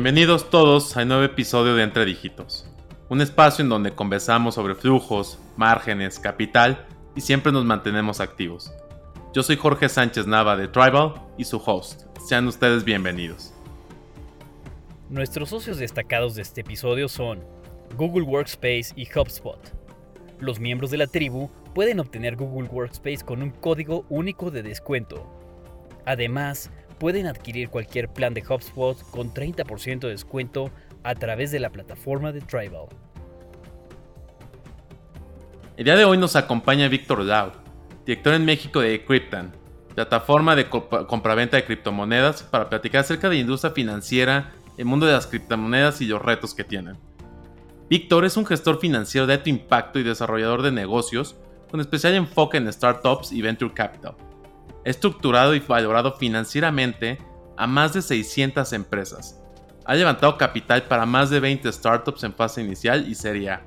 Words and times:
Bienvenidos 0.00 0.48
todos 0.48 0.96
al 0.96 1.08
nuevo 1.08 1.24
episodio 1.24 1.74
de 1.74 1.82
Entre 1.82 2.04
Dígitos, 2.04 2.70
un 3.08 3.20
espacio 3.20 3.64
en 3.64 3.68
donde 3.68 3.96
conversamos 3.96 4.54
sobre 4.54 4.76
flujos, 4.76 5.40
márgenes, 5.56 6.20
capital 6.20 6.86
y 7.16 7.20
siempre 7.20 7.50
nos 7.50 7.64
mantenemos 7.64 8.20
activos. 8.20 8.72
Yo 9.34 9.42
soy 9.42 9.56
Jorge 9.56 9.88
Sánchez 9.88 10.28
Nava 10.28 10.56
de 10.56 10.68
Tribal 10.68 11.14
y 11.36 11.42
su 11.42 11.60
host. 11.66 12.02
Sean 12.24 12.46
ustedes 12.46 12.84
bienvenidos. 12.84 13.52
Nuestros 15.10 15.48
socios 15.48 15.78
destacados 15.78 16.36
de 16.36 16.42
este 16.42 16.60
episodio 16.60 17.08
son 17.08 17.42
Google 17.96 18.22
Workspace 18.22 18.92
y 18.94 19.04
HubSpot. 19.12 19.58
Los 20.38 20.60
miembros 20.60 20.92
de 20.92 20.98
la 20.98 21.08
tribu 21.08 21.50
pueden 21.74 21.98
obtener 21.98 22.36
Google 22.36 22.68
Workspace 22.68 23.24
con 23.24 23.42
un 23.42 23.50
código 23.50 24.06
único 24.10 24.52
de 24.52 24.62
descuento. 24.62 25.26
Además, 26.06 26.70
pueden 26.98 27.26
adquirir 27.26 27.70
cualquier 27.70 28.08
plan 28.08 28.34
de 28.34 28.42
HubSpot 28.42 28.98
con 29.10 29.32
30% 29.32 30.00
de 30.00 30.10
descuento 30.10 30.70
a 31.04 31.14
través 31.14 31.50
de 31.50 31.60
la 31.60 31.70
plataforma 31.70 32.32
de 32.32 32.40
Tribal. 32.40 32.86
El 35.76 35.84
día 35.84 35.96
de 35.96 36.04
hoy 36.04 36.18
nos 36.18 36.34
acompaña 36.34 36.88
Víctor 36.88 37.20
Lau, 37.20 37.52
director 38.04 38.34
en 38.34 38.44
México 38.44 38.80
de 38.80 39.04
Cryptan, 39.04 39.52
plataforma 39.94 40.56
de 40.56 40.68
compraventa 40.68 41.56
de 41.56 41.64
criptomonedas, 41.64 42.42
para 42.42 42.68
platicar 42.68 43.02
acerca 43.02 43.28
de 43.28 43.36
la 43.36 43.40
industria 43.40 43.72
financiera, 43.72 44.52
el 44.76 44.84
mundo 44.84 45.06
de 45.06 45.12
las 45.12 45.26
criptomonedas 45.26 46.00
y 46.00 46.06
los 46.06 46.20
retos 46.20 46.54
que 46.54 46.64
tienen. 46.64 46.96
Víctor 47.88 48.24
es 48.24 48.36
un 48.36 48.44
gestor 48.44 48.80
financiero 48.80 49.26
de 49.26 49.34
alto 49.34 49.48
impacto 49.48 49.98
y 49.98 50.02
desarrollador 50.02 50.62
de 50.62 50.72
negocios, 50.72 51.36
con 51.70 51.80
especial 51.80 52.14
enfoque 52.14 52.58
en 52.58 52.72
startups 52.72 53.32
y 53.32 53.40
venture 53.40 53.72
capital 53.72 54.16
estructurado 54.88 55.54
y 55.54 55.60
valorado 55.60 56.16
financieramente 56.16 57.18
a 57.58 57.66
más 57.66 57.92
de 57.92 58.00
600 58.00 58.72
empresas. 58.72 59.38
Ha 59.84 59.94
levantado 59.94 60.38
capital 60.38 60.84
para 60.84 61.04
más 61.04 61.28
de 61.28 61.40
20 61.40 61.70
startups 61.70 62.24
en 62.24 62.34
fase 62.34 62.62
inicial 62.62 63.06
y 63.06 63.14
serie 63.14 63.50
A. 63.50 63.64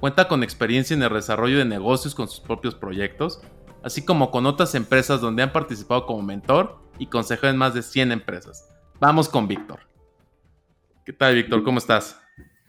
Cuenta 0.00 0.26
con 0.26 0.42
experiencia 0.42 0.94
en 0.94 1.02
el 1.02 1.12
desarrollo 1.12 1.58
de 1.58 1.66
negocios 1.66 2.14
con 2.14 2.28
sus 2.28 2.40
propios 2.40 2.74
proyectos, 2.74 3.42
así 3.82 4.04
como 4.06 4.30
con 4.30 4.46
otras 4.46 4.74
empresas 4.74 5.20
donde 5.20 5.42
han 5.42 5.52
participado 5.52 6.06
como 6.06 6.22
mentor 6.22 6.78
y 6.98 7.06
consejero 7.08 7.50
en 7.50 7.58
más 7.58 7.74
de 7.74 7.82
100 7.82 8.12
empresas. 8.12 8.74
Vamos 9.00 9.28
con 9.28 9.46
Víctor. 9.46 9.80
¿Qué 11.04 11.12
tal, 11.12 11.34
Víctor? 11.34 11.62
¿Cómo 11.62 11.76
estás? 11.76 12.20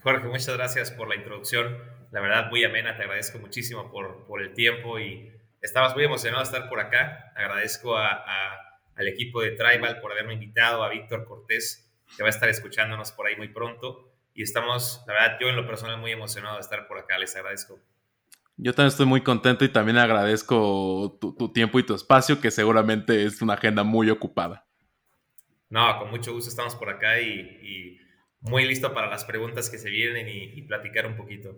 Jorge, 0.03 0.27
muchas 0.27 0.57
gracias 0.57 0.91
por 0.91 1.07
la 1.07 1.15
introducción. 1.15 1.77
La 2.11 2.19
verdad, 2.19 2.49
muy 2.49 2.63
amena. 2.65 2.97
Te 2.97 3.03
agradezco 3.03 3.39
muchísimo 3.39 3.89
por, 3.89 4.25
por 4.25 4.41
el 4.41 4.53
tiempo 4.53 4.99
y 4.99 5.34
Estabas 5.65 5.95
muy 5.95 6.03
emocionado 6.03 6.43
de 6.43 6.45
estar 6.45 6.69
por 6.69 6.79
acá. 6.79 7.33
Agradezco 7.35 7.97
al 7.97 9.07
equipo 9.07 9.41
de 9.41 9.51
Tribal 9.51 9.99
por 9.99 10.11
haberme 10.11 10.33
invitado, 10.33 10.83
a 10.83 10.89
Víctor 10.89 11.25
Cortés, 11.25 11.91
que 12.15 12.21
va 12.21 12.27
a 12.27 12.29
estar 12.29 12.47
escuchándonos 12.49 13.11
por 13.11 13.25
ahí 13.25 13.35
muy 13.35 13.47
pronto. 13.47 14.11
Y 14.35 14.43
estamos, 14.43 15.03
la 15.07 15.13
verdad, 15.13 15.37
yo 15.41 15.49
en 15.49 15.55
lo 15.55 15.65
personal 15.65 15.97
muy 15.97 16.11
emocionado 16.11 16.57
de 16.57 16.61
estar 16.61 16.87
por 16.87 16.99
acá. 16.99 17.17
Les 17.17 17.35
agradezco. 17.35 17.79
Yo 18.57 18.73
también 18.73 18.89
estoy 18.89 19.07
muy 19.07 19.21
contento 19.21 19.65
y 19.65 19.69
también 19.69 19.97
agradezco 19.97 21.17
tu, 21.19 21.51
tiempo 21.51 21.79
y 21.79 21.83
tu 21.83 21.95
espacio, 21.95 22.39
que 22.39 22.51
seguramente 22.51 23.25
es 23.25 23.41
una 23.41 23.55
agenda 23.55 23.83
muy 23.83 24.11
ocupada. 24.11 24.67
No, 25.69 25.97
con 25.97 26.11
mucho 26.11 26.31
gusto 26.31 26.51
estamos 26.51 26.75
por 26.75 26.89
acá 26.89 27.19
y, 27.19 27.99
muy 28.39 28.65
listo 28.67 28.93
para 28.93 29.09
las 29.09 29.25
preguntas 29.25 29.71
que 29.71 29.79
se 29.79 29.89
vienen 29.89 30.29
y, 30.29 30.61
platicar 30.61 31.07
un 31.07 31.17
poquito. 31.17 31.55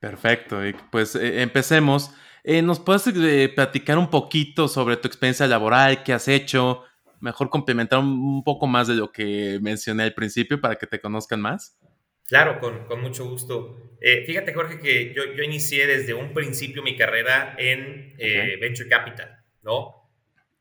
Perfecto, 0.00 0.58
pues 0.90 1.14
eh, 1.14 1.40
empecemos. 1.42 2.12
Eh, 2.44 2.60
¿Nos 2.62 2.80
puedes 2.80 3.06
eh, 3.06 3.52
platicar 3.54 3.98
un 3.98 4.10
poquito 4.10 4.66
sobre 4.66 4.96
tu 4.96 5.06
experiencia 5.06 5.46
laboral, 5.46 6.02
qué 6.02 6.12
has 6.12 6.26
hecho? 6.26 6.84
Mejor 7.20 7.50
complementar 7.50 8.00
un, 8.00 8.42
poco 8.42 8.66
más 8.66 8.88
de 8.88 8.94
lo 8.94 9.12
que 9.12 9.58
mencioné 9.62 10.02
al 10.02 10.14
principio 10.14 10.60
para 10.60 10.74
que 10.74 10.88
te 10.88 11.00
conozcan 11.00 11.40
más. 11.40 11.78
Claro, 12.24 12.58
con, 12.58 12.86
con 12.86 13.00
mucho 13.00 13.28
gusto. 13.28 13.96
Eh, 14.00 14.24
fíjate, 14.26 14.52
Jorge, 14.54 14.80
que 14.80 15.14
yo, 15.14 15.22
yo, 15.36 15.42
inicié 15.44 15.86
desde 15.86 16.14
un 16.14 16.32
principio 16.32 16.82
mi 16.82 16.96
carrera 16.96 17.54
en 17.58 18.16
Venture 18.60 18.88
Capital, 18.88 19.38
¿no? 19.62 20.10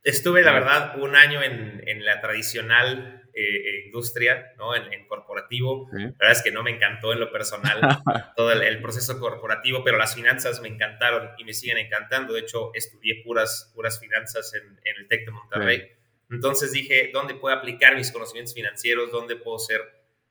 Estuve, 0.04 0.44
la 0.44 0.52
verdad, 0.52 1.00
un 1.00 1.16
año 1.16 1.42
en, 1.42 1.82
en 1.88 2.06
la 2.06 2.22
tradicional 2.22 3.21
eh, 3.34 3.84
industria, 3.86 4.54
¿no? 4.58 4.76
En, 4.76 5.06
corporativo. 5.08 5.90
La 5.92 6.08
verdad 6.08 6.32
es 6.32 6.42
que 6.42 6.52
no 6.52 6.64
me 6.64 6.72
encantó 6.72 7.14
en 7.14 7.20
lo 7.20 7.32
personal 7.32 7.80
todo 8.36 8.52
el, 8.52 8.82
proceso 8.82 9.20
corporativo, 9.20 9.84
pero 9.84 9.98
las 9.98 10.16
finanzas 10.16 10.62
me 10.62 10.68
encantaron 10.68 11.32
y 11.38 11.44
me 11.44 11.54
siguen 11.54 11.78
encantando. 11.78 12.34
De 12.34 12.42
hecho, 12.42 12.72
estudié 12.74 13.22
puras, 13.24 13.72
puras 13.76 14.00
finanzas 14.00 14.54
en, 14.54 14.80
el 14.84 15.08
TEC 15.08 15.26
de 15.26 15.32
Monterrey. 15.32 15.92
Entonces 16.30 16.72
dije, 16.72 17.10
¿dónde 17.14 17.36
puedo 17.36 17.56
aplicar 17.56 17.96
mis 17.96 18.12
conocimientos 18.12 18.54
financieros? 18.54 19.12
¿Dónde 19.12 19.36
puedo 19.36 19.60
ser 19.60 19.82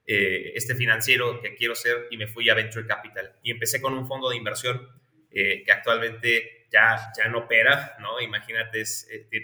eh, 0.07 0.53
este 0.55 0.75
financiero 0.75 1.41
que 1.41 1.55
quiero 1.55 1.75
ser? 1.75 2.07
Y 2.11 2.17
me 2.17 2.27
fui 2.27 2.49
a 2.49 2.55
Venture 2.55 2.87
Capital. 2.87 3.35
Y 3.43 3.51
empecé 3.51 3.81
con 3.81 3.95
un 3.95 4.07
fondo 4.07 4.31
de 4.31 4.37
inversión 4.37 4.89
eh, 5.31 5.63
que 5.65 5.73
actualmente 5.73 6.67
ya, 6.71 7.13
ya 7.17 7.29
no 7.29 7.41
opera, 7.41 7.97
¿no? 8.01 8.21
Imagínate, 8.21 8.83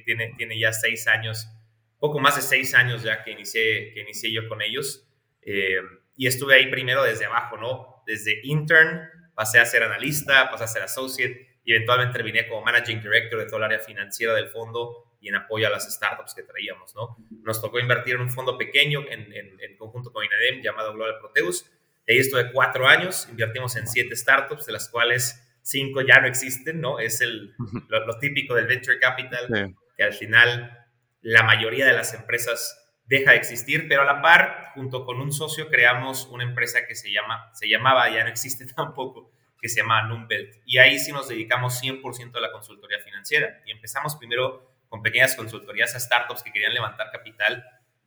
tiene, 0.05 0.35
tiene 0.37 0.59
ya 0.59 0.73
seis 0.73 1.07
años 1.09 1.49
poco 1.99 2.19
más 2.19 2.37
de 2.37 2.43
seis 2.43 2.75
años 2.75 3.03
ya 3.03 3.25
que 3.25 3.33
inicié, 3.33 3.93
que 3.93 4.01
inicié 4.01 4.33
yo 4.33 4.49
con 4.49 4.63
ellos. 4.63 5.07
Eh, 5.43 5.79
y 6.17 6.27
estuve 6.27 6.55
ahí 6.55 6.71
primero 6.71 7.03
desde 7.03 7.27
abajo, 7.27 7.57
¿no? 7.57 8.03
Desde 8.07 8.41
intern, 8.45 9.09
pasé 9.35 9.59
a 9.59 9.67
ser 9.67 9.83
analista, 9.83 10.51
pasé 10.51 10.65
a 10.65 10.69
ser 10.69 10.83
associate 10.83 11.61
y 11.65 11.73
eventualmente 11.75 12.15
terminé 12.15 12.49
como 12.49 12.63
managing 12.63 13.03
director 13.03 13.39
de 13.39 13.47
todo 13.47 13.59
el 13.59 13.65
área 13.65 13.81
financiera 13.81 14.35
del 14.35 14.49
fondo 14.49 15.17
y 15.21 15.29
en 15.29 15.35
apoyo 15.35 15.67
a 15.67 15.71
las 15.71 15.93
startups 15.93 16.35
que 16.35 16.43
traíamos, 16.43 16.95
¿no? 16.95 17.17
Nos 17.43 17.61
tocó 17.61 17.81
invertir 17.81 18.15
en 18.15 18.23
un 18.23 18.31
fondo 18.31 18.57
pequeño 18.57 19.05
en, 19.11 19.33
en, 19.33 19.77
conjunto 19.77 20.13
con 20.13 20.25
INADEM 20.25 20.63
llamado 20.63 20.95
Global 20.95 21.17
Proteus. 21.21 21.71
Ahí 22.09 22.19
estuve 22.19 22.53
cuatro 22.53 22.87
años, 22.87 23.27
invertimos 23.29 23.77
en 23.77 23.87
siete 23.89 24.15
startups, 24.15 24.67
de 24.67 24.73
las 24.73 24.89
cuales 24.89 25.43
cinco 25.63 26.01
ya 26.01 26.21
no 26.21 26.29
existen, 26.29 26.81
¿no? 26.81 27.01
Es 27.01 27.21
el, 27.21 27.55
lo, 27.89 28.19
típico 28.19 28.55
del 28.55 28.67
venture 28.67 29.01
capital, 29.01 29.75
que 29.97 30.03
al 30.05 30.15
final 30.15 30.86
la 31.27 31.43
mayoría 31.43 31.85
de 31.85 31.93
las 31.93 32.15
empresas 32.15 32.89
deja 33.05 33.33
de 33.33 33.39
existir, 33.39 33.89
pero 33.89 34.03
a 34.03 34.05
la 34.05 34.23
par, 34.23 34.71
junto 34.75 35.05
con 35.05 35.21
un 35.21 35.33
socio, 35.33 35.69
creamos 35.69 36.27
una 36.27 36.45
empresa 36.45 36.87
que 36.87 36.95
se, 36.95 37.11
llama, 37.11 37.51
se 37.53 37.69
llamaba, 37.69 38.09
ya 38.11 38.23
no 38.23 38.31
existe 38.31 38.65
tampoco, 38.77 39.33
que 39.61 39.69
se 39.69 39.81
llama 39.81 40.03
Numbelt. 40.03 40.55
Y 40.67 40.79
ahí 40.79 41.01
sí 41.01 41.11
nos 41.11 41.27
dedicamos 41.27 41.83
100% 41.83 42.37
a 42.37 42.41
la 42.41 42.53
consultoría 42.53 43.01
financiera. 43.01 43.61
Y 43.67 43.73
empezamos 43.73 44.15
primero 44.15 44.71
con 44.89 45.03
pequeñas 45.03 45.35
consultorías 45.35 45.97
a 45.97 46.01
startups 46.01 46.45
que 46.45 46.53
querían 46.53 46.73
levantar 46.73 47.11
capital 47.11 47.65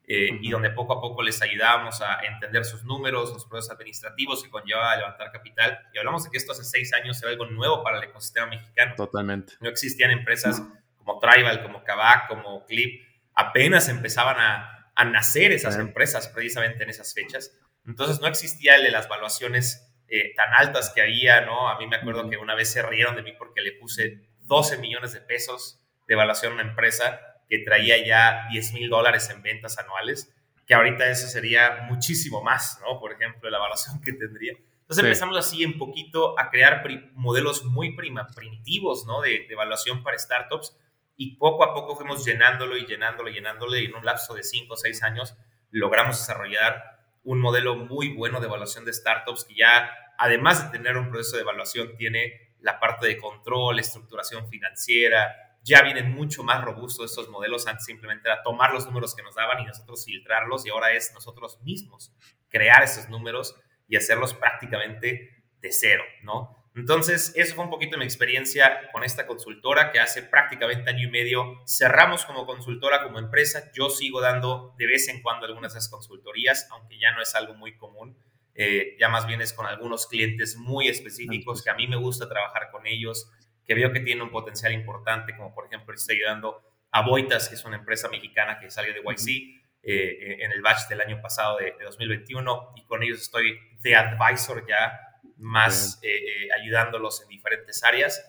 eh, 0.08 0.40
y 0.42 0.50
donde 0.50 0.70
poco 0.70 0.94
a 0.94 1.02
poco 1.02 1.22
les 1.22 1.42
ayudábamos 1.42 2.02
a 2.02 2.22
entender 2.22 2.64
sus 2.64 2.86
números, 2.86 3.34
los 3.34 3.46
procesos 3.46 3.76
administrativos 3.76 4.42
que 4.42 4.50
conlleva 4.50 4.96
levantar 4.96 5.30
capital. 5.34 5.78
Y 5.94 5.98
hablamos 5.98 6.24
de 6.24 6.30
que 6.30 6.38
esto 6.38 6.54
hace 6.54 6.64
seis 6.64 6.94
años 6.94 7.22
era 7.22 7.32
algo 7.32 7.48
nuevo 7.48 7.84
para 7.84 7.98
el 7.98 8.06
ecosistema 8.06 8.48
mexicano. 8.48 8.94
Totalmente. 8.96 9.56
No 9.60 9.68
existían 9.68 10.12
empresas 10.12 10.64
como 10.98 11.20
Tribal, 11.20 11.62
como 11.62 11.84
Kavak, 11.84 12.30
como 12.30 12.66
Clip, 12.66 13.09
apenas 13.40 13.88
empezaban 13.88 14.36
a, 14.38 14.76
nacer 15.06 15.54
esas 15.54 15.78
empresas 15.78 16.28
precisamente 16.28 16.84
en 16.84 16.90
esas 16.90 17.14
fechas. 17.14 17.58
Entonces 17.86 18.20
no 18.20 18.28
existía 18.28 18.76
el 18.76 18.84
de 18.84 18.92
las 18.92 19.08
valuaciones 19.08 19.90
eh, 20.10 20.34
tan 20.36 20.54
altas 20.54 20.92
que 20.94 21.02
había, 21.02 21.40
¿no? 21.46 21.70
A 21.70 21.80
mí 21.80 21.88
me 21.88 21.96
acuerdo 21.96 22.30
que 22.30 22.36
una 22.36 22.54
vez 22.54 22.70
se 22.70 22.82
rieron 22.82 23.16
de 23.16 23.24
mí 23.24 23.32
porque 23.38 23.62
le 23.62 23.72
puse 23.72 24.20
12 24.42 24.80
millones 24.80 25.14
de 25.14 25.22
pesos 25.22 25.80
de 26.06 26.16
evaluación 26.16 26.52
a 26.52 26.56
una 26.56 26.64
empresa 26.70 27.22
que 27.48 27.60
traía 27.60 28.06
ya 28.06 28.46
10 28.52 28.74
mil 28.74 28.90
dólares 28.90 29.30
en 29.30 29.42
ventas 29.42 29.80
anuales, 29.80 30.36
que 30.68 30.74
ahorita 30.74 31.08
eso 31.08 31.28
sería 31.28 31.86
muchísimo 31.88 32.44
más, 32.44 32.82
¿no? 32.82 33.00
Por 33.00 33.14
ejemplo, 33.14 33.50
la 33.50 33.58
evaluación 33.58 34.02
que 34.02 34.12
tendría. 34.12 34.52
Entonces 34.82 35.06
empezamos 35.06 35.38
así 35.38 35.64
en 35.64 35.78
poquito 35.78 36.38
a 36.38 36.50
crear 36.50 36.84
modelos 37.14 37.64
muy 37.64 37.96
prima, 37.96 38.28
primitivos, 38.36 39.06
¿no? 39.08 39.22
De, 39.22 39.46
de 39.48 39.54
evaluación 39.54 40.04
para 40.04 40.20
startups 40.20 40.76
y 41.22 41.36
poco 41.36 41.66
a 41.66 41.74
poco 41.74 41.98
fuimos 41.98 42.26
llenándolo 42.26 42.78
y 42.78 42.86
llenándolo 42.86 43.30
y 43.30 43.34
llenándolo 43.34 43.76
y 43.76 43.84
en 43.84 43.94
un 43.94 44.06
lapso 44.06 44.34
de 44.34 44.42
5 44.42 44.74
o 44.74 44.78
6 44.78 45.04
años 45.04 45.36
logramos 45.70 46.18
desarrollar 46.18 46.82
un 47.24 47.42
modelo 47.42 47.76
muy 47.76 48.16
bueno 48.16 48.40
de 48.40 48.48
evaluación 48.48 48.86
de 48.86 48.94
startups 48.94 49.44
que 49.44 49.56
ya, 49.56 49.92
además 50.18 50.64
de 50.64 50.78
tener 50.78 50.96
un 50.96 51.10
proceso 51.10 51.36
de 51.36 51.42
evaluación, 51.42 51.98
tiene 51.98 52.56
la 52.62 52.80
parte 52.80 53.06
de 53.06 53.18
control, 53.18 53.82
estructuración 53.82 54.48
financiera, 54.48 55.58
ya 55.62 55.82
vienen 55.82 56.10
mucho 56.14 56.42
más 56.42 56.64
robustos 56.64 57.12
estos 57.12 57.28
modelos, 57.28 57.68
antes 57.68 57.84
simplemente 57.84 58.30
era 58.30 58.42
tomar 58.42 58.72
los 58.72 58.86
números 58.86 59.14
que 59.14 59.22
nos 59.22 59.36
daban 59.36 59.62
y 59.62 59.66
nosotros 59.66 60.06
filtrarlos 60.06 60.66
y 60.66 60.70
ahora 60.70 60.94
es 60.94 61.14
nosotros 61.14 61.60
mismos 61.64 62.14
crear 62.48 62.82
esos 62.82 63.10
números 63.10 63.60
y 63.90 63.98
hacerlos 63.98 64.34
prácticamente 64.34 65.44
de 65.60 65.72
cero, 65.74 66.06
¿no? 66.24 66.59
Entonces, 66.76 67.34
eso 67.36 67.56
fue 67.56 67.64
un 67.64 67.70
poquito 67.70 67.98
mi 67.98 68.06
experiencia 68.06 68.90
con 68.92 69.04
esta 69.04 69.26
consultora 69.28 69.92
que 69.92 70.00
hace 70.00 70.24
prácticamente 70.24 70.90
año 70.90 71.08
y 71.08 71.12
medio 71.12 71.62
cerramos 71.68 72.26
como 72.26 72.46
consultora, 72.46 73.04
como 73.04 73.20
empresa. 73.20 73.72
Yo 73.74 73.90
sigo 73.90 74.22
dando 74.22 74.76
de 74.78 74.88
vez 74.88 75.08
en 75.10 75.22
cuando 75.22 75.46
algunas 75.46 75.74
de 75.74 75.80
esas 75.80 75.92
consultorías, 75.92 76.68
aunque 76.72 77.00
ya 77.00 77.12
no 77.12 77.22
es 77.22 77.36
algo 77.36 77.56
muy 77.56 77.76
común. 77.76 78.18
Eh, 78.56 78.98
ya 79.00 79.10
más 79.10 79.26
bien 79.26 79.42
es 79.42 79.54
con 79.54 79.66
algunos 79.66 80.08
clientes 80.08 80.58
muy 80.58 80.88
específicos 80.88 81.64
que 81.64 81.70
a 81.70 81.76
mí 81.76 81.88
me 81.88 81.96
gusta 81.96 82.28
trabajar 82.28 82.70
con 82.72 82.86
ellos, 82.88 83.32
que 83.66 83.74
veo 83.74 83.92
que 83.92 84.02
tienen 84.02 84.24
un 84.24 84.32
potencial 84.32 84.74
importante, 84.74 85.36
como 85.36 85.54
por 85.54 85.68
ejemplo 85.68 85.96
estoy 85.96 86.18
ayudando 86.18 86.62
a 86.92 87.02
Boitas, 87.02 87.50
que 87.50 87.56
es 87.56 87.66
una 87.66 87.78
empresa 87.78 88.10
mexicana 88.10 88.60
que 88.60 88.70
salió 88.70 88.94
de 88.94 89.00
YC, 89.00 89.60
eh, 89.82 90.44
en 90.44 90.52
el 90.52 90.62
batch 90.62 90.90
del 90.90 91.00
año 91.00 91.22
pasado 91.22 91.58
de, 91.58 91.74
2021 91.82 92.74
y 92.76 92.84
con 92.84 93.02
ellos 93.02 93.22
estoy 93.22 93.58
de 93.82 93.96
advisor 93.96 94.66
ya 94.68 94.92
más 95.40 96.00
eh, 96.04 96.50
ayudándolos 96.62 97.22
en 97.24 97.30
diferentes 97.30 97.84
áreas. 97.84 98.24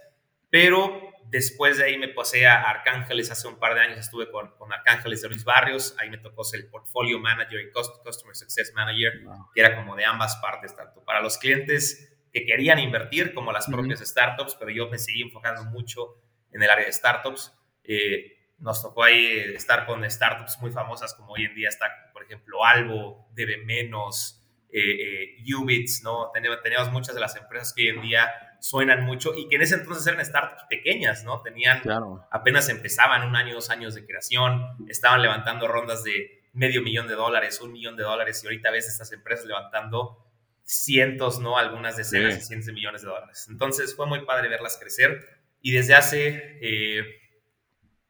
Pero 0.49 1.13
después 1.27 1.79
de 1.79 1.85
ahí 1.85 1.99
me 1.99 2.09
pasé 2.09 2.47
a 2.47 2.63
Arcángeles, 2.63 3.31
hace 3.31 3.47
un 3.47 3.59
par 3.59 3.75
de 3.75 3.81
años 3.81 3.99
estuve 3.99 4.31
con, 4.31 4.51
con 4.57 4.73
Arcángeles 4.73 5.23
de 5.23 5.29
Luis 5.29 5.45
Barrios, 5.45 5.95
ahí 5.99 6.11
me 6.11 6.19
tocó 6.19 6.43
ser 6.43 6.61
el 6.61 6.67
Portfolio 6.69 7.21
Manager 7.21 7.61
y 7.61 7.71
Customer 7.71 8.35
Success 8.35 8.73
Manager, 8.75 9.13
que 9.55 9.61
era 9.61 9.77
como 9.77 9.95
de 9.95 10.05
ambas 10.05 10.37
partes, 10.37 10.75
tanto 10.75 11.05
para 11.05 11.21
los 11.21 11.39
clientes 11.39 12.09
que 12.33 12.45
querían 12.45 12.79
invertir 12.79 13.33
como 13.35 13.53
las 13.53 13.67
propias 13.67 14.01
startups, 14.01 14.57
pero 14.59 14.71
yo 14.71 14.89
me 14.89 14.99
seguí 14.99 15.23
enfocando 15.23 15.65
mucho 15.65 16.17
en 16.53 16.63
el 16.63 16.71
área 16.71 16.87
de 16.87 16.93
startups. 16.93 17.53
Eh, 17.85 18.37
nos 18.59 18.83
tocó 18.83 19.05
ahí 19.05 19.27
estar 19.55 19.87
con 19.87 20.09
startups 20.09 20.59
muy 20.61 20.71
famosas 20.71 21.15
como 21.15 21.33
hoy 21.33 21.45
en 21.45 21.55
día 21.55 21.69
está, 21.69 21.87
por 22.13 22.23
ejemplo, 22.25 22.65
Albo, 22.65 23.29
DB 23.33 23.65
Menos, 23.65 24.40
eh, 24.73 25.35
eh, 25.43 25.55
Ubits, 25.55 26.03
¿no? 26.03 26.31
Teníamos, 26.33 26.93
muchas 26.93 27.15
de 27.15 27.21
las 27.21 27.37
empresas 27.37 27.73
que 27.75 27.83
hoy 27.83 27.89
en 27.89 28.03
día 28.03 28.31
suenan 28.61 29.05
mucho 29.05 29.35
y 29.37 29.49
que 29.49 29.57
en 29.57 29.63
ese 29.63 29.77
entonces 29.77 30.07
eran 30.07 30.25
startups 30.25 30.65
pequeñas, 30.69 31.25
¿no? 31.25 31.43
Tenían, 31.43 31.83
apenas 32.31 32.69
empezaban 32.69 33.27
un 33.27 33.35
año, 33.37 33.55
dos 33.55 33.71
años 33.71 33.95
de 33.95 34.05
creación, 34.05 34.77
estaban 34.89 35.23
levantando 35.23 35.67
rondas 35.67 36.05
de 36.05 36.41
medio 36.53 36.83
millón 36.83 37.09
de 37.09 37.15
dólares, 37.15 37.61
un 37.61 37.73
millón 37.73 37.97
de 37.97 38.03
dólares 38.03 38.43
y 38.43 38.47
ahorita 38.47 38.71
ves 38.71 38.89
estas 38.89 39.13
empresas 39.13 39.47
levantando 39.47 40.27
cientos, 40.65 41.41
¿no? 41.41 41.59
Algunas 41.59 41.97
decenas 41.97 42.37
y 42.37 42.41
cientos 42.41 42.67
de 42.67 42.73
millones 42.73 43.03
de 43.03 43.09
dólares. 43.09 43.47
Entonces 43.51 43.95
fue 43.97 44.07
muy 44.07 44.25
padre 44.25 44.49
verlas 44.49 44.79
crecer 44.81 45.21
y 45.61 45.73
desde 45.73 45.95
hace 45.95 46.59
eh, 46.61 47.03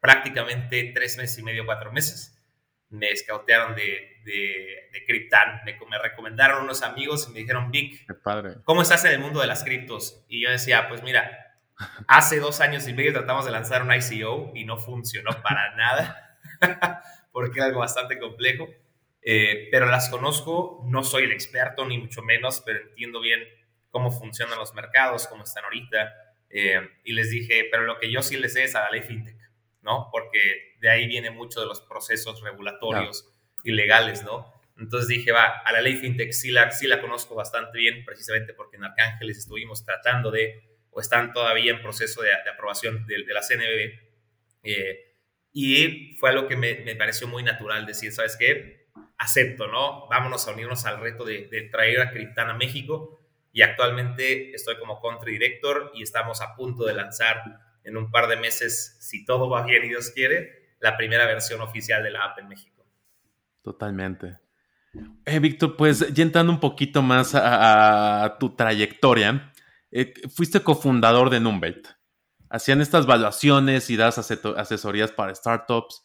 prácticamente 0.01 0.91
tres 0.95 1.17
meses 1.17 1.39
y 1.39 1.43
medio, 1.43 1.65
cuatro 1.65 1.93
meses, 1.93 2.40
me 2.91 3.11
escautearon 3.11 3.75
de, 3.75 4.21
de, 4.25 4.91
de 4.93 5.05
Cryptan. 5.07 5.63
Me, 5.65 5.79
me, 5.89 5.99
recomendaron 5.99 6.65
unos 6.65 6.83
amigos 6.83 7.27
y 7.29 7.33
me 7.33 7.39
dijeron, 7.41 7.71
Vic, 7.71 8.07
¿cómo 8.65 8.83
estás 8.83 9.05
en 9.05 9.13
el 9.13 9.21
mundo 9.21 9.41
de 9.41 9.47
las 9.47 9.65
criptos? 9.65 10.25
Y 10.29 10.43
yo 10.43 10.51
decía, 10.51 10.89
pues 10.89 11.03
mira, 11.03 11.57
hace 12.07 12.41
dos 12.41 12.61
años 12.61 12.87
y 12.89 12.93
medio 12.93 13.13
tratamos 13.13 13.45
de 13.45 13.53
lanzar 13.53 13.83
un 13.83 13.93
ICO 13.93 14.53
y 14.55 14.65
no 14.65 14.79
funcionó 14.79 15.31
para 15.43 15.75
nada, 15.77 16.39
porque 17.33 17.59
era 17.59 17.67
algo 17.67 17.81
bastante 17.81 18.19
complejo. 18.19 18.69
Eh, 19.23 19.69
pero 19.71 19.87
las 19.87 20.09
conozco, 20.09 20.83
no 20.87 21.03
soy 21.03 21.25
el 21.25 21.33
experto 21.33 21.85
ni 21.87 21.99
mucho 21.99 22.23
menos, 22.23 22.63
pero 22.65 22.81
entiendo 22.81 23.21
bien 23.21 23.41
cómo 23.91 24.11
funcionan 24.11 24.59
los 24.59 24.75
mercados, 24.75 25.27
cómo 25.27 25.45
están 25.45 25.65
ahorita. 25.65 26.15
Eh, 26.49 26.81
y 27.05 27.13
les 27.13 27.31
dije, 27.31 27.69
pero 27.71 27.85
lo 27.85 27.99
que 27.99 28.11
yo 28.11 28.23
sí 28.23 28.37
les 28.37 28.55
sé 28.55 28.65
es 28.65 28.75
a 28.75 28.81
la 28.81 28.91
ley 28.91 29.03
fintech, 29.03 29.37
¿no? 29.83 30.09
Porque 30.11 30.75
de 30.81 30.91
ahí 30.91 31.07
viene 31.07 31.31
mucho 31.31 31.61
de 31.61 31.67
los 31.67 31.81
procesos 31.81 32.43
regulatorios 32.43 33.29
y 33.65 33.73
legales, 33.73 34.23
¿no? 34.23 34.53
Entonces 34.79 35.09
dije, 35.09 35.33
va, 35.33 35.59
a 35.59 35.73
la 35.73 35.81
ley 35.83 35.97
fintech 35.97 36.33
sí 36.33 36.51
la, 36.51 36.71
sí 36.71 36.87
la 36.87 37.01
conozco 37.01 37.35
bastante 37.35 37.79
bien, 37.79 38.05
precisamente 38.05 38.55
porque 38.55 38.77
en 38.77 38.85
Arcángeles 38.85 39.39
estuvimos 39.39 39.85
tratando 39.85 40.31
de, 40.31 40.63
o 40.91 41.01
están 41.01 41.33
todavía 41.33 41.73
en 41.73 41.83
proceso 41.83 42.23
de, 42.23 42.31
aprobación 42.51 43.07
de, 43.07 43.19
la 43.27 43.43
CNB. 43.43 44.01
Eh, 44.63 45.07
y 45.53 46.17
fue 46.19 46.31
algo 46.31 46.47
que 46.47 46.57
me, 46.57 46.77
me 46.77 46.97
pareció 46.97 47.29
muy 47.29 47.43
natural 47.43 47.85
decir, 47.85 48.13
¿sabes 48.13 48.37
qué? 48.37 48.81
acepto, 49.21 49.67
¿no? 49.67 50.09
Vámonos 50.09 50.49
a 50.49 50.53
unirnos 50.53 50.87
al 50.87 50.99
reto 50.99 51.25
de, 51.25 51.69
traer 51.71 52.01
a 52.01 52.11
Cryptan 52.11 52.49
a 52.49 52.55
México 52.55 53.21
y 53.53 53.61
actualmente 53.61 54.55
estoy 54.55 54.79
como 54.79 55.01
country 55.01 55.33
director 55.33 55.93
y 55.95 56.03
estamos 56.03 56.41
a 56.41 56.57
punto 56.57 56.85
de 56.85 56.95
lanzar 56.95 57.43
en 57.85 57.97
un 57.97 58.11
par 58.11 58.29
de 58.29 58.37
meses, 58.37 58.97
si 59.01 59.25
todo 59.25 59.49
va 59.49 59.65
bien 59.65 59.85
y 59.85 59.89
Dios 59.89 60.11
quiere, 60.11 60.75
la 60.81 60.97
primera 60.97 61.27
versión 61.27 61.61
oficial 61.61 62.03
de 62.03 62.11
la 62.11 62.25
app 62.25 62.39
en 62.39 62.49
México. 62.49 62.87
Totalmente. 63.63 64.39
Eh, 65.25 65.39
Víctor, 65.39 65.77
pues 65.77 66.13
ya 66.13 66.23
entrando 66.23 66.53
un 66.53 66.61
poquito 66.61 67.03
más 67.03 67.35
a, 67.35 68.37
tu 68.41 68.55
trayectoria, 68.57 69.53
eh, 69.91 70.13
fuiste 70.35 70.61
cofundador 70.61 71.31
de 71.31 71.41
Numbate. 71.41 71.83
Hacían 72.49 72.81
estas 72.81 73.05
evaluaciones 73.05 73.91
y 73.91 73.97
das 73.97 74.19
asesorías 74.19 75.13
para 75.13 75.35
startups. 75.35 76.05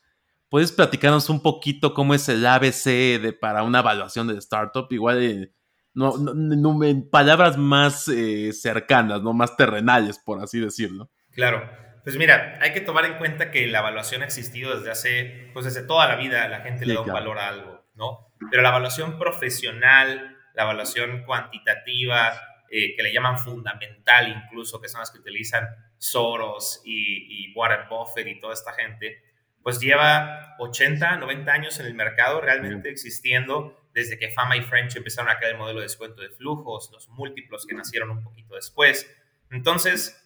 ¿Puedes 0.49 0.71
platicarnos 0.71 1.29
un 1.29 1.41
poquito 1.41 1.93
cómo 1.93 2.13
es 2.13 2.29
el 2.29 2.45
ABC 2.45 3.19
de, 3.19 3.33
para 3.33 3.63
una 3.63 3.79
evaluación 3.79 4.27
de 4.27 4.37
startup? 4.37 4.87
Igual 4.91 5.23
eh, 5.23 5.51
no, 5.95 6.83
en 6.83 7.09
palabras 7.09 7.57
más 7.57 8.07
eh, 8.09 8.51
cercanas, 8.53 9.23
no 9.23 9.33
más 9.33 9.55
terrenales, 9.55 10.19
por 10.19 10.43
así 10.43 10.59
decirlo. 10.59 11.09
Claro. 11.35 11.69
Pues 12.03 12.17
mira, 12.17 12.57
hay 12.61 12.71
que 12.71 12.81
tomar 12.81 13.05
en 13.05 13.17
cuenta 13.17 13.51
que 13.51 13.67
la 13.67 13.79
evaluación 13.79 14.21
ha 14.21 14.25
existido 14.25 14.77
desde 14.77 14.91
hace, 14.91 15.49
pues 15.53 15.65
desde 15.65 15.83
toda 15.83 16.07
la 16.07 16.15
vida, 16.15 16.47
la 16.47 16.61
gente 16.61 16.85
le 16.85 16.93
da 16.93 17.01
un 17.01 17.11
valor 17.11 17.39
a 17.39 17.49
algo, 17.49 17.83
¿no? 17.95 18.31
Pero 18.51 18.61
la 18.61 18.69
evaluación 18.69 19.17
profesional, 19.17 20.37
la 20.53 20.63
evaluación 20.63 21.23
cuantitativa, 21.23 22.31
eh, 22.69 22.95
que 22.95 23.01
le 23.01 23.11
llaman 23.11 23.39
fundamental 23.39 24.29
incluso, 24.29 24.79
que 24.79 24.87
son 24.87 24.99
las 24.99 25.11
que 25.11 25.17
utilizan 25.17 25.67
Soros 25.97 26.81
y, 26.85 27.47
y 27.49 27.53
Warren 27.53 27.89
Buffett 27.89 28.27
y 28.27 28.39
toda 28.39 28.53
esta 28.53 28.73
gente, 28.73 29.23
pues 29.63 29.79
lleva 29.79 30.55
80, 30.59 31.17
90 31.17 31.51
años 31.51 31.79
en 31.79 31.87
el 31.87 31.95
mercado 31.95 32.39
realmente 32.39 32.89
existiendo 32.89 33.89
desde 33.95 34.19
que 34.19 34.29
Fama 34.29 34.57
y 34.57 34.61
French 34.61 34.95
empezaron 34.95 35.31
a 35.31 35.37
crear 35.37 35.53
el 35.53 35.57
modelo 35.57 35.79
de 35.79 35.85
descuento 35.85 36.21
de 36.21 36.29
flujos, 36.29 36.91
los 36.91 37.09
múltiplos 37.09 37.65
que 37.65 37.73
nacieron 37.73 38.11
un 38.11 38.23
poquito 38.23 38.53
después. 38.53 39.09
Entonces, 39.49 40.24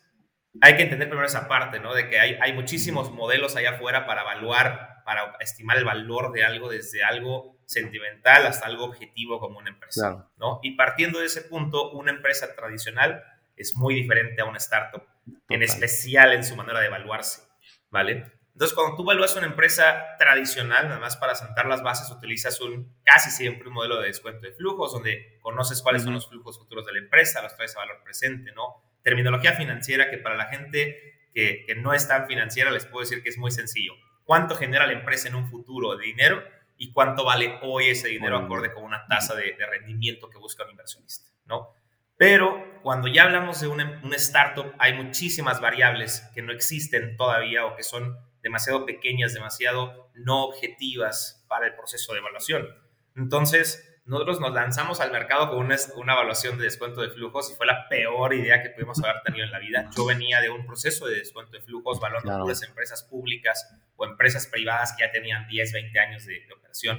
hay 0.62 0.76
que 0.76 0.84
entender 0.84 1.08
primero 1.08 1.28
esa 1.28 1.48
parte, 1.48 1.80
¿no? 1.80 1.94
De 1.94 2.10
que 2.10 2.20
hay, 2.20 2.38
hay 2.42 2.54
muchísimos 2.54 3.12
modelos 3.12 3.56
allá 3.56 3.72
afuera 3.72 4.06
para 4.06 4.22
evaluar, 4.22 5.04
para 5.06 5.36
estimar 5.40 5.78
el 5.78 5.86
valor 5.86 6.32
de 6.32 6.44
algo 6.44 6.70
desde 6.70 7.04
algo 7.04 7.58
sentimental 7.66 8.46
hasta 8.46 8.66
algo 8.66 8.86
objetivo 8.86 9.40
como 9.40 9.60
una 9.60 9.70
empresa, 9.70 10.28
¿no? 10.38 10.60
Y 10.64 10.76
partiendo 10.76 11.20
de 11.20 11.28
ese 11.28 11.42
punto, 11.42 11.92
una 11.92 12.12
empresa 12.12 12.56
tradicional 12.56 13.24
es 13.56 13.76
muy 13.76 13.94
diferente 13.94 14.42
a 14.42 14.46
una 14.46 14.58
startup, 14.58 15.04
en 15.50 15.64
especial 15.64 16.34
en 16.34 16.44
su 16.44 16.56
manera 16.56 16.80
de 16.80 16.88
evaluarse, 16.88 17.44
¿vale? 17.90 18.32
Entonces, 18.54 18.76
cuando 18.76 18.98
tú 18.98 19.04
evalúas 19.04 19.36
una 19.38 19.46
empresa 19.46 20.18
tradicional, 20.18 20.90
nada 20.90 21.00
más 21.00 21.16
para 21.16 21.34
sentar 21.34 21.66
las 21.68 21.82
bases, 21.82 22.12
utilizas 22.12 22.60
un 22.60 22.94
casi 23.04 23.30
siempre 23.30 23.70
un 23.70 23.74
modelo 23.74 24.02
de 24.02 24.08
descuento 24.08 24.48
de 24.48 24.52
flujos, 24.52 24.92
donde 24.92 25.38
conoces 25.42 25.82
cuáles 25.82 26.04
son 26.04 26.14
los 26.14 26.28
flujos 26.28 26.58
futuros 26.58 26.86
de 26.86 26.94
la 26.94 27.00
empresa, 27.00 27.42
los 27.42 27.56
traes 27.56 27.76
a 27.78 27.80
valor 27.80 28.04
presente, 28.04 28.52
¿no? 28.52 28.84
Terminología 29.04 29.54
financiera 29.54 30.10
que 30.10 30.18
para 30.18 30.36
la 30.36 30.46
gente 30.46 31.30
que, 31.34 31.64
que 31.66 31.76
no 31.76 31.94
es 31.94 32.08
tan 32.08 32.28
financiera 32.28 32.72
les 32.72 32.86
puedo 32.86 33.02
decir 33.02 33.24
que 33.24 33.30
es 33.30 33.38
muy 33.38 33.52
sencillo. 33.52 33.94
¿Cuánto 34.24 34.56
genera 34.56 34.86
la 34.86 34.94
empresa 34.94 35.28
en 35.28 35.36
un 35.36 35.50
futuro 35.50 35.96
de 35.96 36.06
dinero 36.06 36.44
y 36.78 36.92
cuánto 36.94 37.26
vale 37.26 37.60
hoy 37.62 37.90
ese 37.90 38.08
dinero 38.08 38.38
acorde 38.38 38.74
con 38.74 38.84
una 38.84 39.06
tasa 39.08 39.36
de, 39.36 39.54
de 39.54 39.66
rendimiento 39.66 40.30
que 40.30 40.38
busca 40.38 40.64
un 40.64 40.72
inversionista, 40.72 41.30
¿no? 41.46 41.74
Pero 42.20 42.82
cuando 42.82 43.08
ya 43.08 43.24
hablamos 43.24 43.62
de 43.62 43.68
una, 43.68 44.02
una 44.04 44.18
startup, 44.18 44.74
hay 44.78 44.94
muchísimas 44.94 45.62
variables 45.62 46.22
que 46.34 46.42
no 46.42 46.52
existen 46.52 47.16
todavía 47.16 47.66
o 47.66 47.78
que 47.78 47.84
son 47.84 48.18
demasiado 48.42 48.86
pequeñas, 48.86 49.34
demasiado 49.34 50.12
no 50.16 50.44
objetivas 50.44 51.46
para 51.48 51.68
el 51.68 51.76
proceso 51.76 52.12
de 52.12 52.20
evaluación. 52.20 52.68
Entonces, 53.16 53.89
nosotros 54.10 54.40
nos 54.40 54.54
lanzamos 54.54 55.00
al 55.02 55.12
mercado 55.12 55.50
con 55.50 55.60
una, 55.60 55.78
una, 55.96 56.14
evaluación 56.14 56.58
de 56.58 56.64
descuento 56.64 57.02
de 57.02 57.12
flujos 57.12 57.52
y 57.52 57.56
fue 57.56 57.68
la 57.68 57.88
peor 57.88 58.34
idea 58.34 58.64
que 58.64 58.72
pudimos 58.72 59.02
haber 59.04 59.22
tenido 59.22 59.46
en 59.46 59.52
la 59.52 59.60
vida. 59.60 59.88
Yo 59.96 60.04
venía 60.06 60.42
de 60.42 60.50
un 60.50 60.66
proceso 60.66 61.06
de 61.06 61.18
descuento 61.18 61.52
de 61.52 61.62
flujos, 61.62 62.00
valorando 62.00 62.48
las 62.48 62.64
empresas 62.64 63.04
públicas 63.04 63.70
o 63.96 64.06
empresas 64.06 64.48
privadas 64.48 64.94
que 64.98 65.06
ya 65.06 65.12
tenían 65.12 65.48
10, 65.48 65.74
20 65.74 66.00
años 66.00 66.26
de, 66.26 66.42
operación. 66.52 66.98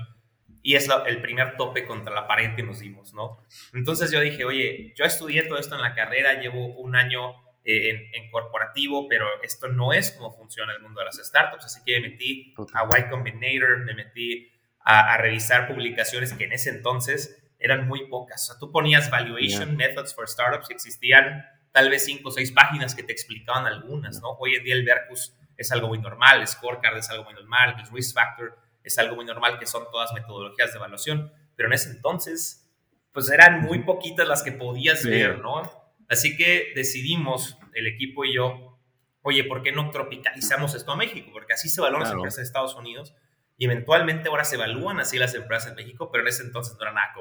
Y 0.62 0.76
es 0.76 0.88
el 1.07 1.21
primer 1.21 1.57
tope 1.57 1.85
contra 1.85 2.14
la 2.14 2.29
pared 2.29 2.55
que 2.55 2.62
nos 2.62 2.79
dimos, 2.79 3.12
¿no? 3.12 3.43
Entonces 3.75 4.12
yo 4.12 4.21
dije, 4.21 4.45
oye, 4.45 4.95
yo 4.97 5.05
estudié 5.05 5.43
todo 5.45 5.59
esto 5.59 5.75
en 5.75 5.83
la 5.83 5.95
carrera, 5.95 6.35
llevo 6.35 6.79
un 6.79 6.95
año 6.95 7.35
eh, 7.64 8.11
en, 8.12 8.31
corporativo, 8.31 9.09
pero 9.09 9.26
esto 9.43 9.67
no 9.69 9.93
es 9.93 10.12
como 10.12 10.33
funciona 10.33 10.73
el 10.73 10.81
mundo 10.81 11.00
de 11.00 11.07
las 11.07 11.17
startups, 11.17 11.64
así 11.64 11.81
que 11.85 12.00
me 12.00 12.11
metí 12.11 12.55
a 12.73 12.99
Y 12.99 13.11
Combinator, 13.11 13.79
me 13.81 13.95
metí 13.95 14.50
a, 14.82 15.16
revisar 15.18 15.68
publicaciones 15.68 16.32
que 16.32 16.44
en 16.44 16.52
ese 16.52 16.70
entonces 16.70 17.42
eran 17.58 17.87
muy 17.87 18.08
pocas. 18.08 18.42
O 18.42 18.46
sea, 18.52 18.58
tú 18.58 18.72
ponías 18.72 19.10
Valuation 19.10 19.76
Methods 19.76 20.14
for 20.14 20.28
Startups 20.28 20.70
y 20.70 20.75
existían 20.75 21.44
tal 21.72 21.90
vez 21.90 22.04
cinco 22.04 22.30
o 22.30 22.32
seis 22.32 22.52
páginas 22.52 22.94
que 22.94 23.02
te 23.02 23.12
explicaban 23.12 23.66
algunas, 23.66 24.20
¿no? 24.20 24.30
Hoy 24.32 24.54
en 24.54 24.64
día 24.64 24.75
el 24.75 24.84
Vercus 24.84 25.37
es 25.56 25.70
algo 25.70 25.88
muy 25.88 25.99
normal, 25.99 26.46
Scorecard 26.49 26.96
es 26.96 27.10
algo 27.10 27.25
muy 27.25 27.34
normal, 27.34 27.76
el 27.78 27.87
Risk 27.92 28.14
Factor 28.14 28.58
es 28.82 28.99
algo 28.99 29.16
muy 29.16 29.26
normal, 29.26 29.58
que 29.58 29.66
son 29.66 29.84
todas 29.92 30.12
metodologías 30.14 30.72
de 30.72 30.78
evaluación, 30.78 31.32
pero 31.54 31.68
en 31.68 31.75
ese 31.75 31.90
entonces, 31.90 32.66
pues 33.12 33.30
eran 33.30 33.60
muy 33.60 33.80
poquitas 33.80 34.26
las 34.26 34.42
que 34.42 34.52
podías 34.52 35.04
ver, 35.04 35.38
¿no? 35.38 35.70
Así 36.08 36.37
que 36.37 36.72
decidimos, 36.75 37.58
el 37.75 37.87
equipo 37.87 38.25
y 38.25 38.34
yo, 38.34 38.78
oye, 39.22 39.44
¿por 39.44 39.62
qué 39.62 39.70
no 39.70 39.90
tropicalizamos 39.90 40.75
esto 40.75 40.92
a 40.92 40.96
México? 40.96 41.30
Porque 41.32 41.52
así 41.52 41.68
se 41.68 41.80
evalúan 41.80 42.02
las 42.02 42.12
empresas 42.12 42.38
de 42.38 42.42
Estados 42.44 42.75
Unidos 42.75 43.14
y 43.61 43.67
eventualmente 43.67 44.31
ahora 44.31 44.45
se 44.45 44.57
evalúan 44.57 45.00
así 45.00 45.19
las 45.19 45.35
empresas 45.35 45.69
en 45.69 45.76
México, 45.76 46.11
pero 46.11 46.23
en 46.23 46.29
ese 46.29 46.43
entonces 46.43 46.79
no 46.79 46.83
era 46.83 46.93
nada 46.93 47.12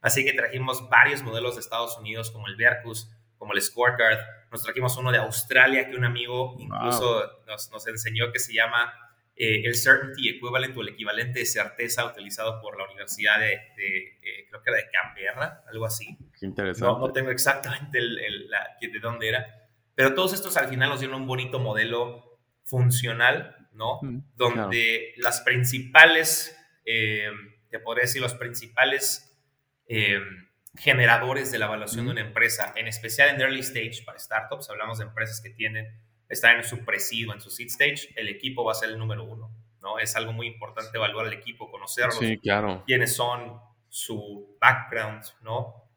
Así 0.00 0.24
que 0.24 0.32
trajimos 0.32 0.88
varios 0.88 1.22
modelos 1.22 1.56
de 1.56 1.60
Estados 1.60 1.98
Unidos, 1.98 2.30
como 2.30 2.46
el 2.46 2.56
Vercus, 2.56 3.10
como 3.36 3.52
el 3.52 3.60
Scorecard. 3.60 4.18
Nos 4.50 4.62
trajimos 4.62 4.96
uno 4.96 5.12
de 5.12 5.18
Australia 5.18 5.86
que 5.90 5.94
un 5.94 6.06
amigo 6.06 6.56
incluso 6.58 7.42
nos, 7.46 7.70
nos, 7.70 7.86
enseñó 7.88 8.32
que 8.32 8.38
se 8.38 8.54
llama 8.54 8.90
eh, 9.36 9.66
el 9.66 9.74
Certainty 9.74 10.30
Equivalent 10.30 10.74
o 10.78 10.80
el 10.80 10.88
equivalente 10.88 11.40
de 11.40 11.44
certeza 11.44 12.06
utilizado 12.06 12.58
por 12.62 12.78
la 12.78 12.84
Universidad 12.84 13.38
de, 13.38 13.52
eh, 13.52 14.46
creo 14.48 14.62
que 14.62 14.70
era 14.70 14.78
de 14.78 14.88
Canberra, 14.90 15.62
algo 15.68 15.84
así. 15.84 16.16
Qué 16.40 16.46
interesante. 16.46 17.00
No, 17.00 17.12
tengo 17.12 17.30
exactamente 17.30 17.98
el, 17.98 18.48
de 18.80 18.98
dónde 18.98 19.28
era, 19.28 19.68
pero 19.94 20.14
todos 20.14 20.32
estos 20.32 20.56
al 20.56 20.68
final 20.68 20.88
nos 20.88 21.00
dieron 21.00 21.20
un 21.20 21.26
bonito 21.26 21.58
modelo 21.58 22.38
funcional, 22.64 23.55
¿no? 23.76 24.00
Mm, 24.02 24.22
Donde 24.34 25.14
las 25.18 25.40
principales, 25.42 26.56
eh, 26.84 27.30
te 27.70 27.78
podría 27.78 28.02
decir, 28.02 28.20
los 28.20 28.34
principales 28.34 29.38
eh, 29.88 30.20
generadores 30.76 31.50
de 31.52 31.58
la 31.58 31.66
evaluación 31.66 32.06
de 32.06 32.12
una 32.12 32.20
empresa, 32.20 32.72
en 32.76 32.88
especial 32.88 33.34
en 33.34 33.40
early 33.40 33.60
stage 33.60 34.02
para 34.04 34.18
startups, 34.18 34.68
hablamos 34.70 34.98
de 34.98 35.04
empresas 35.04 35.40
que 35.40 35.50
tienen, 35.50 36.00
están 36.28 36.56
en 36.56 36.64
su 36.64 36.84
presidio, 36.84 37.32
en 37.32 37.40
su 37.40 37.50
seed 37.50 37.68
stage, 37.68 38.12
el 38.16 38.28
equipo 38.28 38.64
va 38.64 38.72
a 38.72 38.74
ser 38.74 38.90
el 38.90 38.98
número 38.98 39.24
uno, 39.24 39.50
¿no? 39.80 39.98
Es 39.98 40.16
algo 40.16 40.32
muy 40.32 40.46
importante 40.46 40.96
evaluar 40.96 41.26
al 41.26 41.32
equipo, 41.32 41.70
conocerlos, 41.70 42.18
sí, 42.18 42.38
claro. 42.38 42.82
quiénes 42.86 43.14
son, 43.14 43.60
su 43.88 44.58
background, 44.60 45.24
¿no? 45.42 45.88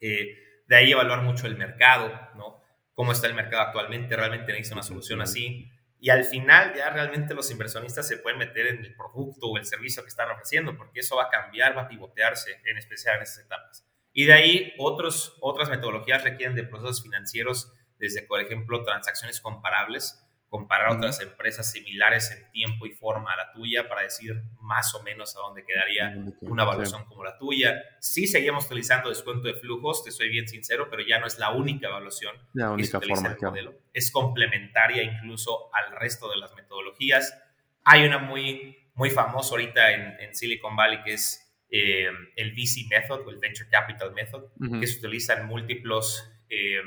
Eh, 0.00 0.36
de 0.68 0.76
ahí 0.76 0.92
evaluar 0.92 1.22
mucho 1.22 1.46
el 1.46 1.56
mercado, 1.56 2.12
¿no? 2.36 2.62
Cómo 2.94 3.12
está 3.12 3.26
el 3.26 3.34
mercado 3.34 3.62
actualmente, 3.62 4.14
realmente 4.16 4.52
necesita 4.52 4.76
una 4.76 4.82
solución 4.82 5.20
así. 5.22 5.70
Y 6.00 6.10
al 6.10 6.24
final 6.24 6.74
ya 6.74 6.90
realmente 6.90 7.34
los 7.34 7.50
inversionistas 7.50 8.06
se 8.06 8.18
pueden 8.18 8.38
meter 8.38 8.68
en 8.68 8.78
el 8.78 8.94
producto 8.94 9.48
o 9.48 9.58
el 9.58 9.66
servicio 9.66 10.02
que 10.02 10.08
están 10.08 10.30
ofreciendo, 10.30 10.76
porque 10.76 11.00
eso 11.00 11.16
va 11.16 11.24
a 11.24 11.28
cambiar, 11.28 11.76
va 11.76 11.82
a 11.82 11.88
pivotearse, 11.88 12.60
en 12.64 12.78
especial 12.78 13.16
en 13.16 13.22
esas 13.22 13.44
etapas. 13.44 13.84
Y 14.12 14.26
de 14.26 14.32
ahí 14.32 14.74
otros, 14.78 15.36
otras 15.40 15.68
metodologías 15.68 16.22
requieren 16.22 16.56
de 16.56 16.64
procesos 16.64 17.02
financieros, 17.02 17.72
desde, 17.98 18.22
por 18.22 18.40
ejemplo, 18.40 18.84
transacciones 18.84 19.40
comparables, 19.40 20.24
comparar 20.48 20.96
otras 20.96 21.20
empresas 21.20 21.70
similares 21.70 22.30
en 22.30 22.50
tiempo 22.50 22.86
y 22.86 22.92
forma 22.92 23.32
a 23.32 23.36
la 23.36 23.52
tuya 23.52 23.86
para 23.88 24.02
decir 24.02 24.42
más 24.60 24.94
o 24.94 25.02
menos 25.02 25.36
a 25.36 25.40
dónde 25.40 25.64
quedaría 25.64 26.16
una 26.40 26.62
evaluación 26.62 27.04
como 27.04 27.22
la 27.22 27.36
tuya. 27.36 27.82
Sí 28.00 28.26
seguimos 28.26 28.64
utilizando 28.66 29.10
descuento 29.10 29.46
de 29.46 29.54
flujos, 29.54 30.04
te 30.04 30.10
soy 30.10 30.30
bien 30.30 30.48
sincero, 30.48 30.88
pero 30.90 31.02
ya 31.06 31.18
no 31.20 31.26
es 31.26 31.38
la 31.38 31.50
única 31.50 31.88
evaluación 31.88 32.34
la 32.54 32.70
única 32.70 32.98
forma, 33.00 33.28
el 33.28 33.36
modelo. 33.42 33.74
Es 33.92 34.10
complementaria 34.10 35.02
incluso 35.02 35.68
al 35.74 35.94
resto 35.98 36.30
de 36.30 36.38
las 36.38 36.54
metodologías. 36.54 37.38
Hay 37.84 38.06
una 38.06 38.18
muy, 38.18 38.78
muy 38.94 39.10
famosa 39.10 39.50
ahorita 39.50 39.92
en, 39.92 40.34
Silicon 40.34 40.76
Valley 40.76 41.02
que 41.02 41.12
es 41.12 41.44
eh, 41.70 42.08
el 42.36 42.52
VC 42.52 42.88
Method 42.88 43.26
o 43.26 43.30
el 43.30 43.38
Venture 43.38 43.68
Capital 43.68 44.14
Method, 44.14 44.44
que 44.80 44.86
se 44.86 44.98
utiliza 44.98 45.34
en 45.34 45.46
múltiplos 45.46 46.32
eh, 46.48 46.80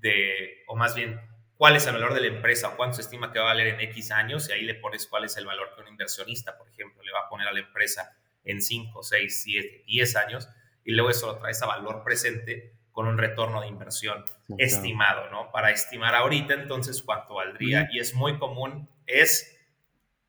de, 0.00 0.62
o 0.68 0.76
más 0.76 0.94
bien, 0.94 1.18
cuál 1.56 1.76
es 1.76 1.86
el 1.86 1.94
valor 1.94 2.14
de 2.14 2.20
la 2.20 2.26
empresa 2.28 2.68
o 2.68 2.76
cuánto 2.76 2.96
se 2.96 3.02
estima 3.02 3.32
que 3.32 3.38
va 3.38 3.46
a 3.46 3.54
valer 3.54 3.68
en 3.68 3.80
X 3.80 4.10
años 4.10 4.48
y 4.48 4.52
ahí 4.52 4.62
le 4.62 4.74
pones 4.74 5.06
cuál 5.06 5.24
es 5.24 5.36
el 5.36 5.46
valor 5.46 5.72
que 5.74 5.82
un 5.82 5.88
inversionista, 5.88 6.56
por 6.56 6.68
ejemplo, 6.68 7.02
le 7.02 7.12
va 7.12 7.20
a 7.20 7.28
poner 7.28 7.48
a 7.48 7.52
la 7.52 7.60
empresa 7.60 8.16
en 8.44 8.60
5, 8.60 9.02
6, 9.02 9.42
7, 9.42 9.84
10 9.86 10.16
años 10.16 10.48
y 10.84 10.92
luego 10.92 11.10
eso 11.10 11.26
lo 11.26 11.38
traes 11.38 11.62
a 11.62 11.66
valor 11.66 12.02
presente 12.04 12.74
con 12.92 13.08
un 13.08 13.18
retorno 13.18 13.60
de 13.60 13.66
inversión 13.66 14.24
estimado, 14.56 15.28
¿no? 15.30 15.50
Para 15.50 15.72
estimar 15.72 16.14
ahorita 16.14 16.54
entonces 16.54 17.02
cuánto 17.02 17.34
valdría. 17.34 17.88
Y 17.90 17.98
es 17.98 18.14
muy 18.14 18.38
común, 18.38 18.88
es, 19.06 19.58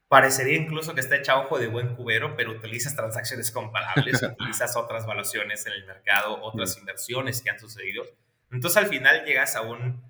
parecería 0.08 0.58
incluso 0.58 0.96
que 0.96 1.02
está 1.02 1.16
hecha 1.16 1.38
ojo 1.38 1.60
de 1.60 1.68
buen 1.68 1.96
cubero, 1.96 2.36
pero 2.36 2.52
utilizas 2.52 2.96
transacciones 2.96 3.52
comparables, 3.52 4.24
utilizas 4.24 4.76
otras 4.78 5.06
valuaciones 5.06 5.64
en 5.68 5.74
el 5.74 5.86
mercado, 5.86 6.42
otras 6.42 6.76
inversiones 6.78 7.44
que 7.44 7.52
han 7.52 7.60
sucedido. 7.60 8.04
Entonces 8.50 8.78
al 8.78 8.88
final 8.88 9.26
llegas 9.26 9.56
a 9.56 9.62
un 9.62 10.02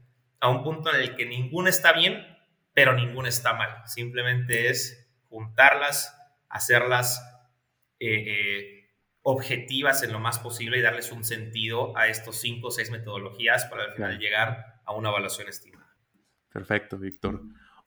a 0.45 0.49
un 0.49 0.63
punto 0.63 0.93
en 0.93 1.01
el 1.01 1.15
que 1.15 1.25
ninguna 1.25 1.69
está 1.69 1.91
bien, 1.91 2.23
pero 2.73 2.93
ninguna 2.93 3.29
está 3.29 3.53
mal. 3.53 3.81
Simplemente 3.87 4.69
es 4.69 5.09
juntarlas, 5.27 6.15
hacerlas 6.49 7.19
eh, 7.99 8.23
eh, 8.27 8.89
objetivas 9.23 10.03
en 10.03 10.13
lo 10.13 10.19
más 10.19 10.37
posible 10.37 10.77
y 10.77 10.81
darles 10.81 11.11
un 11.11 11.23
sentido 11.23 11.97
a 11.97 12.07
estos 12.07 12.39
cinco 12.39 12.67
o 12.67 12.71
seis 12.71 12.91
metodologías 12.91 13.65
para 13.65 13.85
al 13.85 13.93
final 13.93 14.19
llegar 14.19 14.81
a 14.85 14.93
una 14.93 15.09
evaluación 15.09 15.49
estimada. 15.49 15.95
Perfecto, 16.53 16.99
Víctor. 16.99 17.41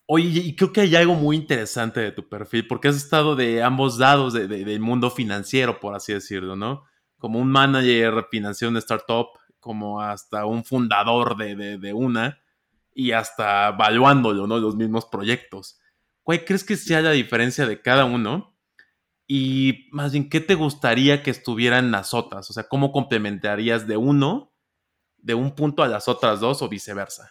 Oye, 0.07 0.27
y 0.27 0.57
creo 0.57 0.73
que 0.73 0.81
hay 0.81 0.97
algo 0.97 1.15
muy 1.15 1.37
interesante 1.37 2.01
de 2.01 2.11
tu 2.11 2.29
perfil, 2.29 2.67
porque 2.67 2.89
has 2.89 2.97
estado 2.97 3.37
de 3.37 3.63
ambos 3.63 3.99
lados 3.99 4.33
del 4.33 4.81
mundo 4.81 5.11
financiero, 5.11 5.79
por 5.79 5.95
así 5.95 6.13
decirlo, 6.13 6.57
¿no? 6.57 6.85
Como 7.19 7.39
un 7.39 7.51
manager 7.53 8.27
financiero 8.31 8.73
de 8.73 8.81
startup, 8.81 9.29
como 9.61 10.01
hasta 10.01 10.47
un 10.47 10.65
fundador 10.65 11.37
de, 11.37 11.93
una 11.93 12.41
y 12.99 13.13
hasta 13.13 13.69
evaluándolo, 13.69 14.49
¿no? 14.49 14.59
Los 14.59 14.75
mismos 14.75 15.07
proyectos. 15.07 15.79
¿Cuál 16.25 16.45
crees 16.45 16.65
que 16.65 16.75
sea 16.75 17.01
la 17.01 17.13
diferencia 17.13 17.65
de 17.65 17.81
cada 17.81 18.05
uno? 18.05 18.59
Y 19.25 19.89
más 19.93 20.11
bien, 20.11 20.29
¿qué 20.29 20.41
te 20.41 20.57
gustaría 20.57 21.23
que 21.23 21.31
estuvieran 21.31 21.93
las 21.93 22.13
otras? 22.13 22.51
O 22.51 22.53
sea, 22.53 22.65
¿cómo 22.65 22.91
complementarías 22.91 23.87
de 23.87 23.97
uno, 23.97 24.53
de 25.17 25.35
un 25.35 25.55
punto 25.55 25.85
a 25.85 25.89
las 25.89 26.09
otras 26.09 26.41
dos 26.41 26.61
o 26.61 26.69
viceversa? 26.69 27.29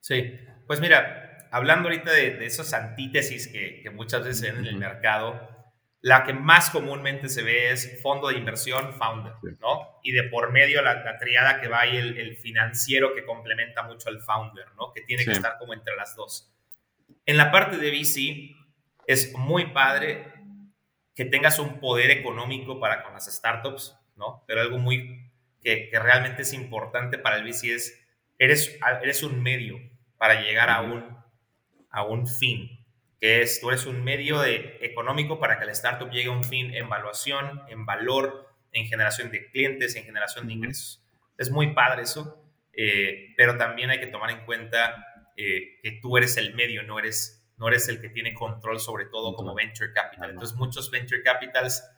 Sí, 0.00 0.38
pues 0.66 0.80
mira, 0.80 1.48
hablando 1.50 1.90
ahorita 1.90 2.10
de, 2.10 2.36
de 2.38 2.46
esas 2.46 2.72
antítesis 2.72 3.48
que, 3.48 3.90
muchas 3.94 4.24
veces 4.24 4.40
ven 4.40 4.56
en 4.56 4.66
el 4.68 4.76
mercado, 4.76 5.61
la 6.02 6.24
que 6.24 6.32
más 6.32 6.70
comúnmente 6.70 7.28
se 7.28 7.42
ve 7.42 7.70
es 7.70 8.02
fondo 8.02 8.28
de 8.28 8.36
inversión, 8.36 8.92
founder, 8.92 9.34
¿no? 9.60 10.00
Y 10.02 10.10
de 10.10 10.24
por 10.24 10.50
medio 10.50 10.82
la, 10.82 11.16
triada 11.18 11.60
que 11.60 11.68
va 11.68 11.80
ahí, 11.80 11.96
el, 11.96 12.36
financiero 12.36 13.14
que 13.14 13.24
complementa 13.24 13.84
mucho 13.84 14.08
al 14.08 14.20
founder, 14.20 14.66
¿no? 14.76 14.92
Que 14.92 15.02
tiene 15.02 15.24
que 15.24 15.30
estar 15.30 15.58
como 15.58 15.74
entre 15.74 15.94
las 15.94 16.16
dos. 16.16 16.52
En 17.24 17.36
la 17.36 17.52
parte 17.52 17.76
de 17.76 17.90
VC, 17.90 18.56
es 19.06 19.32
muy 19.34 19.66
padre 19.66 20.32
que 21.14 21.24
tengas 21.24 21.60
un 21.60 21.78
poder 21.78 22.10
económico 22.10 22.80
para 22.80 23.04
con 23.04 23.12
las 23.12 23.32
startups, 23.32 23.96
¿no? 24.16 24.42
Pero 24.48 24.60
algo 24.60 24.78
muy 24.78 25.30
que, 25.62 25.88
realmente 25.92 26.42
es 26.42 26.52
importante 26.52 27.16
para 27.16 27.36
el 27.36 27.44
VC 27.44 27.74
es, 27.74 28.04
eres, 28.38 28.76
eres 29.02 29.22
un 29.22 29.40
medio 29.40 29.78
para 30.18 30.40
llegar 30.40 30.68
a 30.68 30.80
un, 30.80 31.16
a 31.90 32.04
un 32.04 32.26
fin, 32.26 32.71
que 33.22 33.40
es, 33.40 33.60
tú 33.60 33.68
eres 33.68 33.86
un 33.86 34.02
medio 34.02 34.40
de, 34.40 34.78
económico 34.80 35.38
para 35.38 35.56
que 35.56 35.64
la 35.64 35.70
startup 35.70 36.10
llegue 36.10 36.26
a 36.26 36.32
un 36.32 36.42
fin 36.42 36.74
en 36.74 36.88
valuación, 36.88 37.62
en 37.68 37.86
valor, 37.86 38.52
en 38.72 38.84
generación 38.86 39.30
de 39.30 39.48
clientes, 39.48 39.94
en 39.94 40.02
generación 40.02 40.48
de 40.48 40.54
ingresos. 40.54 41.06
Es 41.38 41.48
muy 41.48 41.72
padre 41.72 42.02
eso, 42.02 42.44
eh, 42.72 43.32
pero 43.36 43.56
también 43.56 43.90
hay 43.90 44.00
que 44.00 44.08
tomar 44.08 44.30
en 44.30 44.44
cuenta 44.44 45.06
eh, 45.36 45.78
que 45.80 46.00
tú 46.02 46.16
eres 46.16 46.36
el 46.36 46.52
medio, 46.54 46.82
no 46.82 46.98
eres, 46.98 47.48
no 47.58 47.68
eres 47.68 47.86
el 47.86 48.00
que 48.00 48.08
tiene 48.08 48.34
control 48.34 48.80
sobre 48.80 49.04
todo 49.04 49.36
como 49.36 49.54
venture 49.54 49.92
capital. 49.92 50.30
Entonces 50.30 50.58
muchos 50.58 50.90
venture 50.90 51.22
capitals 51.22 51.88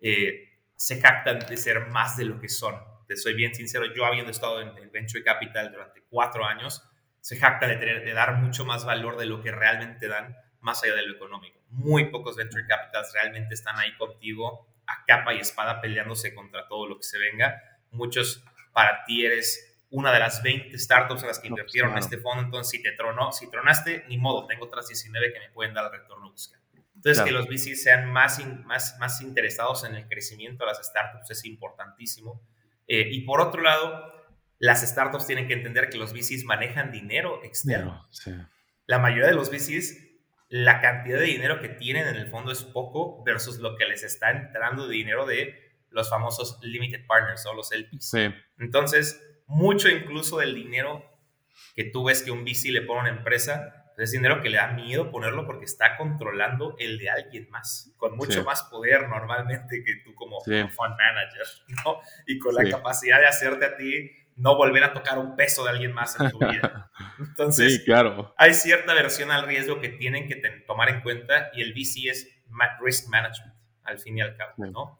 eh, 0.00 0.48
se 0.74 1.00
jactan 1.00 1.38
de 1.38 1.56
ser 1.58 1.86
más 1.90 2.16
de 2.16 2.24
lo 2.24 2.40
que 2.40 2.48
son. 2.48 2.74
Te 3.06 3.14
soy 3.16 3.34
bien 3.34 3.54
sincero, 3.54 3.84
yo 3.94 4.04
habiendo 4.04 4.32
estado 4.32 4.60
en 4.60 4.76
el 4.78 4.90
venture 4.90 5.22
capital 5.22 5.70
durante 5.70 6.02
cuatro 6.10 6.44
años, 6.44 6.82
se 7.20 7.36
jactan 7.36 7.68
de, 7.70 7.76
tener, 7.76 8.04
de 8.04 8.12
dar 8.14 8.38
mucho 8.38 8.64
más 8.64 8.84
valor 8.84 9.16
de 9.16 9.26
lo 9.26 9.40
que 9.44 9.52
realmente 9.52 10.08
dan 10.08 10.36
más 10.62 10.82
allá 10.82 10.94
de 10.94 11.06
lo 11.06 11.14
económico. 11.14 11.60
Muy 11.68 12.10
pocos 12.10 12.36
venture 12.36 12.66
capitals 12.66 13.12
realmente 13.12 13.54
están 13.54 13.78
ahí 13.78 13.94
contigo 13.96 14.66
a 14.86 15.04
capa 15.06 15.34
y 15.34 15.38
espada 15.38 15.80
peleándose 15.80 16.34
contra 16.34 16.66
todo 16.68 16.86
lo 16.86 16.96
que 16.96 17.04
se 17.04 17.18
venga. 17.18 17.62
Muchos 17.90 18.44
para 18.72 19.04
ti 19.04 19.24
eres 19.24 19.68
una 19.90 20.10
de 20.12 20.20
las 20.20 20.42
20 20.42 20.78
startups 20.78 21.22
a 21.22 21.26
las 21.26 21.38
que 21.38 21.48
pues, 21.48 21.60
invirtieron 21.60 21.92
en 21.92 21.98
este 21.98 22.16
fondo, 22.16 22.44
entonces 22.44 22.70
si 22.70 22.82
te 22.82 22.92
tronó, 22.92 23.30
si 23.30 23.50
tronaste, 23.50 24.04
ni 24.08 24.16
modo, 24.16 24.46
tengo 24.46 24.64
otras 24.64 24.88
19 24.88 25.32
que 25.34 25.38
me 25.38 25.50
pueden 25.50 25.74
dar 25.74 25.84
el 25.92 26.00
retorno 26.00 26.30
buscado. 26.30 26.62
Entonces, 26.94 27.24
que 27.24 27.32
los 27.32 27.48
VCs 27.48 27.82
sean 27.82 28.12
más, 28.12 28.40
más, 28.64 28.96
más 29.00 29.20
interesados 29.22 29.84
en 29.84 29.96
el 29.96 30.06
crecimiento 30.06 30.64
de 30.64 30.70
las 30.70 30.86
startups 30.86 31.30
es 31.30 31.44
importantísimo. 31.44 32.40
Eh, 32.86 33.08
y 33.10 33.22
por 33.22 33.40
otro 33.40 33.60
lado, 33.60 34.12
las 34.60 34.88
startups 34.88 35.26
tienen 35.26 35.48
que 35.48 35.54
entender 35.54 35.90
que 35.90 35.98
los 35.98 36.12
VCs 36.12 36.44
manejan 36.44 36.92
dinero 36.92 37.42
externo. 37.42 38.08
La 38.86 39.00
mayoría 39.00 39.26
de 39.26 39.34
los 39.34 39.50
VCs 39.50 40.11
la 40.52 40.82
cantidad 40.82 41.18
de 41.18 41.24
dinero 41.24 41.62
que 41.62 41.70
tienen 41.70 42.06
en 42.06 42.16
el 42.16 42.28
fondo 42.28 42.52
es 42.52 42.62
poco 42.62 43.24
versus 43.24 43.58
lo 43.58 43.74
que 43.74 43.86
les 43.86 44.02
está 44.02 44.30
entrando 44.30 44.86
de 44.86 44.94
dinero 44.94 45.24
de 45.24 45.58
los 45.88 46.10
famosos 46.10 46.58
limited 46.60 47.06
partners 47.06 47.46
o 47.46 47.54
los 47.54 47.72
LPs. 47.72 48.10
Sí. 48.10 48.28
Entonces, 48.58 49.18
mucho 49.46 49.88
incluso 49.88 50.36
del 50.36 50.54
dinero 50.54 51.10
que 51.74 51.84
tú 51.84 52.04
ves 52.04 52.22
que 52.22 52.30
un 52.30 52.44
VC 52.44 52.70
le 52.70 52.82
pone 52.82 53.00
a 53.00 53.02
una 53.04 53.18
empresa, 53.18 53.92
pues 53.96 54.10
es 54.10 54.12
dinero 54.12 54.42
que 54.42 54.50
le 54.50 54.58
da 54.58 54.72
miedo 54.72 55.10
ponerlo 55.10 55.46
porque 55.46 55.64
está 55.64 55.96
controlando 55.96 56.76
el 56.78 56.98
de 56.98 57.08
alguien 57.08 57.48
más, 57.48 57.94
con 57.96 58.14
mucho 58.18 58.44
más 58.44 58.62
poder 58.64 59.08
normalmente 59.08 59.82
que 59.82 60.02
tú 60.04 60.14
como, 60.14 60.38
fund 60.42 60.96
manager, 60.98 61.46
¿no? 61.86 61.98
Y 62.26 62.38
con 62.38 62.54
la 62.54 62.68
capacidad 62.68 63.20
de 63.20 63.26
hacerte 63.26 63.64
a 63.64 63.76
ti 63.78 64.10
no 64.42 64.56
volver 64.56 64.82
a 64.82 64.92
tocar 64.92 65.18
un 65.18 65.36
peso 65.36 65.64
de 65.64 65.70
alguien 65.70 65.92
más 65.92 66.18
en 66.18 66.30
tu 66.30 66.38
vida. 66.38 66.90
Entonces, 67.18 67.76
sí, 67.76 67.84
claro. 67.84 68.34
hay 68.36 68.54
cierta 68.54 68.92
versión 68.92 69.30
al 69.30 69.46
riesgo 69.46 69.80
que 69.80 69.88
tienen 69.88 70.26
que 70.26 70.36
tomar 70.66 70.88
en 70.88 71.00
cuenta 71.00 71.50
y 71.54 71.62
el 71.62 71.72
VC 71.72 72.10
es 72.10 72.28
risk 72.80 73.08
management, 73.08 73.54
al 73.84 73.98
fin 73.98 74.18
y 74.18 74.20
al 74.20 74.36
cabo, 74.36 74.52
¿no? 74.66 74.98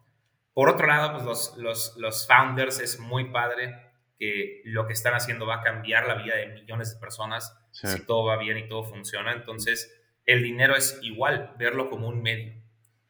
Por 0.54 0.68
otro 0.68 0.86
lado, 0.86 1.12
pues 1.12 1.24
los, 1.24 1.56
los, 1.56 1.96
los, 1.96 2.26
founders 2.26 2.78
es 2.78 3.00
muy 3.00 3.30
padre 3.30 3.74
que 4.18 4.60
lo 4.64 4.86
que 4.86 4.92
están 4.92 5.14
haciendo 5.14 5.46
va 5.46 5.56
a 5.56 5.62
cambiar 5.62 6.06
la 6.06 6.14
vida 6.14 6.36
de 6.36 6.46
millones 6.48 6.94
de 6.94 7.00
personas 7.00 7.58
si 7.72 8.06
todo 8.06 8.26
va 8.26 8.36
bien 8.36 8.58
y 8.58 8.68
todo 8.68 8.84
funciona. 8.84 9.32
Entonces, 9.32 9.98
el 10.24 10.42
dinero 10.42 10.76
es 10.76 10.98
igual, 11.02 11.54
verlo 11.58 11.90
como 11.90 12.06
un 12.06 12.22
medio. 12.22 12.61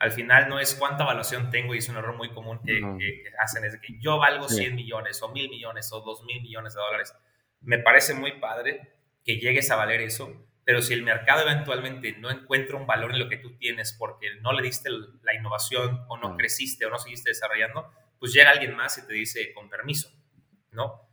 Al 0.03 0.11
final 0.11 0.49
no 0.49 0.59
es 0.59 0.75
cuánta 0.75 1.05
evaluación 1.05 1.49
tengo 1.49 1.77
y 1.77 1.79
es 1.79 1.89
un 1.89 1.97
error 1.97 2.17
muy 2.17 2.31
común 2.31 2.61
que, 2.65 2.83
hacen, 3.39 3.65
es 3.65 3.79
que 3.79 4.01
yo 4.01 4.19
valgo 4.19 4.49
100 4.49 4.75
millones 4.75 5.23
o 5.23 5.29
1000 5.29 5.49
millones 5.49 5.93
o 5.93 6.01
2000 6.01 6.43
millones 6.43 6.75
de 6.75 6.81
dólares. 6.81 7.15
Me 7.61 7.79
parece 7.79 8.13
muy 8.15 8.41
padre 8.41 8.97
que 9.25 9.37
llegues 9.37 9.71
a 9.71 9.77
valer 9.77 10.01
eso, 10.01 10.45
pero 10.65 10.83
si 10.83 10.93
el 10.93 11.05
mercado 11.05 11.43
eventualmente 11.43 12.17
no 12.19 12.33
encuentra 12.33 12.77
un 12.77 12.85
valor 12.85 13.13
en 13.13 13.21
lo 13.21 13.29
que 13.29 13.37
tú 13.37 13.57
tienes 13.59 13.93
porque 13.93 14.35
no 14.41 14.53
le 14.53 14.63
diste 14.63 14.91
la 15.23 15.35
innovación 15.35 16.05
o 16.09 16.17
no 16.17 16.37
creciste 16.37 16.85
o 16.85 16.91
no 16.91 16.99
seguiste 16.99 17.31
desarrollando, 17.31 17.89
pues 18.19 18.33
llega 18.33 18.51
alguien 18.51 18.75
más 18.75 18.99
y 18.99 19.07
te 19.07 19.15
dice 19.15 19.55
con 19.55 19.71
permiso, 19.71 20.11
¿no? 20.73 21.09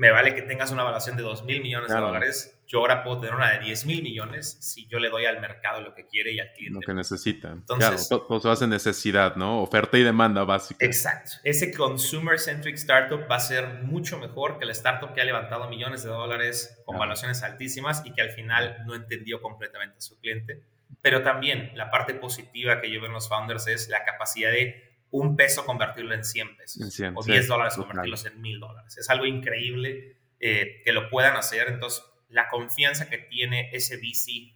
me 0.00 0.10
vale 0.10 0.34
que 0.34 0.40
tengas 0.40 0.70
una 0.70 0.80
evaluación 0.80 1.18
de 1.18 1.22
2 1.22 1.44
mil 1.44 1.60
millones 1.60 1.90
de 1.90 2.00
dólares. 2.00 2.58
Yo 2.70 2.78
ahora 2.78 3.02
puedo 3.02 3.18
tener 3.18 3.34
una 3.34 3.50
de 3.50 3.64
10 3.64 3.86
mil 3.86 4.00
millones 4.00 4.56
si 4.60 4.86
yo 4.86 5.00
le 5.00 5.10
doy 5.10 5.24
al 5.24 5.40
mercado 5.40 5.80
lo 5.80 5.92
que 5.92 6.06
quiere 6.06 6.32
y 6.32 6.38
al 6.38 6.52
cliente. 6.52 6.74
Lo 6.74 6.80
que 6.80 6.94
necesita. 6.94 7.50
Entonces, 7.50 8.06
claro, 8.06 8.26
todo 8.28 8.54
se 8.54 8.62
en 8.62 8.70
necesidad, 8.70 9.34
¿no? 9.34 9.60
Oferta 9.60 9.98
y 9.98 10.04
demanda 10.04 10.44
básica. 10.44 10.86
Exacto. 10.86 11.32
Ese 11.42 11.74
consumer-centric 11.74 12.76
startup 12.76 13.28
va 13.28 13.36
a 13.36 13.40
ser 13.40 13.82
mucho 13.82 14.18
mejor 14.18 14.58
que 14.58 14.66
el 14.66 14.70
startup 14.70 15.12
que 15.14 15.20
ha 15.20 15.24
levantado 15.24 15.68
millones 15.68 16.04
de 16.04 16.10
dólares 16.10 16.80
con 16.86 16.94
evaluaciones 16.94 17.42
altísimas 17.42 18.02
y 18.06 18.12
que 18.12 18.22
al 18.22 18.30
final 18.30 18.84
no 18.86 18.94
entendió 18.94 19.42
completamente 19.42 19.96
a 19.98 20.00
su 20.00 20.20
cliente. 20.20 20.62
Pero 21.02 21.24
también 21.24 21.72
la 21.74 21.90
parte 21.90 22.14
positiva 22.14 22.80
que 22.80 22.88
yo 22.88 23.00
veo 23.00 23.08
en 23.08 23.14
los 23.14 23.28
founders 23.28 23.66
es 23.66 23.88
la 23.88 24.04
capacidad 24.04 24.52
de 24.52 24.94
un 25.10 25.34
peso 25.34 25.66
convertirlo 25.66 26.14
en 26.14 26.24
100 26.24 26.56
pesos 26.56 27.00
o 27.16 27.24
10 27.24 27.48
dólares 27.48 27.74
convertirlos 27.74 28.26
en 28.26 28.40
1000 28.40 28.60
dólares. 28.60 28.96
Es 28.96 29.10
algo 29.10 29.26
increíble 29.26 30.18
eh, 30.38 30.82
que 30.84 30.92
lo 30.92 31.10
puedan 31.10 31.36
hacer. 31.36 31.66
Entonces, 31.66 32.04
la 32.30 32.48
confianza 32.48 33.08
que 33.08 33.18
tiene 33.18 33.70
ese 33.72 33.96
VC 33.96 34.54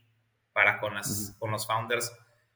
para 0.52 0.78
con, 0.78 0.94
las, 0.94 1.36
con 1.38 1.50
los 1.50 1.66
founders 1.66 2.12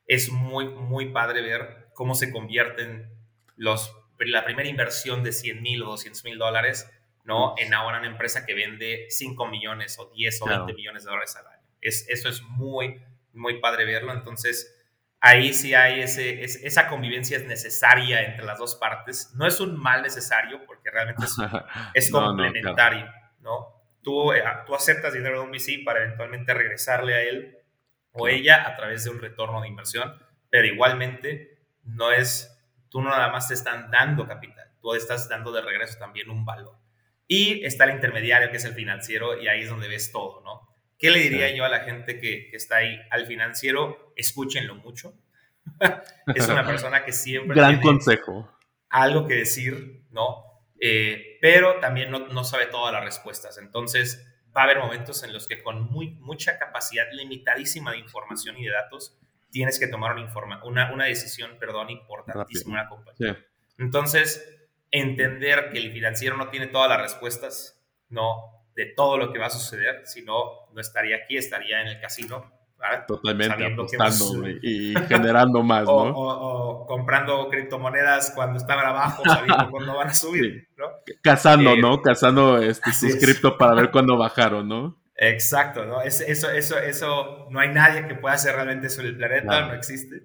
es 0.06 0.30
muy, 0.30 0.68
muy 0.68 1.10
padre 1.12 1.42
ver 1.42 1.88
cómo 1.94 2.14
se 2.14 2.32
convierten 2.32 3.12
los, 3.56 3.94
la 4.18 4.44
primera 4.44 4.68
inversión 4.68 5.22
de 5.22 5.32
100 5.32 5.62
mil 5.62 5.82
o 5.82 5.86
200 5.86 6.24
mil 6.24 6.38
dólares 6.38 6.90
¿no? 7.24 7.54
en 7.58 7.74
ahora 7.74 7.98
una 7.98 8.08
empresa 8.08 8.46
que 8.46 8.54
vende 8.54 9.06
5 9.10 9.46
millones 9.48 9.98
o 9.98 10.10
10 10.10 10.42
o 10.42 10.46
20 10.46 10.74
millones 10.74 11.04
de 11.04 11.10
dólares 11.10 11.36
al 11.36 11.46
año. 11.46 11.68
Es, 11.80 12.08
eso 12.08 12.28
es 12.28 12.42
muy, 12.42 13.02
muy 13.34 13.60
padre 13.60 13.84
verlo. 13.84 14.12
Entonces, 14.12 14.74
ahí 15.20 15.52
sí 15.52 15.74
hay 15.74 16.00
ese, 16.00 16.42
esa 16.42 16.88
convivencia 16.88 17.36
es 17.36 17.44
necesaria 17.44 18.22
entre 18.22 18.46
las 18.46 18.58
dos 18.58 18.76
partes. 18.76 19.32
No 19.34 19.46
es 19.46 19.60
un 19.60 19.76
mal 19.76 20.02
necesario 20.02 20.64
porque 20.66 20.90
realmente 20.90 21.26
es, 21.94 22.10
complementario, 22.12 23.06
no, 23.40 23.77
tú 24.02 24.32
aceptas 24.74 25.12
dinero 25.12 25.40
de 25.40 25.46
un 25.46 25.50
VC 25.50 25.84
para 25.84 26.02
eventualmente 26.02 26.54
regresarle 26.54 27.14
a 27.14 27.22
él 27.22 27.58
o 28.12 28.28
ella 28.28 28.66
a 28.66 28.74
través 28.76 29.04
de 29.04 29.10
un 29.10 29.20
retorno 29.20 29.60
de 29.60 29.68
inversión, 29.68 30.14
pero 30.50 30.66
igualmente 30.66 31.58
no 31.84 32.12
es, 32.12 32.58
tú 32.88 33.00
no 33.00 33.10
nada 33.10 33.30
más 33.30 33.48
te 33.48 33.54
están 33.54 33.90
dando 33.90 34.26
capital, 34.26 34.70
tú 34.80 34.94
estás 34.94 35.28
dando 35.28 35.52
de 35.52 35.62
regreso 35.62 35.98
también 35.98 36.30
un 36.30 36.44
valor. 36.44 36.76
Y 37.26 37.64
está 37.64 37.84
el 37.84 37.96
intermediario 37.96 38.50
que 38.50 38.56
es 38.56 38.64
el 38.64 38.74
financiero 38.74 39.40
y 39.40 39.48
ahí 39.48 39.62
es 39.62 39.68
donde 39.68 39.88
ves 39.88 40.10
todo, 40.10 40.42
¿no? 40.42 40.68
¿Qué 40.98 41.10
le 41.10 41.20
diría 41.20 41.54
yo 41.54 41.64
a 41.64 41.68
la 41.68 41.80
gente 41.80 42.18
que, 42.18 42.50
está 42.52 42.76
ahí? 42.78 42.98
Al 43.10 43.26
financiero, 43.26 44.12
escúchenlo 44.16 44.74
mucho. 44.74 45.14
es 46.34 46.48
una 46.48 46.66
persona 46.66 47.04
que 47.04 47.12
siempre... 47.12 47.54
Gran 47.54 47.80
consejo. 47.80 48.50
Algo 48.88 49.28
que 49.28 49.34
decir, 49.34 50.02
¿no? 50.10 50.42
Eh, 50.80 51.27
pero 51.40 51.80
también 51.80 52.10
no, 52.10 52.44
sabe 52.44 52.66
todas 52.66 52.92
las 52.92 53.04
respuestas. 53.04 53.58
Entonces, 53.58 54.26
va 54.56 54.62
a 54.62 54.64
haber 54.64 54.78
momentos 54.78 55.22
en 55.22 55.32
los 55.32 55.46
que 55.46 55.62
con 55.62 55.82
muy, 55.82 56.10
mucha 56.20 56.58
capacidad 56.58 57.04
limitadísima 57.12 57.92
de 57.92 57.98
información 57.98 58.56
y 58.58 58.64
de 58.64 58.72
datos, 58.72 59.16
tienes 59.50 59.78
que 59.78 59.88
tomar 59.88 60.14
una, 60.16 60.64
una, 60.64 60.92
una 60.92 61.04
decisión, 61.04 61.56
perdón, 61.58 61.90
importantísima 61.90 62.80
en 62.80 62.80
una 62.80 62.88
compañía. 62.88 63.46
Entonces, 63.78 64.58
entender 64.90 65.70
que 65.70 65.78
el 65.78 65.92
financiero 65.92 66.36
no 66.36 66.48
tiene 66.48 66.66
todas 66.66 66.88
las 66.88 67.00
respuestas, 67.00 67.80
no, 68.08 68.64
de 68.74 68.86
todo 68.86 69.18
lo 69.18 69.32
que 69.32 69.38
va 69.38 69.46
a 69.46 69.50
suceder, 69.50 70.06
si 70.06 70.22
no, 70.22 70.68
no 70.72 70.80
estaría 70.80 71.16
aquí, 71.16 71.36
estaría 71.36 71.80
en 71.80 71.88
el 71.88 72.00
casino. 72.00 72.52
Totalmente, 73.06 73.64
apostando 73.64 74.48
y, 74.62 74.94
generando 75.08 75.62
más, 75.62 75.84
¿no? 75.84 76.12
O, 76.14 76.86
comprando 76.86 77.48
criptomonedas 77.48 78.32
cuando 78.34 78.58
están 78.58 78.78
abajo, 78.78 79.22
sabiendo 79.24 79.68
cuándo 79.70 79.96
van 79.96 80.08
a 80.08 80.14
subir, 80.14 80.68
¿no? 80.76 80.86
Cazando, 81.22 81.76
¿no? 81.76 81.96
Eh, 81.96 82.00
Cazando 82.04 82.58
este, 82.58 82.92
sus 82.92 83.16
cripto 83.16 83.58
para 83.58 83.74
ver 83.74 83.90
cuándo 83.92 84.16
bajaron, 84.16 84.68
¿no? 84.68 84.96
Exacto, 85.16 85.84
¿no? 85.84 86.00
eso, 86.02 86.24
eso, 86.24 86.78
eso, 86.78 87.48
no 87.50 87.58
hay 87.58 87.70
nadie 87.70 88.06
que 88.06 88.14
pueda 88.14 88.36
hacer 88.36 88.54
realmente 88.54 88.86
eso 88.86 89.00
en 89.00 89.08
el 89.08 89.16
planeta, 89.16 89.66
no 89.66 89.74
existe. 89.74 90.22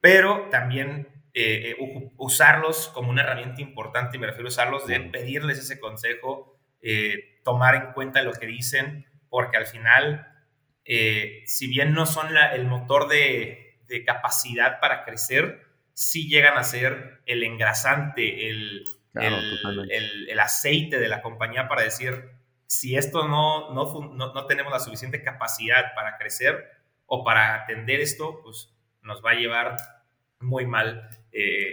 Pero 0.00 0.48
también 0.50 1.08
eh, 1.34 1.76
eh, 1.78 2.10
usarlos 2.16 2.88
como 2.88 3.10
una 3.10 3.22
herramienta 3.22 3.60
importante, 3.60 4.16
y 4.16 4.20
me 4.20 4.26
refiero 4.26 4.48
a 4.48 4.48
usarlos 4.48 4.86
de 4.86 4.98
pedirles 4.98 5.58
ese 5.58 5.78
consejo, 5.78 6.58
eh, 6.82 7.40
tomar 7.44 7.74
en 7.74 7.92
cuenta 7.92 8.22
lo 8.22 8.32
que 8.32 8.46
dicen, 8.46 9.06
porque 9.28 9.56
al 9.56 9.66
final, 9.66 10.26
eh, 10.92 11.44
si 11.46 11.68
bien 11.68 11.92
no 11.92 12.04
son 12.04 12.36
el 12.36 12.66
motor 12.66 13.06
de, 13.06 13.78
capacidad 14.04 14.80
para 14.80 15.04
crecer, 15.04 15.64
sí 15.94 16.28
llegan 16.28 16.58
a 16.58 16.64
ser 16.64 17.20
el 17.26 17.44
engrasante, 17.44 18.48
el, 18.48 18.82
el, 19.14 20.40
aceite 20.40 20.98
de 20.98 21.06
la 21.06 21.22
compañía 21.22 21.68
para 21.68 21.82
decir, 21.82 22.30
si 22.66 22.96
esto 22.96 23.28
no, 23.28 23.72
no, 23.72 24.14
no, 24.14 24.46
tenemos 24.46 24.72
la 24.72 24.80
suficiente 24.80 25.22
capacidad 25.22 25.94
para 25.94 26.18
crecer 26.18 26.68
o 27.06 27.22
para 27.22 27.54
atender 27.54 28.00
esto, 28.00 28.40
pues 28.42 28.74
nos 29.02 29.24
va 29.24 29.30
a 29.30 29.34
llevar 29.34 29.76
muy 30.40 30.66
mal 30.66 31.08
eh, 31.30 31.70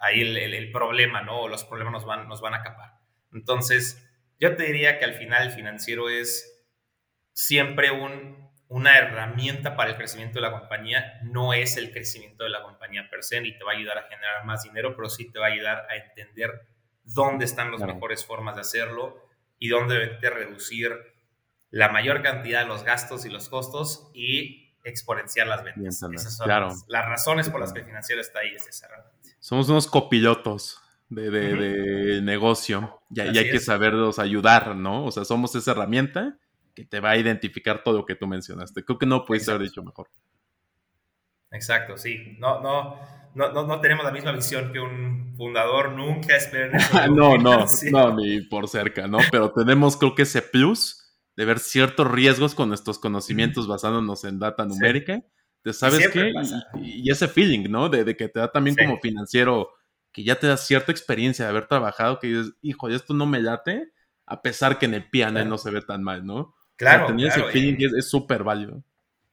ahí 0.00 0.22
el, 0.22 0.72
problema, 0.72 1.22
¿no? 1.22 1.46
los 1.46 1.62
problemas 1.62 1.92
nos 1.92 2.04
van, 2.04 2.28
nos 2.28 2.40
van 2.40 2.54
a 2.54 2.58
acapar. 2.58 2.94
Entonces, 3.32 4.04
yo 4.40 4.56
te 4.56 4.64
diría 4.64 4.98
que 4.98 5.04
al 5.04 5.14
final 5.14 5.46
el 5.46 5.52
financiero 5.52 6.08
es 6.08 6.53
siempre 7.34 7.90
un, 7.90 8.48
una 8.68 8.96
herramienta 8.96 9.76
para 9.76 9.90
el 9.90 9.96
crecimiento 9.96 10.38
de 10.38 10.42
la 10.42 10.52
compañía, 10.52 11.20
no 11.22 11.52
es 11.52 11.76
el 11.76 11.92
crecimiento 11.92 12.44
de 12.44 12.50
la 12.50 12.62
compañía 12.62 13.10
per 13.10 13.22
se, 13.22 13.40
ni 13.40 13.56
te 13.56 13.64
va 13.64 13.72
a 13.72 13.76
ayudar 13.76 13.98
a 13.98 14.02
generar 14.04 14.46
más 14.46 14.62
dinero, 14.62 14.96
pero 14.96 15.10
sí 15.10 15.30
te 15.30 15.38
va 15.38 15.46
a 15.46 15.50
ayudar 15.50 15.86
a 15.90 15.96
entender 15.96 16.66
dónde 17.02 17.44
están 17.44 17.70
las 17.70 17.82
mejores 17.82 18.24
formas 18.24 18.54
de 18.54 18.62
hacerlo 18.62 19.28
y 19.58 19.68
dónde 19.68 20.18
debe 20.20 20.30
reducir 20.30 20.92
la 21.70 21.88
mayor 21.88 22.22
cantidad 22.22 22.62
de 22.62 22.66
los 22.66 22.84
gastos 22.84 23.26
y 23.26 23.30
los 23.30 23.48
costos 23.48 24.10
y 24.14 24.72
exponenciar 24.84 25.48
las 25.48 25.64
ventas. 25.64 26.02
Esas 26.12 26.36
son 26.36 26.48
las, 26.48 27.06
razones 27.06 27.50
por 27.50 27.60
las 27.60 27.72
que 27.72 27.80
el 27.80 27.86
financiero 27.86 28.20
está 28.20 28.40
ahí, 28.40 28.54
es 28.54 28.68
esa 28.68 28.88
Somos 29.40 29.68
unos 29.68 29.88
copilotos 29.88 30.80
de, 31.08 32.20
negocio 32.22 33.02
y, 33.10 33.20
hay 33.20 33.50
que 33.50 33.58
saberlos 33.58 34.18
ayudar, 34.18 34.76
¿no? 34.76 35.04
O 35.04 35.10
sea, 35.10 35.24
somos 35.24 35.54
esa 35.54 35.72
herramienta 35.72 36.38
que 36.74 36.84
te 36.84 37.00
va 37.00 37.10
a 37.10 37.16
identificar 37.16 37.82
todo 37.82 37.98
lo 37.98 38.06
que 38.06 38.16
tú 38.16 38.26
mencionaste. 38.26 38.84
Creo 38.84 38.98
que 38.98 39.06
no 39.06 39.24
puede 39.24 39.40
ser 39.40 39.58
dicho 39.58 39.82
mejor. 39.82 40.08
Exacto, 41.50 41.96
sí. 41.96 42.36
No, 42.38 42.60
no, 42.60 42.98
no, 43.34 43.66
no, 43.66 43.80
tenemos 43.80 44.04
la 44.04 44.10
misma 44.10 44.32
visión 44.32 44.72
que 44.72 44.80
un 44.80 45.34
fundador, 45.36 45.92
nunca 45.92 46.36
esperen 46.36 46.72
no, 47.14 47.38
no, 47.38 47.64
no, 47.90 48.16
ni 48.16 48.40
por 48.42 48.68
cerca, 48.68 49.06
¿no? 49.06 49.18
Pero 49.30 49.52
tenemos 49.52 49.96
creo 49.96 50.14
que 50.14 50.22
ese 50.22 50.42
plus 50.42 51.00
de 51.36 51.44
ver 51.44 51.58
ciertos 51.58 52.10
riesgos 52.10 52.54
con 52.54 52.68
nuestros 52.68 52.98
conocimientos 52.98 53.66
basándonos 53.66 54.24
en 54.24 54.38
data 54.38 54.64
numérica. 54.64 55.22
¿Sabes 55.72 56.08
qué? 56.10 56.32
Y, 56.82 57.10
ese 57.10 57.26
feeling, 57.26 57.70
¿no? 57.70 57.88
De, 57.88 58.16
que 58.16 58.28
te 58.28 58.38
da 58.38 58.52
también 58.52 58.76
como 58.76 58.98
financiero 59.00 59.70
que 60.12 60.22
ya 60.22 60.38
te 60.38 60.46
da 60.46 60.56
cierta 60.56 60.92
experiencia 60.92 61.44
de 61.44 61.50
haber 61.50 61.66
trabajado, 61.66 62.20
que 62.20 62.28
dices, 62.28 62.52
hijo, 62.62 62.88
esto 62.88 63.14
no 63.14 63.26
me 63.26 63.40
late, 63.40 63.92
a 64.26 64.42
pesar 64.42 64.78
que 64.78 64.86
en 64.86 64.94
el 64.94 65.10
piano 65.10 65.44
no 65.44 65.58
se 65.58 65.70
ve 65.70 65.80
tan 65.80 66.04
mal, 66.04 66.24
¿no? 66.24 66.54
Claro. 66.76 67.06
O 67.06 67.18
ese 67.18 67.42
feeling 67.44 67.76
es 67.96 68.08
súper 68.08 68.42
válido. 68.42 68.82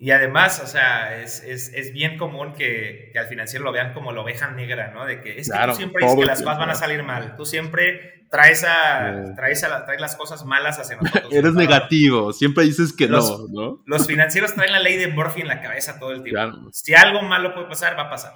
Y 0.01 0.09
además, 0.09 0.59
o 0.63 0.65
sea, 0.65 1.21
es, 1.21 1.43
es, 1.43 1.71
es 1.75 1.93
bien 1.93 2.17
común 2.17 2.53
que, 2.53 3.11
que, 3.13 3.19
al 3.19 3.27
financiero 3.27 3.63
lo 3.63 3.71
vean 3.71 3.93
como 3.93 4.11
la 4.11 4.21
oveja 4.21 4.49
negra, 4.49 4.91
¿no? 4.91 5.05
De 5.05 5.21
que 5.21 5.37
es 5.39 5.51
que 5.51 5.67
tú 5.67 5.75
siempre 5.75 6.03
dices 6.03 6.19
que 6.19 6.25
las 6.25 6.41
cosas 6.41 6.57
van 6.57 6.69
a 6.71 6.73
salir 6.73 7.03
mal. 7.03 7.35
Tú 7.35 7.45
siempre 7.45 8.25
traes, 8.31 8.63
a, 8.63 9.35
traes, 9.35 9.63
a, 9.63 9.85
traes 9.85 10.01
las 10.01 10.15
cosas 10.15 10.43
malas 10.43 10.79
hacia 10.79 10.95
nosotros. 10.97 11.31
Eres 11.31 11.53
negativo, 11.53 12.33
siempre 12.33 12.63
dices 12.63 12.93
que 12.93 13.07
no, 13.07 13.21
¿no? 13.49 13.83
Los 13.85 14.07
financieros 14.07 14.55
traen 14.55 14.71
la 14.71 14.79
ley 14.79 14.97
de 14.97 15.07
Murphy 15.07 15.41
en 15.41 15.49
la 15.49 15.61
cabeza 15.61 15.99
todo 15.99 16.13
el 16.13 16.23
tiempo. 16.23 16.69
Si 16.71 16.95
algo 16.95 17.21
malo 17.21 17.53
puede 17.53 17.67
pasar, 17.67 17.95
va 17.95 18.05
a 18.05 18.09
pasar. 18.09 18.33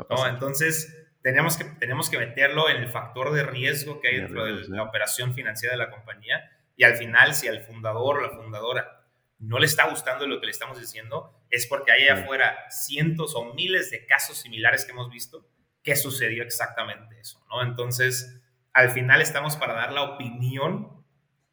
Va 0.00 0.04
a 0.04 0.08
pasar. 0.08 0.26
¿no? 0.26 0.32
Entonces 0.32 1.06
tenemos 1.20 1.58
que, 1.58 1.64
tenemos 1.64 2.08
que 2.08 2.16
meterlo 2.16 2.70
en 2.70 2.78
el 2.78 2.88
factor 2.88 3.34
de 3.34 3.42
riesgo 3.42 4.00
que 4.00 4.08
hay 4.08 4.20
dentro 4.20 4.46
de 4.46 4.68
la 4.68 4.82
operación 4.82 5.34
financiera 5.34 5.74
de 5.74 5.78
la 5.78 5.90
compañía 5.90 6.50
y 6.76 6.84
al 6.84 6.96
final 6.96 7.34
si 7.34 7.48
al 7.48 7.60
fundador 7.60 8.18
o 8.18 8.20
la 8.22 8.30
fundadora 8.30 9.04
no 9.38 9.58
le 9.58 9.66
está 9.66 9.88
gustando 9.88 10.26
lo 10.26 10.40
que 10.40 10.46
le 10.46 10.52
estamos 10.52 10.78
diciendo, 10.80 11.34
es 11.50 11.66
porque 11.66 11.92
hay 11.92 12.08
afuera 12.08 12.56
cientos 12.70 13.34
o 13.34 13.52
miles 13.54 13.90
de 13.90 14.06
casos 14.06 14.38
similares 14.38 14.84
que 14.84 14.92
hemos 14.92 15.10
visto 15.10 15.46
que 15.82 15.96
sucedió 15.96 16.42
exactamente 16.42 17.20
eso, 17.20 17.44
¿no? 17.50 17.62
Entonces, 17.62 18.40
al 18.72 18.90
final 18.90 19.20
estamos 19.20 19.56
para 19.56 19.74
dar 19.74 19.92
la 19.92 20.02
opinión 20.02 21.04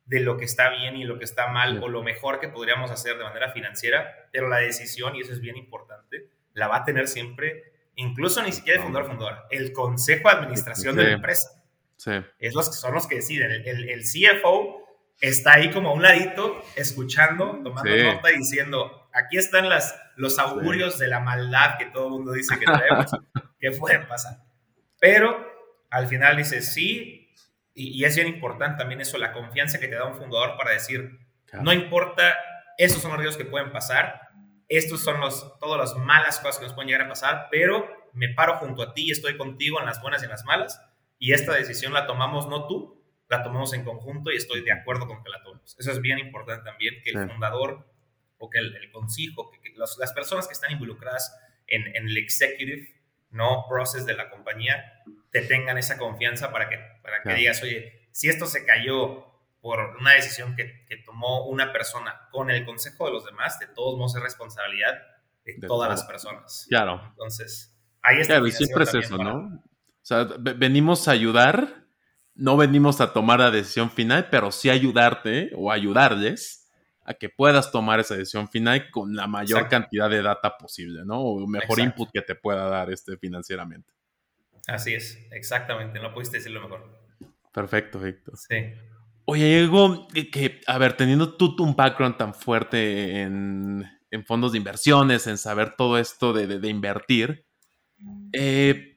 de 0.06 0.20
lo 0.22 0.38
que 0.38 0.46
está 0.46 0.70
bien 0.70 0.96
y 0.96 1.04
lo 1.04 1.18
que 1.18 1.26
está 1.26 1.48
mal 1.48 1.82
o 1.84 1.88
lo 1.88 2.02
mejor 2.02 2.40
que 2.40 2.50
podríamos 2.50 2.92
hacer 2.92 3.18
de 3.18 3.24
manera 3.24 3.52
financiera, 3.52 4.30
pero 4.32 4.50
la 4.50 4.58
decisión, 4.58 5.16
y 5.16 5.22
eso 5.22 5.32
es 5.32 5.40
bien 5.40 5.58
importante, 5.58 6.30
la 6.54 6.68
va 6.68 6.78
a 6.78 6.84
tener 6.84 7.08
siempre, 7.08 7.74
incluso 7.96 8.42
ni 8.42 8.52
siquiera 8.52 8.80
el 8.80 8.86
fundador 8.86 9.10
fundador, 9.10 9.38
el 9.52 9.72
consejo 9.74 10.30
de 10.30 10.36
administración 10.36 10.96
de 10.96 11.04
la 11.04 11.12
empresa. 11.12 11.64
Sí. 11.98 12.12
Es 12.40 12.56
los, 12.56 12.76
son 12.80 12.94
los 12.94 13.08
que 13.08 13.18
deciden. 13.18 13.52
El, 13.52 13.90
el, 13.90 14.02
CFO 14.02 14.81
está 15.22 15.54
ahí 15.54 15.70
como 15.72 15.90
a 15.90 15.94
un 15.94 16.02
ladito, 16.02 16.64
escuchando, 16.76 17.62
tomando 17.64 17.96
nota 17.96 18.32
y 18.32 18.38
diciendo, 18.38 19.08
aquí 19.14 19.38
están 19.38 19.70
las, 19.70 19.96
los 20.16 20.40
augurios 20.40 20.98
de 20.98 21.08
la 21.08 21.20
maldad 21.20 21.78
que 21.78 21.86
todo 21.86 22.08
el 22.08 22.12
mundo 22.14 22.32
dice 22.34 22.58
que 22.58 22.66
traemos, 22.66 23.12
que 23.60 23.72
pueden 23.72 24.08
pasar. 24.08 24.40
Pero 25.00 25.48
al 25.92 26.08
final 26.08 26.38
dice, 26.38 26.62
sí, 26.62 27.30
y, 27.74 28.04
es 28.04 28.16
bien 28.16 28.28
importante 28.28 28.80
también 28.80 29.00
eso, 29.00 29.18
la 29.18 29.32
confianza 29.32 29.80
que 29.80 29.88
te 29.88 29.96
da 29.96 30.06
un 30.06 30.16
fundador 30.16 30.58
para 30.58 30.72
decir, 30.72 31.20
no 31.62 31.72
importa, 31.72 32.36
esos 32.78 33.02
son 33.02 33.12
los 33.12 33.20
riesgos 33.20 33.38
que 33.38 33.50
pueden 33.50 33.72
pasar, 33.72 34.30
estos 34.68 35.04
son 35.04 35.20
los, 35.20 35.58
todas 35.60 35.80
las 35.80 36.04
malas 36.04 36.40
cosas 36.40 36.58
que 36.58 36.66
nos 36.66 36.74
pueden 36.74 36.90
llegar 36.90 37.06
a 37.06 37.10
pasar, 37.10 37.48
pero 37.52 37.88
me 38.14 38.30
paro 38.30 38.58
junto 38.58 38.82
a 38.82 38.94
ti 38.94 39.08
y 39.08 39.12
estoy 39.12 39.38
contigo 39.38 39.80
en 39.80 39.86
las 39.86 40.02
buenas 40.02 40.22
y 40.22 40.26
en 40.26 40.32
las 40.32 40.46
malas, 40.46 40.82
y 41.20 41.34
esta 41.34 41.54
decisión 41.54 41.94
la 41.94 42.08
tomamos 42.08 42.48
no 42.48 42.68
tú, 42.68 43.01
la 43.32 43.44
tomamos 43.44 43.74
en 43.74 43.86
conjunto 43.86 44.30
y 44.30 44.36
estoy 44.36 44.62
de 44.62 44.74
acuerdo 44.74 45.08
con 45.08 45.24
que 45.24 45.30
la 45.30 45.41
tomemos. 45.41 45.76
Eso 45.80 45.89
es 45.89 46.02
bien 46.02 46.20
importante 46.20 46.65
también, 46.65 46.96
que 47.02 47.12
el 47.12 47.30
fundador 47.30 47.88
o 48.38 48.50
que 48.50 48.60
el, 48.60 48.76
el 48.76 48.91
consejo, 48.91 49.50
que, 49.50 49.74
las 49.78 50.12
personas 50.12 50.48
que 50.48 50.54
están 50.54 50.72
involucradas 50.72 51.34
en, 51.65 51.88
en 51.96 52.10
el 52.10 52.17
executive, 52.17 52.94
no 53.30 53.65
process 53.70 54.06
de 54.06 54.15
la 54.15 54.30
compañía, 54.30 55.02
te 55.32 55.44
tengan 55.44 55.78
esa 55.78 55.98
confianza 55.98 56.52
para 56.52 56.67
que, 56.67 56.78
para 57.02 57.24
que 57.24 57.34
digas, 57.34 57.63
oye, 57.63 58.10
si 58.12 58.28
esto 58.28 58.46
se 58.48 58.65
cayó 58.65 59.26
por 59.62 59.96
una 59.98 60.12
decisión 60.12 60.56
que, 60.58 60.84
que, 60.86 60.98
tomó 60.98 61.48
una 61.48 61.72
persona 61.72 62.28
con 62.32 62.52
el 62.52 62.65
consejo 62.65 63.06
de 63.06 63.13
los 63.13 63.26
demás, 63.26 63.60
de 63.60 63.67
todos 63.67 63.98
modos 63.98 64.15
es 64.17 64.24
responsabilidad 64.24 64.96
de, 65.46 65.56
todas 65.65 65.89
las 65.89 66.04
personas. 66.04 66.65
Claro. 66.67 67.02
Entonces, 67.12 67.80
ahí 68.02 68.20
está. 68.20 68.34
Claro, 68.34 68.48
y 68.48 68.52
siempre 68.52 68.84
es 68.84 68.94
eso, 68.94 69.17
¿no? 69.17 69.63
O 70.02 70.04
sea, 70.04 70.28
venimos 70.38 71.08
a 71.08 71.12
ayudar, 71.12 71.81
no 72.41 72.58
venimos 72.58 72.99
a 73.01 73.13
tomar 73.13 73.39
la 73.39 73.51
decisión 73.51 73.91
final, 73.91 74.27
pero 74.32 74.51
sí 74.51 74.71
ayudarte 74.71 75.51
o 75.56 75.71
ayudarles 75.71 76.67
a 77.04 77.13
que 77.13 77.30
puedas 77.30 77.71
tomar 77.71 77.99
esa 77.99 78.15
decisión 78.15 78.49
final 78.49 78.89
con 78.89 79.15
la 79.15 79.27
mayor 79.27 79.69
cantidad 79.69 80.10
de 80.10 80.23
data 80.23 80.58
posible, 80.58 81.06
¿no? 81.06 81.19
O 81.19 81.47
mejor 81.47 81.80
input 81.80 82.10
que 82.12 82.23
te 82.23 82.34
pueda 82.34 82.67
dar 82.67 82.89
este 82.89 83.15
financieramente. 83.17 83.91
Así 84.65 84.95
es, 84.95 85.19
exactamente, 85.30 85.99
no 85.99 86.12
pudiste 86.15 86.38
decirlo 86.38 86.62
mejor. 86.62 86.89
Perfecto, 87.54 87.99
Víctor. 87.99 88.36
Sí. 88.38 88.73
Oye, 89.25 89.60
algo 89.60 90.08
que, 90.08 90.62
a 90.65 90.80
ver, 90.80 90.93
teniendo 90.97 91.36
tú 91.36 91.56
un 91.60 91.75
background 91.75 92.17
tan 92.17 92.34
fuerte 92.34 93.21
en, 93.21 93.86
fondos 94.25 94.54
de 94.54 94.58
inversiones, 94.58 95.27
en 95.27 95.38
saber 95.38 95.75
todo 95.75 95.99
esto 95.99 96.34
de, 96.34 96.67
invertir, 96.67 97.45
eh, 98.34 98.90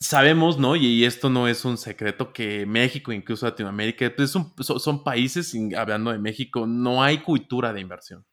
sabemos, 0.00 0.58
¿no? 0.58 0.76
Y, 0.76 1.04
esto 1.04 1.30
no 1.30 1.48
es 1.48 1.64
un 1.64 1.78
secreto, 1.78 2.32
que 2.32 2.66
México, 2.66 3.12
incluso 3.12 3.46
Latinoamérica, 3.46 4.12
pues 4.16 4.30
son, 4.30 4.52
son, 4.58 5.04
países, 5.04 5.54
hablando 5.76 6.12
de 6.12 6.18
México, 6.18 6.66
no 6.66 7.02
hay 7.02 7.18
cultura 7.18 7.72
de 7.72 7.80
inversión, 7.80 8.26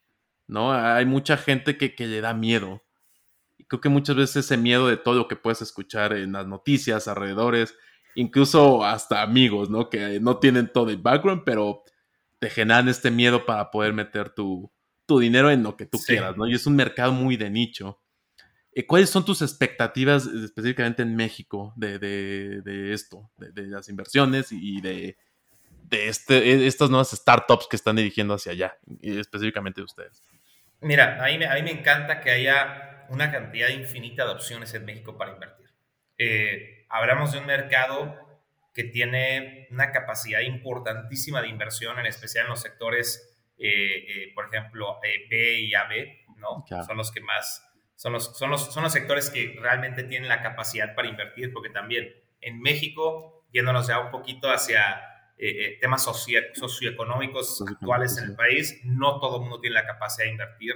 ¿no? 0.47 0.73
Hay 0.73 1.05
mucha 1.05 1.37
gente 1.37 1.77
que, 1.77 1.95
que 1.95 2.07
le 2.07 2.21
da 2.21 2.33
miedo 2.33 2.83
creo 3.67 3.81
que 3.81 3.89
muchas 3.89 4.15
veces 4.15 4.45
ese 4.45 4.57
miedo 4.57 4.87
de 4.87 4.97
todo 4.97 5.15
lo 5.15 5.27
que 5.27 5.35
puedes 5.35 5.61
escuchar 5.61 6.13
en 6.13 6.33
las 6.33 6.47
noticias, 6.47 7.07
alrededores, 7.07 7.75
incluso 8.15 8.83
hasta 8.83 9.21
amigos, 9.21 9.69
¿no? 9.69 9.89
Que 9.89 10.19
no 10.19 10.37
tienen 10.37 10.71
todo 10.71 10.89
el 10.89 10.97
background, 10.97 11.43
pero 11.43 11.83
te 12.39 12.49
generan 12.49 12.89
este 12.89 13.11
miedo 13.11 13.45
para 13.45 13.71
poder 13.71 13.93
meter 13.93 14.29
tu, 14.29 14.71
dinero 15.19 15.51
en 15.51 15.61
lo 15.61 15.77
que 15.77 15.85
tú 15.85 15.99
quieras, 15.99 16.37
¿no? 16.37 16.47
Y 16.47 16.55
es 16.55 16.65
un 16.65 16.75
mercado 16.75 17.13
muy 17.13 17.37
de 17.37 17.49
nicho. 17.49 18.02
Eh, 18.75 18.85
¿Cuáles 18.85 19.09
son 19.09 19.25
tus 19.25 19.41
expectativas 19.41 20.25
específicamente 20.25 21.03
en 21.03 21.15
México 21.15 21.73
de, 21.75 22.91
esto, 22.93 23.31
de, 23.37 23.67
las 23.67 23.89
inversiones 23.89 24.51
y 24.51 24.81
de, 24.81 25.17
este, 25.91 26.65
estas 26.65 26.89
nuevas 26.89 27.11
startups 27.11 27.67
que 27.67 27.75
están 27.75 27.95
dirigiendo 27.95 28.33
hacia 28.33 28.51
allá, 28.51 28.77
específicamente 29.01 29.81
de 29.81 29.85
ustedes? 29.85 30.23
Mira, 30.81 31.23
a 31.23 31.27
mí, 31.27 31.43
a 31.43 31.53
mí 31.53 31.63
me 31.63 31.71
encanta 31.71 32.19
que 32.19 32.31
haya 32.31 33.05
una 33.09 33.31
cantidad 33.31 33.69
infinita 33.69 34.25
de 34.25 34.31
opciones 34.31 34.73
en 34.73 34.85
México 34.85 35.17
para 35.17 35.33
invertir. 35.33 35.69
Eh, 36.17 36.85
hablamos 36.89 37.31
de 37.31 37.39
un 37.39 37.45
mercado 37.45 38.19
que 38.73 38.83
tiene 38.83 39.67
una 39.71 39.91
capacidad 39.91 40.41
importantísima 40.41 41.41
de 41.41 41.49
inversión, 41.49 41.99
en 41.99 42.05
especial 42.05 42.45
en 42.45 42.51
los 42.51 42.61
sectores, 42.61 43.37
eh, 43.57 43.69
eh, 43.69 44.31
por 44.33 44.47
ejemplo, 44.47 44.99
B 45.01 45.59
y 45.59 45.73
AB, 45.75 46.37
¿no? 46.37 46.65
Son 46.85 46.97
los 46.97 47.11
que 47.11 47.21
más, 47.21 47.63
son 47.95 48.13
los, 48.13 48.37
son, 48.37 48.49
los, 48.49 48.73
son 48.73 48.83
los 48.83 48.91
sectores 48.91 49.29
que 49.29 49.55
realmente 49.59 50.03
tienen 50.03 50.29
la 50.29 50.41
capacidad 50.41 50.95
para 50.95 51.07
invertir, 51.07 51.53
porque 51.53 51.69
también 51.69 52.13
en 52.41 52.59
México, 52.61 53.45
yéndonos 53.51 53.87
ya 53.87 53.99
un 53.99 54.11
poquito 54.11 54.51
hacia 54.51 55.01
temas 55.81 56.03
socioeconómicos 56.53 57.63
actuales 57.67 58.17
en 58.17 58.25
el 58.29 58.35
país, 58.35 58.79
no 58.83 59.19
todo 59.19 59.37
el 59.37 59.41
mundo 59.41 59.59
tiene 59.59 59.75
la 59.75 59.85
capacidad 59.85 60.25
de 60.25 60.31
invertir. 60.31 60.73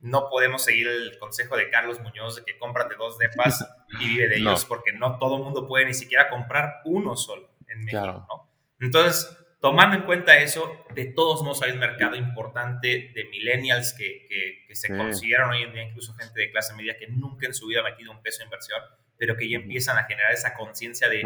No 0.00 0.28
podemos 0.30 0.64
seguir 0.64 0.88
el 0.88 1.18
consejo 1.18 1.56
de 1.56 1.68
Carlos 1.70 2.00
Muñoz 2.00 2.36
de 2.36 2.44
que 2.44 2.58
cómprate 2.58 2.96
dos 2.96 3.18
depas 3.18 3.64
y 4.00 4.08
vive 4.08 4.28
de 4.28 4.36
ellos, 4.38 4.64
porque 4.64 4.92
no 4.92 5.18
todo 5.18 5.36
el 5.36 5.44
mundo 5.44 5.68
puede 5.68 5.84
ni 5.84 5.94
siquiera 5.94 6.28
comprar 6.28 6.80
uno 6.84 7.16
solo 7.16 7.50
en 7.68 7.84
México, 7.84 8.26
¿no? 8.28 8.50
Entonces, 8.80 9.36
tomando 9.60 9.96
en 9.96 10.02
cuenta 10.02 10.38
eso, 10.38 10.84
de 10.94 11.06
todos 11.06 11.42
modos 11.42 11.62
hay 11.62 11.72
un 11.72 11.78
mercado 11.78 12.16
importante 12.16 13.12
de 13.14 13.24
millennials 13.30 13.92
que, 13.92 14.26
que, 14.66 14.74
se 14.74 14.96
consideran 14.96 15.50
hoy 15.50 15.62
en 15.62 15.72
día 15.72 15.82
incluso 15.82 16.14
gente 16.14 16.40
de 16.40 16.50
clase 16.50 16.74
media 16.74 16.96
que 16.98 17.08
nunca 17.08 17.46
en 17.46 17.54
su 17.54 17.66
vida 17.66 17.80
ha 17.80 17.84
metido 17.84 18.10
un 18.12 18.22
peso 18.22 18.38
de 18.38 18.44
inversión, 18.44 18.80
pero 19.16 19.36
que 19.36 19.48
ya 19.48 19.56
empiezan 19.56 19.98
a 19.98 20.04
generar 20.04 20.32
esa 20.32 20.54
conciencia 20.54 21.08
de 21.08 21.22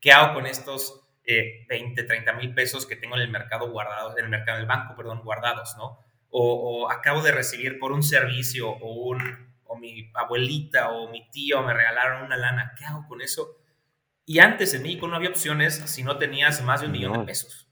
qué 0.00 0.12
hago 0.12 0.34
con 0.34 0.46
estos 0.46 1.08
20, 1.26 2.00
eh, 2.00 2.04
30 2.04 2.32
mil 2.34 2.54
pesos 2.54 2.86
que 2.86 2.96
tengo 2.96 3.16
en 3.16 3.22
el 3.22 3.30
mercado 3.30 3.70
guardados, 3.70 4.16
en 4.18 4.24
el 4.24 4.30
mercado 4.30 4.58
del 4.58 4.66
banco, 4.66 4.94
perdón, 4.94 5.22
guardados, 5.24 5.74
¿no? 5.76 5.98
o, 6.36 6.90
acabo 6.90 7.22
de 7.22 7.30
recibir 7.30 7.78
por 7.78 7.92
un 7.92 8.02
servicio 8.02 8.68
o, 8.68 9.08
un, 9.08 9.54
o 9.64 9.76
mi 9.76 10.10
abuelita 10.14 10.90
o 10.90 11.08
mi 11.08 11.30
tío 11.30 11.62
me 11.62 11.72
regalaron 11.72 12.24
una 12.24 12.36
lana, 12.36 12.74
¿qué 12.76 12.84
hago 12.84 13.06
con 13.06 13.22
eso? 13.22 13.56
Y 14.26 14.40
antes 14.40 14.74
en 14.74 14.82
México 14.82 15.06
no 15.06 15.14
había 15.14 15.28
opciones 15.28 15.76
si 15.86 16.02
no 16.02 16.18
tenías 16.18 16.62
más 16.62 16.80
de 16.80 16.86
un 16.86 16.92
millón 16.92 17.12
de 17.12 17.26
pesos. 17.26 17.63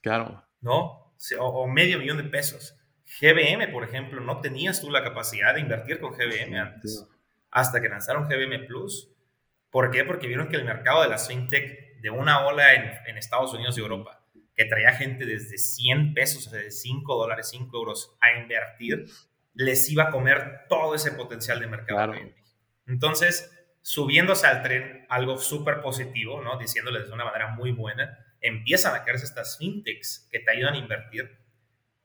Claro. 0.00 0.44
¿No? 0.60 1.14
O, 1.40 1.66
medio 1.66 1.98
millón 1.98 2.18
de 2.18 2.24
pesos. 2.24 2.76
GBM, 3.20 3.72
por 3.72 3.84
ejemplo, 3.84 4.20
no 4.20 4.40
tenías 4.40 4.80
tú 4.80 4.90
la 4.90 5.02
capacidad 5.02 5.54
de 5.54 5.60
invertir 5.60 6.00
con 6.00 6.12
GBM 6.12 6.56
antes. 6.58 7.06
Hasta 7.50 7.80
que 7.80 7.88
lanzaron 7.88 8.28
GBM 8.28 8.66
Plus. 8.66 9.10
¿Por 9.70 9.90
qué? 9.90 10.04
Porque 10.04 10.26
vieron 10.26 10.48
que 10.48 10.56
el 10.56 10.64
mercado 10.64 11.02
de 11.02 11.08
la 11.08 11.18
fintech 11.18 12.00
de 12.00 12.10
una 12.10 12.46
ola 12.46 12.74
en, 12.74 12.92
en 13.06 13.18
Estados 13.18 13.52
Unidos 13.54 13.76
y 13.76 13.80
Europa 13.80 14.18
que 14.58 14.64
traía 14.64 14.92
gente 14.92 15.24
desde 15.24 15.56
100 15.56 16.14
pesos, 16.14 16.50
de 16.50 16.72
5 16.72 17.14
dólares, 17.16 17.48
5 17.50 17.76
euros 17.76 18.16
a 18.20 18.40
invertir, 18.40 19.06
les 19.54 19.88
iba 19.88 20.04
a 20.04 20.10
comer 20.10 20.66
todo 20.68 20.96
ese 20.96 21.12
potencial 21.12 21.60
de 21.60 21.68
mercado. 21.68 22.12
Entonces, 22.88 23.56
subiéndose 23.82 24.48
al 24.48 24.64
tren, 24.64 25.06
algo 25.08 25.38
súper 25.38 25.80
positivo, 25.80 26.42
¿no? 26.42 26.58
Diciéndoles 26.58 27.06
de 27.06 27.12
una 27.12 27.24
manera 27.24 27.54
muy 27.54 27.70
buena, 27.70 28.18
empiezan 28.40 28.94
a 28.94 29.02
crearse 29.02 29.24
estas 29.24 29.58
fintechs 29.58 30.28
que 30.30 30.40
te 30.40 30.50
ayudan 30.50 30.74
a 30.74 30.78
invertir. 30.78 31.38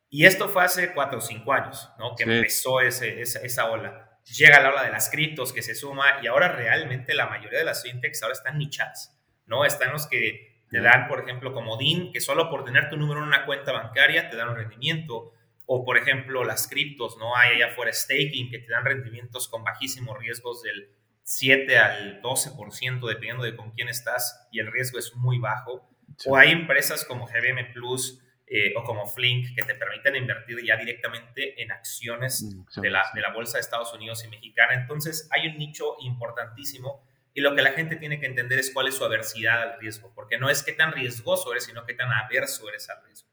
Y 0.09 0.25
esto 0.25 0.47
fue 0.47 0.63
hace 0.63 0.93
4 0.93 1.17
o 1.17 1.21
5 1.21 1.53
años, 1.53 1.89
¿no? 1.97 2.15
Que 2.15 2.23
empezó 2.23 2.81
ese, 2.81 3.21
esa, 3.21 3.39
esa 3.39 3.71
ola. 3.71 4.19
Llega 4.37 4.61
la 4.61 4.69
ola 4.69 4.83
de 4.83 4.91
las 4.91 5.09
criptos 5.09 5.51
que 5.51 5.61
se 5.61 5.75
suma 5.75 6.19
y 6.21 6.27
ahora 6.27 6.49
realmente 6.49 7.13
la 7.13 7.27
mayoría 7.27 7.59
de 7.59 7.65
las 7.65 7.83
fintechs 7.83 8.21
ahora 8.23 8.33
están 8.33 8.57
nichadas, 8.57 9.19
¿no? 9.45 9.65
Están 9.65 9.91
los 9.91 10.07
que 10.07 10.53
te 10.73 10.81
dan, 10.81 11.07
por 11.07 11.19
ejemplo, 11.19 11.53
como 11.53 11.77
DIN, 11.77 12.11
que 12.11 12.19
solo 12.19 12.49
por 12.49 12.65
tener 12.65 12.89
tu 12.89 12.97
número 12.97 13.21
en 13.21 13.27
una 13.27 13.45
cuenta 13.45 13.71
bancaria 13.71 14.29
te 14.29 14.37
dan 14.37 14.49
un 14.49 14.55
rendimiento. 14.55 15.31
O, 15.65 15.85
por 15.85 15.97
ejemplo, 15.97 16.43
las 16.43 16.67
criptos, 16.67 17.15
¿no? 17.17 17.37
Hay 17.37 17.55
allá 17.55 17.67
afuera 17.67 17.93
staking 17.93 18.49
que 18.49 18.59
te 18.59 18.71
dan 18.71 18.83
rendimientos 18.83 19.47
con 19.47 19.63
bajísimos 19.63 20.17
riesgos 20.17 20.63
del 20.63 20.89
7 21.23 21.77
al 21.77 22.21
12%, 22.21 23.07
dependiendo 23.07 23.43
de 23.43 23.55
con 23.55 23.71
quién 23.71 23.87
estás, 23.87 24.47
y 24.51 24.59
el 24.59 24.71
riesgo 24.71 24.99
es 24.99 25.15
muy 25.15 25.37
bajo. 25.37 25.87
O 26.25 26.37
hay 26.37 26.51
empresas 26.51 27.05
como 27.05 27.25
GBM 27.25 27.73
Plus 27.73 28.21
eh, 28.47 28.73
o 28.75 28.83
como 28.83 29.07
Flink 29.07 29.55
que 29.55 29.63
te 29.63 29.75
permiten 29.75 30.15
invertir 30.15 30.63
ya 30.63 30.77
directamente 30.77 31.61
en 31.61 31.71
acciones 31.71 32.45
de 32.75 32.89
la, 32.89 33.05
de 33.13 33.21
la 33.21 33.31
bolsa 33.31 33.57
de 33.57 33.61
Estados 33.61 33.93
Unidos 33.93 34.23
y 34.25 34.27
mexicana. 34.27 34.73
Entonces, 34.73 35.27
hay 35.31 35.47
un 35.47 35.57
nicho 35.57 35.95
importantísimo 36.01 37.03
y 37.33 37.41
lo 37.41 37.55
que 37.55 37.63
la 37.63 37.71
gente 37.71 37.95
tiene 37.95 38.19
que 38.19 38.27
entender 38.27 38.59
es 38.59 38.71
cuál 38.71 38.87
es 38.87 38.95
su 38.95 39.03
aversidad 39.03 39.61
al 39.61 39.79
riesgo, 39.79 40.11
porque 40.13 40.37
no 40.37 40.49
es 40.49 40.61
qué 40.61 40.71
tan 40.71 40.91
riesgoso 40.91 41.51
eres, 41.51 41.65
sino 41.65 41.85
qué 41.85 41.93
tan 41.93 42.11
averso 42.11 42.69
eres 42.69 42.89
al 42.89 43.03
riesgo. 43.03 43.29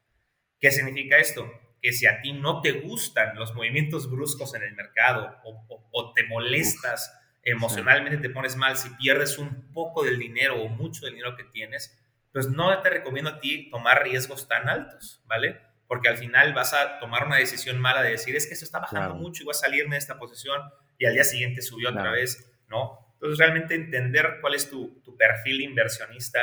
¿Qué 0.59 0.71
significa 0.71 1.19
esto? 1.19 1.51
Que 1.83 1.93
si 1.93 2.07
a 2.07 2.21
ti 2.23 2.33
no 2.33 2.63
te 2.63 2.73
gustan 2.73 3.37
los 3.37 3.55
movimientos 3.55 4.11
bruscos 4.11 4.55
en 4.55 4.63
el 4.63 4.75
mercado 4.75 5.37
o, 5.45 6.13
te 6.15 6.25
molestas 6.25 7.15
emocionalmente, 7.43 8.19
te 8.19 8.31
pones 8.31 8.57
mal, 8.57 8.77
si 8.77 8.91
pierdes 8.91 9.39
un 9.39 9.71
poco 9.73 10.03
del 10.03 10.19
dinero 10.19 10.63
o 10.63 10.69
mucho 10.69 11.05
del 11.05 11.15
dinero 11.15 11.37
que 11.37 11.45
tienes, 11.45 12.00
pues 12.33 12.49
no 12.49 12.81
te 12.83 12.91
recomiendo 12.91 13.31
a 13.31 13.41
ti 13.41 13.71
tomar 13.71 14.03
riesgos 14.03 14.49
tan 14.49 14.69
altos, 14.69 15.23
¿vale? 15.27 15.61
Porque 15.87 16.09
al 16.09 16.17
final 16.17 16.53
vas 16.55 16.73
a 16.75 16.99
tomar 17.01 17.27
una 17.27 17.37
decisión 17.37 17.79
mala 17.81 18.03
de 18.03 18.11
decir, 18.11 18.37
es 18.37 18.47
que 18.47 18.55
esto 18.55 18.65
está 18.65 18.79
bajando 18.79 19.15
mucho 19.15 19.43
y 19.43 19.47
voy 19.47 19.53
a 19.53 19.55
salirme 19.55 19.97
de 19.97 19.99
esta 19.99 20.19
posición 20.19 20.63
y 20.99 21.07
al 21.07 21.15
día 21.15 21.25
siguiente 21.25 21.63
subió 21.63 21.91
otra 21.91 22.13
vez, 22.13 22.53
¿no? 22.69 23.15
Entonces, 23.15 23.39
realmente 23.39 23.75
entender 23.75 24.39
cuál 24.41 24.55
es 24.55 24.71
tu, 24.71 25.01
tu 25.03 25.17
perfil 25.17 25.61
inversionista, 25.61 26.41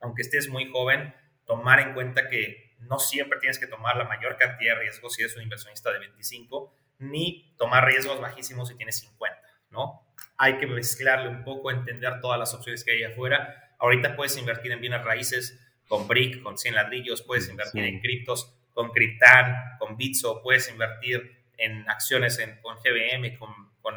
aunque 0.00 0.22
estés 0.22 0.48
muy 0.48 0.68
joven, 0.70 1.14
tomar 1.44 1.80
en 1.80 1.94
cuenta 1.94 2.28
que 2.28 2.70
no 2.80 2.98
siempre 2.98 3.38
tienes 3.38 3.58
que 3.58 3.66
tomar 3.66 3.96
la 3.96 4.04
mayor 4.04 4.36
cantidad 4.36 4.74
de 4.74 4.80
riesgos 4.80 5.14
si 5.14 5.22
eres 5.22 5.36
un 5.36 5.42
inversionista 5.42 5.92
de 5.92 5.98
25, 5.98 6.74
ni 6.98 7.54
tomar 7.58 7.84
riesgos 7.84 8.20
bajísimos 8.20 8.68
si 8.68 8.76
tienes 8.76 8.98
50, 8.98 9.40
¿no? 9.70 10.06
Hay 10.36 10.58
que 10.58 10.66
mezclarle 10.66 11.28
un 11.28 11.44
poco, 11.44 11.70
entender 11.70 12.20
todas 12.20 12.38
las 12.38 12.54
opciones 12.54 12.84
que 12.84 12.92
hay 12.92 13.04
afuera. 13.04 13.69
Ahorita 13.80 14.14
puedes 14.14 14.36
invertir 14.36 14.72
en 14.72 14.80
bienes 14.80 15.02
raíces 15.02 15.58
con 15.88 16.06
Brick, 16.06 16.42
con 16.42 16.56
100 16.56 16.74
ladrillos, 16.74 17.22
puedes 17.22 17.48
invertir 17.48 17.84
en 17.84 18.00
criptos 18.00 18.54
con 18.72 18.90
Cryptan, 18.90 19.76
con 19.78 19.96
Bitso, 19.96 20.40
puedes 20.42 20.70
invertir 20.70 21.38
en 21.56 21.88
acciones 21.90 22.38
en, 22.38 22.60
con 22.62 22.76
GBM, 22.76 23.36
con, 23.38 23.50
con 23.82 23.94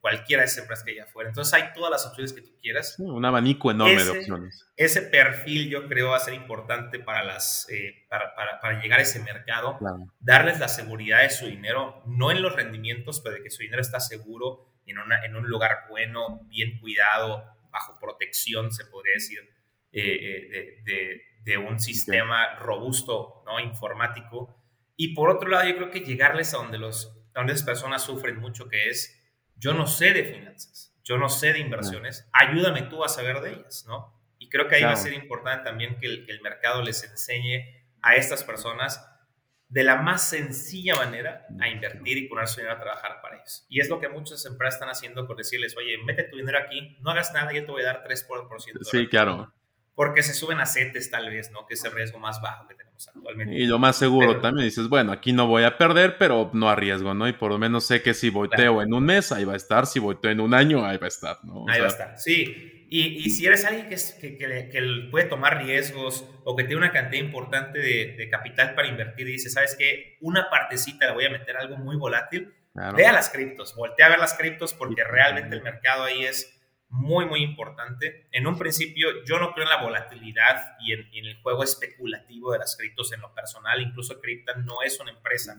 cualquiera 0.00 0.42
de 0.42 0.46
esas 0.46 0.58
empresas 0.58 0.84
que 0.84 0.92
hay 0.92 0.98
afuera. 0.98 1.30
Entonces 1.30 1.54
hay 1.54 1.72
todas 1.74 1.90
las 1.90 2.06
opciones 2.06 2.32
que 2.32 2.42
tú 2.42 2.50
quieras. 2.60 2.96
un 2.98 3.24
abanico 3.24 3.70
enorme 3.70 4.04
de 4.04 4.10
opciones. 4.10 4.66
Ese 4.76 5.02
perfil 5.02 5.68
yo 5.68 5.88
creo 5.88 6.10
va 6.10 6.16
a 6.16 6.20
ser 6.20 6.34
importante 6.34 6.98
para, 6.98 7.24
las, 7.24 7.66
eh, 7.70 8.04
para, 8.08 8.34
para, 8.34 8.60
para, 8.60 8.80
llegar 8.80 9.00
a 9.00 9.02
ese 9.02 9.20
mercado, 9.20 9.78
darles 10.20 10.60
la 10.60 10.68
seguridad 10.68 11.22
de 11.22 11.30
su 11.30 11.46
dinero, 11.46 12.02
no 12.06 12.30
en 12.30 12.42
los 12.42 12.54
rendimientos, 12.54 13.20
pero 13.20 13.36
de 13.36 13.42
que 13.42 13.50
su 13.50 13.62
dinero 13.62 13.80
está 13.80 13.98
seguro 13.98 14.68
en, 14.86 14.98
una, 14.98 15.24
en 15.24 15.34
un 15.34 15.48
lugar 15.48 15.86
bueno, 15.88 16.40
bien 16.48 16.78
cuidado, 16.78 17.55
bajo 17.76 17.98
protección, 17.98 18.72
se 18.72 18.86
podría 18.86 19.14
decir, 19.14 19.40
eh, 19.92 20.02
eh, 20.02 20.48
de, 20.84 20.92
de, 20.92 21.22
de, 21.42 21.58
un 21.58 21.78
sistema 21.78 22.56
robusto, 22.56 23.42
¿no? 23.46 23.60
informático. 23.60 24.62
Y 24.96 25.14
por 25.14 25.30
otro 25.30 25.48
lado, 25.48 25.68
yo 25.68 25.76
creo 25.76 25.90
que 25.90 26.00
llegarles 26.00 26.54
a 26.54 26.58
donde, 26.58 26.78
los, 26.78 27.14
donde 27.34 27.52
esas 27.52 27.66
personas 27.66 28.02
sufren 28.02 28.38
mucho, 28.38 28.68
que 28.68 28.88
es 28.88 29.22
yo 29.56 29.74
no 29.74 29.86
sé 29.86 30.12
de 30.12 30.24
finanzas, 30.24 30.94
yo 31.02 31.18
no 31.18 31.28
sé 31.28 31.52
de 31.52 31.60
inversiones, 31.60 32.28
ayúdame 32.32 32.82
tú 32.82 33.04
a 33.04 33.08
saber 33.08 33.40
de 33.40 33.52
ellas, 33.52 33.84
¿no? 33.86 34.14
Y 34.38 34.48
creo 34.48 34.68
que 34.68 34.76
ahí 34.76 34.82
va 34.82 34.92
a 34.92 34.96
ser 34.96 35.14
importante 35.14 35.64
también 35.64 35.98
que 35.98 36.06
el, 36.06 36.40
mercado 36.42 36.82
les 36.82 37.02
enseñe 37.04 37.86
a 38.02 38.16
estas 38.16 38.44
personas 38.44 39.04
de 39.68 39.82
la 39.82 39.96
más 39.96 40.28
sencilla 40.28 40.94
manera 40.94 41.46
a 41.60 41.68
invertir 41.68 42.18
y 42.18 42.28
poner 42.28 42.46
su 42.46 42.60
dinero 42.60 42.76
a 42.76 42.80
trabajar 42.80 43.20
para 43.20 43.36
ellos. 43.36 43.66
Y 43.68 43.80
es 43.80 43.88
lo 43.88 44.00
que 44.00 44.08
muchas 44.08 44.44
empresas 44.46 44.74
están 44.74 44.88
haciendo 44.88 45.26
con 45.26 45.36
decirles, 45.36 45.76
oye, 45.76 45.98
mete 46.04 46.24
tu 46.24 46.36
dinero 46.36 46.58
aquí, 46.58 46.96
no 47.00 47.10
hagas 47.10 47.32
nada, 47.32 47.52
yo 47.52 47.64
te 47.64 47.72
voy 47.72 47.82
a 47.82 47.86
dar 47.86 48.04
3%. 48.04 48.84
Sí, 48.84 49.08
claro. 49.08 49.52
Porque 49.94 50.22
se 50.22 50.34
suben 50.34 50.60
a 50.60 50.66
CETES 50.66 51.10
tal 51.10 51.30
vez, 51.30 51.50
¿no? 51.50 51.66
Que 51.66 51.74
es 51.74 51.84
el 51.84 51.92
riesgo 51.92 52.18
más 52.18 52.40
bajo 52.40 52.68
que 52.68 52.76
y 53.48 53.66
lo 53.66 53.78
más 53.78 53.96
seguro 53.96 54.40
también 54.40 54.66
dices, 54.66 54.88
bueno, 54.88 55.12
aquí 55.12 55.32
no 55.32 55.46
voy 55.46 55.64
a 55.64 55.76
perder, 55.76 56.16
pero 56.18 56.50
no 56.54 56.68
arriesgo, 56.68 57.14
¿no? 57.14 57.28
Y 57.28 57.32
por 57.32 57.50
lo 57.50 57.58
menos 57.58 57.84
sé 57.84 58.02
que 58.02 58.14
si 58.14 58.30
volteo 58.30 58.82
en 58.82 58.94
un 58.94 59.04
mes, 59.04 59.32
ahí 59.32 59.44
va 59.44 59.52
a 59.52 59.56
estar, 59.56 59.86
si 59.86 59.98
volteo 59.98 60.30
en 60.30 60.40
un 60.40 60.54
año, 60.54 60.84
ahí 60.84 60.96
va 60.96 61.06
a 61.06 61.08
estar, 61.08 61.38
¿no? 61.44 61.64
ahí 61.68 61.80
va 61.80 61.86
a 61.86 61.90
estar, 61.90 62.18
sí. 62.18 62.75
Y, 62.88 63.26
y, 63.26 63.30
si 63.30 63.46
eres 63.46 63.64
alguien 63.64 63.88
que, 63.88 64.38
que, 64.38 64.68
que, 64.70 65.08
puede 65.10 65.24
tomar 65.24 65.58
riesgos 65.64 66.24
o 66.44 66.54
que 66.54 66.62
tiene 66.64 66.78
una 66.78 66.92
cantidad 66.92 67.22
importante 67.22 67.80
de, 67.80 68.14
de 68.16 68.28
capital 68.28 68.74
para 68.74 68.86
invertir 68.86 69.28
y 69.28 69.32
dices, 69.32 69.54
¿sabes 69.54 69.74
qué? 69.76 70.16
Una 70.20 70.48
partecita 70.50 71.06
la 71.06 71.12
voy 71.12 71.24
a 71.24 71.30
meter 71.30 71.56
algo 71.56 71.76
muy 71.76 71.96
volátil, 71.96 72.54
ve 72.94 73.06
a 73.06 73.12
las 73.12 73.30
criptos, 73.30 73.74
voltea 73.74 74.06
a 74.06 74.10
ver 74.10 74.18
las 74.18 74.34
criptos 74.34 74.72
porque 74.74 75.02
realmente 75.02 75.56
el 75.56 75.62
mercado 75.62 76.04
ahí 76.04 76.24
es 76.24 76.56
muy, 76.88 77.26
muy 77.26 77.42
importante. 77.42 78.28
En 78.30 78.46
un 78.46 78.58
principio, 78.58 79.08
yo 79.24 79.38
no 79.38 79.52
creo 79.52 79.64
en 79.64 79.70
la 79.70 79.82
volatilidad 79.82 80.76
y 80.80 80.92
en, 80.92 81.26
el 81.26 81.40
juego 81.42 81.64
especulativo 81.64 82.52
de 82.52 82.58
las 82.58 82.76
criptos 82.76 83.12
en 83.12 83.20
lo 83.20 83.34
personal. 83.34 83.80
Incluso 83.80 84.20
Crypto 84.20 84.54
no 84.64 84.82
es 84.82 85.00
una 85.00 85.10
empresa 85.10 85.56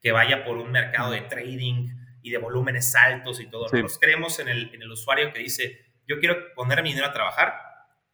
que 0.00 0.12
vaya 0.12 0.44
por 0.44 0.56
un 0.56 0.72
mercado 0.72 1.12
de 1.12 1.20
trading 1.22 1.88
y 2.22 2.30
de 2.30 2.38
volúmenes 2.38 2.94
altos 2.94 3.40
y 3.40 3.46
todo. 3.46 3.64
Nosotros 3.64 3.98
creemos 4.00 4.38
en 4.38 4.48
el, 4.48 4.74
en 4.74 4.82
el 4.82 4.90
usuario 4.90 5.32
que 5.32 5.40
dice, 5.40 5.91
yo 6.12 6.20
quiero 6.20 6.54
poner 6.54 6.82
mi 6.82 6.90
dinero 6.90 7.08
a 7.08 7.12
trabajar 7.12 7.54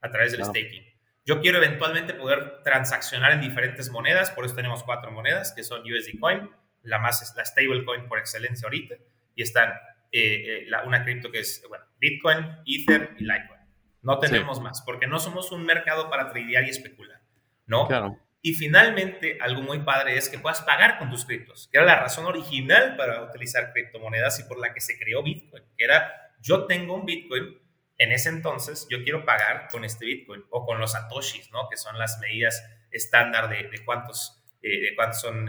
a 0.00 0.10
través 0.10 0.32
del 0.32 0.44
staking. 0.44 0.84
Yo 1.24 1.40
quiero 1.40 1.58
eventualmente 1.58 2.14
poder 2.14 2.62
transaccionar 2.62 3.32
en 3.32 3.40
diferentes 3.40 3.90
monedas, 3.90 4.30
por 4.30 4.46
eso 4.46 4.54
tenemos 4.54 4.82
cuatro 4.84 5.10
monedas, 5.10 5.52
que 5.52 5.62
son 5.62 5.82
USD 5.82 6.18
Coin, 6.18 6.50
la 6.82 6.98
más 6.98 7.34
la 7.36 7.44
stablecoin 7.44 8.08
por 8.08 8.18
excelencia 8.18 8.66
ahorita, 8.66 8.94
y 9.34 9.42
están 9.42 9.72
eh, 10.12 10.64
eh, 10.66 10.86
una 10.86 11.04
cripto 11.04 11.30
que 11.30 11.40
es, 11.40 11.62
bueno, 11.68 11.84
Bitcoin, 11.98 12.38
Ether 12.64 13.14
y 13.18 13.24
Litecoin. 13.24 13.60
No 14.00 14.18
tenemos 14.18 14.60
más, 14.60 14.80
porque 14.82 15.06
no 15.06 15.18
somos 15.18 15.52
un 15.52 15.66
mercado 15.66 16.08
para 16.08 16.30
tradear 16.30 16.64
y 16.64 16.70
especular, 16.70 17.20
¿no? 17.66 17.88
Claro. 17.88 18.18
Y 18.40 18.54
finalmente, 18.54 19.36
algo 19.40 19.62
muy 19.62 19.80
padre 19.80 20.16
es 20.16 20.28
que 20.28 20.38
puedas 20.38 20.62
pagar 20.62 20.98
con 20.98 21.10
tus 21.10 21.26
criptos, 21.26 21.68
que 21.70 21.78
era 21.78 21.86
la 21.86 22.00
razón 22.00 22.24
original 22.24 22.96
para 22.96 23.22
utilizar 23.24 23.72
criptomonedas 23.72 24.38
y 24.40 24.44
por 24.44 24.58
la 24.60 24.72
que 24.72 24.80
se 24.80 24.96
creó 24.98 25.22
Bitcoin, 25.22 25.64
que 25.76 25.84
era 25.84 26.28
yo 26.40 26.66
tengo 26.66 26.94
un 26.94 27.04
Bitcoin, 27.04 27.58
en 27.98 28.12
ese 28.12 28.28
entonces 28.28 28.86
yo 28.90 29.02
quiero 29.02 29.24
pagar 29.24 29.68
con 29.70 29.84
este 29.84 30.06
Bitcoin 30.06 30.44
o 30.50 30.64
con 30.64 30.78
los 30.78 30.92
satoshis, 30.92 31.50
¿no? 31.50 31.68
Que 31.68 31.76
son 31.76 31.98
las 31.98 32.18
medidas 32.20 32.64
estándar 32.90 33.48
de, 33.48 33.68
de 33.68 33.84
cuántos, 33.84 34.42
eh, 34.62 34.80
de 34.80 34.94
cuántos 34.96 35.20
son 35.20 35.46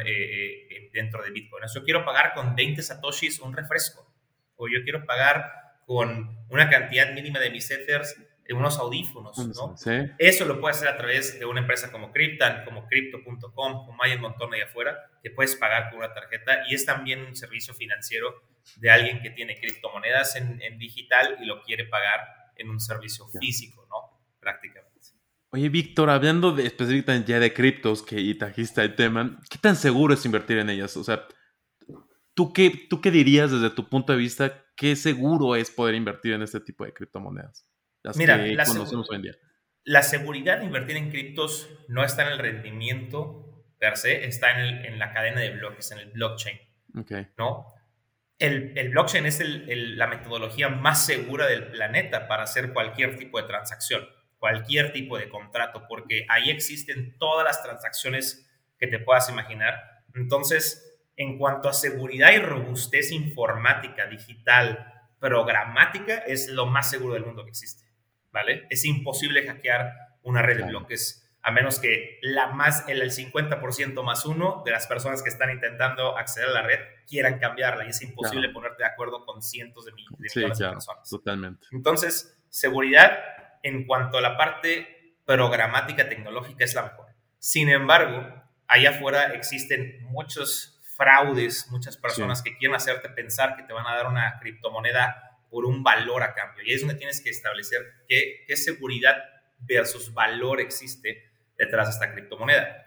dentro 0.91 1.23
de 1.23 1.31
Bitcoin. 1.31 1.63
Yo 1.73 1.83
quiero 1.83 2.03
pagar 2.03 2.33
con 2.33 2.55
20 2.55 2.81
satoshis 2.81 3.39
un 3.39 3.55
refresco 3.55 4.11
o 4.55 4.67
yo 4.67 4.83
quiero 4.83 5.05
pagar 5.05 5.51
con 5.85 6.37
una 6.49 6.69
cantidad 6.69 7.11
mínima 7.13 7.39
de 7.39 7.49
mis 7.49 7.69
Ethers 7.71 8.15
en 8.49 8.57
unos 8.57 8.79
audífonos, 8.79 9.37
¿no? 9.55 9.75
Eso 10.17 10.45
lo 10.45 10.59
puedes 10.59 10.77
hacer 10.77 10.89
a 10.89 10.97
través 10.97 11.39
de 11.39 11.45
una 11.45 11.61
empresa 11.61 11.91
como 11.91 12.11
Cryptan, 12.11 12.65
como 12.65 12.87
Crypto.com, 12.87 13.85
como 13.85 14.03
hay 14.03 14.13
un 14.13 14.21
montón 14.21 14.51
ahí 14.53 14.61
afuera, 14.61 14.97
que 15.21 15.29
puedes 15.29 15.55
pagar 15.55 15.89
con 15.89 15.99
una 15.99 16.13
tarjeta 16.13 16.63
y 16.67 16.73
es 16.73 16.83
también 16.83 17.21
un 17.21 17.35
servicio 17.35 17.75
financiero 17.75 18.43
de 18.77 18.89
alguien 18.89 19.21
que 19.21 19.29
tiene 19.29 19.59
criptomonedas 19.59 20.35
en, 20.35 20.77
digital 20.79 21.37
y 21.39 21.45
lo 21.45 21.61
quiere 21.61 21.85
pagar 21.85 22.38
en 22.59 22.69
un 22.69 22.79
servicio 22.79 23.27
físico, 23.39 23.87
¿no? 23.89 24.21
Prácticamente. 24.39 24.89
Oye, 25.51 25.69
Víctor, 25.69 26.11
hablando 26.11 26.51
de, 26.51 26.67
específicamente 26.67 27.31
ya 27.31 27.39
de 27.39 27.53
criptos, 27.53 28.03
que 28.03 28.19
y 28.19 28.35
trajiste 28.35 28.81
el 28.81 28.95
tema, 28.95 29.39
¿qué 29.49 29.57
tan 29.57 29.75
seguro 29.75 30.13
es 30.13 30.23
invertir 30.25 30.59
en 30.59 30.69
ellas? 30.69 30.95
O 30.95 31.03
sea, 31.03 31.25
¿Tú 32.39 32.53
qué, 32.53 32.87
¿Tú 32.89 33.01
qué 33.01 33.11
dirías 33.11 33.51
desde 33.51 33.69
tu 33.69 33.89
punto 33.89 34.13
de 34.13 34.17
vista? 34.17 34.63
¿Qué 34.77 34.95
seguro 34.95 35.57
es 35.57 35.69
poder 35.71 35.93
invertir 35.93 36.31
en 36.31 36.41
este 36.41 36.61
tipo 36.61 36.85
de 36.85 36.93
criptomonedas? 36.93 37.69
Las 38.01 38.15
Mira, 38.15 38.41
que 38.41 38.55
la 38.55 38.63
conocemos 38.63 39.09
hoy 39.09 39.17
en 39.17 39.21
día. 39.23 39.35
La 39.83 40.03
seguridad 40.03 40.59
de 40.59 40.63
invertir 40.63 40.95
en 40.95 41.09
criptos 41.09 41.69
no 41.89 42.01
está 42.01 42.25
en 42.25 42.31
el 42.31 42.39
rendimiento 42.39 43.65
per 43.77 43.97
se, 43.97 44.25
está 44.25 44.51
en, 44.51 44.59
el, 44.59 44.85
en 44.85 44.99
la 44.99 45.11
cadena 45.11 45.41
de 45.41 45.49
bloques, 45.49 45.91
en 45.91 45.99
el 45.99 46.11
blockchain. 46.11 46.57
Okay. 47.01 47.27
¿no? 47.37 47.65
El, 48.39 48.73
el 48.77 48.89
blockchain 48.89 49.25
es 49.25 49.41
el, 49.41 49.97
la 49.97 50.07
metodología 50.07 50.69
más 50.69 51.05
segura 51.05 51.45
del 51.45 51.67
planeta 51.67 52.27
para 52.27 52.43
hacer 52.43 52.73
cualquier 52.73 53.17
tipo 53.17 53.39
de 53.39 53.47
transacción, 53.47 54.07
cualquier 54.37 54.93
tipo 54.93 55.17
de 55.17 55.29
contrato, 55.29 55.85
porque 55.87 56.25
ahí 56.29 56.49
existen 56.49 57.17
todas 57.19 57.45
las 57.45 57.61
transacciones 57.61 58.49
que 58.77 58.87
te 58.87 58.99
puedas 58.99 59.29
imaginar. 59.29 60.03
Entonces, 60.15 61.01
en 61.17 61.37
cuanto 61.37 61.67
a 61.67 61.73
seguridad 61.73 62.31
y 62.31 62.37
robustez 62.37 63.11
informática, 63.11 64.07
digital, 64.07 64.93
programática, 65.19 66.19
es 66.19 66.47
lo 66.47 66.65
más 66.65 66.89
seguro 66.89 67.15
del 67.15 67.25
mundo 67.25 67.43
que 67.43 67.49
existe, 67.49 67.83
¿vale? 68.31 68.65
Es 68.69 68.85
imposible 68.85 69.45
hackear 69.45 69.93
una 70.23 70.41
red 70.41 70.57
de 70.57 70.63
bloques 70.63 71.18
a 71.41 71.51
menos 71.51 71.79
que 71.79 72.19
la 72.21 72.47
más, 72.47 72.87
el, 72.87 73.01
50% 73.01 74.03
más 74.03 74.25
uno 74.25 74.61
de 74.65 74.71
las 74.71 74.87
personas 74.87 75.23
que 75.23 75.29
están 75.29 75.49
intentando 75.51 76.17
acceder 76.17 76.49
a 76.49 76.53
la 76.53 76.61
red 76.63 76.79
quieran 77.07 77.39
cambiarla 77.39 77.85
y 77.85 77.89
es 77.89 78.01
imposible 78.01 78.49
ponerte 78.49 78.83
de 78.83 78.89
acuerdo 78.89 79.25
con 79.25 79.41
cientos 79.41 79.85
de, 79.85 79.93
millones 79.93 80.33
de 80.33 80.41
personas. 80.41 81.09
Totalmente. 81.09 81.67
Entonces, 81.71 82.37
seguridad 82.49 83.17
en 83.63 83.87
cuanto 83.87 84.17
a 84.17 84.21
la 84.21 84.37
parte 84.37 85.15
programática 85.25 86.09
tecnológica 86.09 86.65
es 86.65 86.73
la 86.75 86.83
mejor. 86.83 87.07
Sin 87.39 87.69
embargo, 87.69 88.43
allá 88.67 88.91
afuera 88.91 89.33
existen 89.33 90.03
muchos 90.03 90.81
fraudes, 90.97 91.67
muchas 91.71 91.95
personas 91.95 92.41
que 92.41 92.57
quieren 92.57 92.75
hacerte 92.75 93.09
pensar 93.09 93.55
que 93.55 93.63
te 93.63 93.71
van 93.71 93.87
a 93.87 93.95
dar 93.95 94.07
una 94.07 94.37
criptomoneda 94.41 95.39
por 95.49 95.65
un 95.65 95.83
valor 95.83 96.21
a 96.23 96.33
cambio. 96.33 96.63
Y 96.63 96.69
ahí 96.69 96.75
es 96.75 96.81
donde 96.81 96.95
tienes 96.95 97.21
que 97.21 97.29
establecer 97.29 97.81
qué, 98.07 98.43
qué 98.45 98.57
seguridad 98.57 99.15
versus 99.59 100.13
valor 100.13 100.59
existe 100.59 101.28
detrás 101.59 101.87
de 101.87 101.93
esta 101.93 102.11
criptomoneda. 102.11 102.83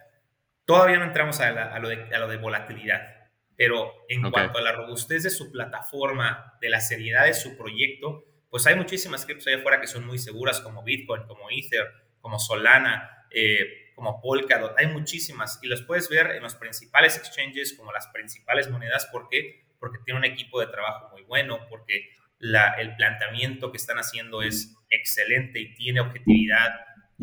Todavía 0.64 0.98
no 0.98 1.04
entramos 1.04 1.38
a, 1.40 1.78
lo, 1.78 1.88
de, 1.88 2.12
a 2.12 2.18
lo, 2.18 2.26
de, 2.26 2.36
volatilidad, 2.38 3.30
pero 3.56 3.92
en 4.08 4.28
cuanto 4.30 4.58
a 4.58 4.62
la 4.62 4.72
robustez 4.72 5.22
de 5.22 5.30
su 5.30 5.52
plataforma, 5.52 6.58
de 6.60 6.70
la 6.70 6.80
seriedad 6.80 7.26
de 7.26 7.34
su 7.34 7.56
proyecto, 7.56 8.24
pues 8.50 8.66
hay 8.66 8.74
muchísimas 8.74 9.24
criptos 9.24 9.46
allá 9.46 9.58
afuera 9.58 9.80
que 9.80 9.86
son 9.86 10.04
muy 10.04 10.18
seguras, 10.18 10.60
como 10.60 10.82
Bitcoin, 10.82 11.22
como 11.24 11.48
Ether, 11.50 11.86
como 12.20 12.40
Solana. 12.40 13.26
Eh, 13.30 13.78
como 13.94 14.20
Polkadot, 14.20 14.74
hay 14.78 14.88
muchísimas 14.88 15.58
y 15.62 15.68
los 15.68 15.82
puedes 15.82 16.08
ver 16.08 16.32
en 16.32 16.42
los 16.42 16.54
principales 16.54 17.16
exchanges 17.16 17.74
como 17.74 17.92
las 17.92 18.08
principales 18.08 18.70
monedas. 18.70 19.06
¿Por 19.06 19.28
qué? 19.28 19.66
Porque 19.78 19.98
tiene 20.04 20.18
un 20.18 20.24
equipo 20.24 20.60
de 20.60 20.66
trabajo 20.66 21.10
muy 21.12 21.22
bueno, 21.22 21.66
porque 21.68 22.10
la, 22.38 22.74
el 22.78 22.96
planteamiento 22.96 23.70
que 23.70 23.76
están 23.76 23.98
haciendo 23.98 24.42
es 24.42 24.74
excelente 24.90 25.60
y 25.60 25.74
tiene 25.74 26.00
objetividad 26.00 26.70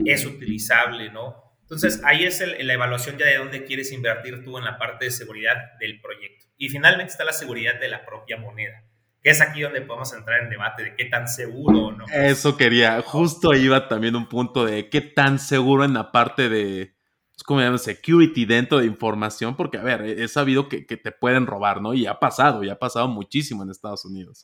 es 0.06 0.26
utilizable, 0.26 1.12
¿no? 1.12 1.50
Entonces, 1.62 2.02
ahí 2.04 2.24
es 2.24 2.44
la 2.64 2.74
evaluación 2.74 3.18
ya 3.18 3.28
de 3.28 3.38
dónde 3.38 3.64
quieres 3.64 3.92
invertir 3.92 4.44
tú 4.44 4.58
en 4.58 4.66
la 4.66 4.80
parte 4.80 5.06
de 5.06 5.12
seguridad 5.12 5.56
del 5.80 6.02
proyecto. 6.02 6.46
Y 6.58 6.70
finalmente 6.70 7.12
está 7.12 7.24
la 7.24 7.34
seguridad 7.34 7.80
de 7.80 7.90
la 7.90 8.06
propia 8.06 8.38
moneda, 8.38 8.84
que 9.22 9.30
es 9.30 9.40
aquí 9.40 9.62
donde 9.62 9.82
podemos 9.82 10.12
entrar 10.14 10.42
en 10.42 10.50
debate 10.50 10.84
de 10.84 10.96
qué 10.96 11.06
tan 11.06 11.28
seguro 11.28 11.80
o 11.80 11.92
no. 11.92 12.06
Eso 12.12 12.58
quería, 12.58 13.00
justo 13.02 13.52
ahí 13.52 13.66
iba 13.66 13.88
también 13.88 14.16
un 14.16 14.28
punto 14.28 14.66
de 14.66 14.90
qué 14.90 15.02
tan 15.02 15.38
seguro 15.38 15.86
en 15.86 15.94
la 15.94 16.12
parte 16.12 16.50
de, 16.50 16.96
¿cómo 17.46 17.62
llaman? 17.62 17.78
Security 17.78 18.46
dentro 18.46 18.80
de 18.80 18.88
información, 18.88 19.56
porque 19.56 19.78
a 19.78 19.84
ver, 19.84 20.02
he 20.02 20.28
sabido 20.28 20.70
que, 20.70 20.88
que 20.88 20.98
te 20.98 21.12
pueden 21.12 21.46
robar, 21.46 21.82
¿no? 21.82 21.94
Y 21.94 22.08
ha 22.08 22.20
pasado, 22.20 22.64
y 22.64 22.70
ha 22.70 22.80
pasado 22.80 23.08
muchísimo 23.08 23.62
en 23.62 23.70
Estados 23.70 24.06
Unidos. 24.06 24.42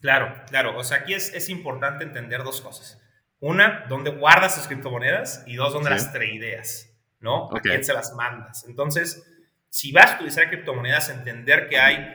Claro, 0.00 0.34
claro. 0.48 0.78
O 0.78 0.84
sea, 0.84 0.98
aquí 0.98 1.14
es, 1.14 1.32
es 1.34 1.48
importante 1.48 2.04
entender 2.04 2.42
dos 2.42 2.60
cosas. 2.60 3.01
Una, 3.42 3.86
dónde 3.88 4.10
guardas 4.10 4.54
tus 4.54 4.68
criptomonedas 4.68 5.42
y 5.48 5.56
dos, 5.56 5.72
dónde 5.72 5.90
las 5.90 6.12
tradeas, 6.12 6.96
¿no? 7.18 7.50
A 7.52 7.58
quién 7.60 7.82
se 7.82 7.92
las 7.92 8.14
mandas. 8.14 8.64
Entonces, 8.68 9.28
si 9.68 9.90
vas 9.90 10.12
a 10.12 10.14
utilizar 10.14 10.48
criptomonedas, 10.48 11.10
entender 11.10 11.68
que 11.68 11.76
hay 11.76 12.14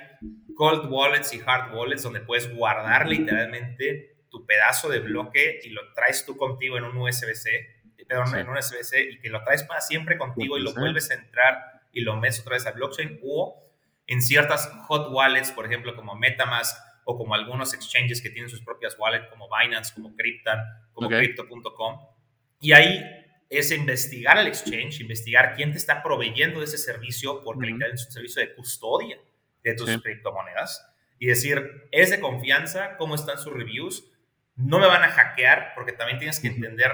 cold 0.56 0.90
wallets 0.90 1.34
y 1.34 1.42
hard 1.46 1.76
wallets 1.76 2.04
donde 2.04 2.22
puedes 2.22 2.50
guardar 2.56 3.08
literalmente 3.08 4.24
tu 4.30 4.46
pedazo 4.46 4.88
de 4.88 5.00
bloque 5.00 5.60
y 5.66 5.72
lo 5.72 5.92
traes 5.92 6.26
tú 6.26 6.38
contigo 6.38 6.78
en 6.78 6.86
un 6.86 6.98
USB-C, 6.98 7.84
perdón, 8.08 8.34
en 8.34 8.48
un 8.48 8.56
USB-C 8.56 9.02
y 9.02 9.20
que 9.20 9.30
lo 9.30 9.44
traes 9.44 9.63
para 9.63 9.82
siempre 9.82 10.18
contigo 10.18 10.58
y 10.58 10.62
lo 10.62 10.74
vuelves 10.76 11.12
a 11.12 11.16
entrar 11.16 11.82
y 11.92 12.04
lo 12.04 12.16
metes 12.16 12.40
otra 12.40 12.54
vez 12.54 12.66
al 12.66 12.76
blockchain 12.76 13.20
o 13.26 13.70
en 14.06 14.22
ciertas 14.22 14.72
hot 14.88 15.12
wallets, 15.12 15.52
por 15.52 15.66
ejemplo, 15.66 15.94
como 15.94 16.16
MetaMask 16.16 16.87
o 17.10 17.17
como 17.17 17.34
algunos 17.34 17.74
exchanges 17.74 18.22
que 18.22 18.30
tienen 18.30 18.50
sus 18.50 18.62
propias 18.62 18.98
wallets, 19.00 19.28
como 19.30 19.48
Binance, 19.48 19.93
como 19.93 20.13
Cryptan, 20.13 20.60
como 20.91 21.08
Crypto.com. 21.08 22.00
Y 22.60 22.74
ahí 22.74 23.02
es 23.50 23.72
investigar 23.72 24.38
el 24.38 24.48
exchange, 24.48 25.00
investigar 25.00 25.56
quién 25.56 25.72
te 25.72 25.78
está 25.78 26.04
proveyendo 26.04 26.60
de 26.60 26.65
ese 26.65 26.78
servicio, 26.78 27.41
porque 27.46 27.72
uh 27.72 27.78
es 27.93 28.06
un 28.08 28.12
servicio 28.12 28.41
de 28.41 28.54
custodia 28.54 29.17
de 29.63 29.74
tus 29.74 30.02
criptomonedas. 30.02 30.86
Y 31.17 31.28
decir, 31.28 31.88
¿es 31.93 32.10
de 32.10 32.20
confianza? 32.20 32.98
¿Cómo 32.98 33.15
están 33.15 33.38
sus 33.38 33.54
reviews? 33.54 34.12
No 34.58 34.78
me 34.78 34.88
van 34.88 35.04
a 35.04 35.08
hackear, 35.08 35.72
porque 35.76 35.93
también 35.93 36.20
tienes 36.20 36.41
que 36.41 36.48
entender 36.50 36.91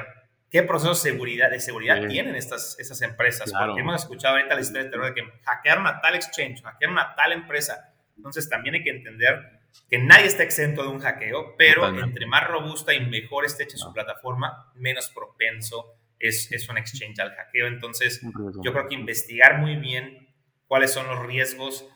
qué 0.51 0.61
proceso 0.61 0.89
de 0.89 0.95
seguridad, 0.95 1.49
de 1.49 1.59
seguridad 1.59 2.07
tienen 2.07 2.35
estas, 2.35 2.77
estas 2.79 3.01
empresas. 3.01 3.51
Porque 3.51 3.81
hemos 3.81 3.99
escuchado 3.99 4.35
ahorita 4.35 4.53
la 4.53 4.61
historia 4.61 4.83
de 4.83 4.89
terror 4.91 5.07
de 5.07 5.15
que 5.15 5.27
hackearon 5.43 5.87
a 5.87 5.99
tal 6.01 6.13
exchange, 6.13 6.61
hackearon 6.61 6.99
a 6.99 7.15
tal 7.15 7.31
empresa. 7.31 7.89
Entonces 8.15 8.47
también 8.47 8.75
hay 8.75 8.83
que 8.83 8.91
entender 8.91 9.52
que 9.89 9.97
nadie 9.97 10.25
está 10.25 10.43
exento 10.43 10.83
de 10.83 10.89
un 10.89 10.99
hackeo, 10.99 11.55
pero 11.57 11.87
entre 11.87 12.25
más 12.25 12.47
robusta 12.47 12.93
y 12.93 13.05
mejor 13.05 13.45
esté 13.45 13.63
hecha 13.63 13.77
su 13.77 13.89
ah. 13.89 13.93
plataforma, 13.93 14.71
menos 14.75 15.09
propenso 15.09 15.95
es, 16.19 16.51
es 16.51 16.67
un 16.69 16.77
exchange 16.77 17.19
al 17.19 17.35
hackeo. 17.35 17.67
Entonces, 17.67 18.21
yo 18.63 18.71
creo 18.71 18.87
que 18.87 18.95
investigar 18.95 19.59
muy 19.59 19.75
bien 19.75 20.33
cuáles 20.67 20.91
son 20.91 21.07
los 21.07 21.19
riesgos. 21.25 21.87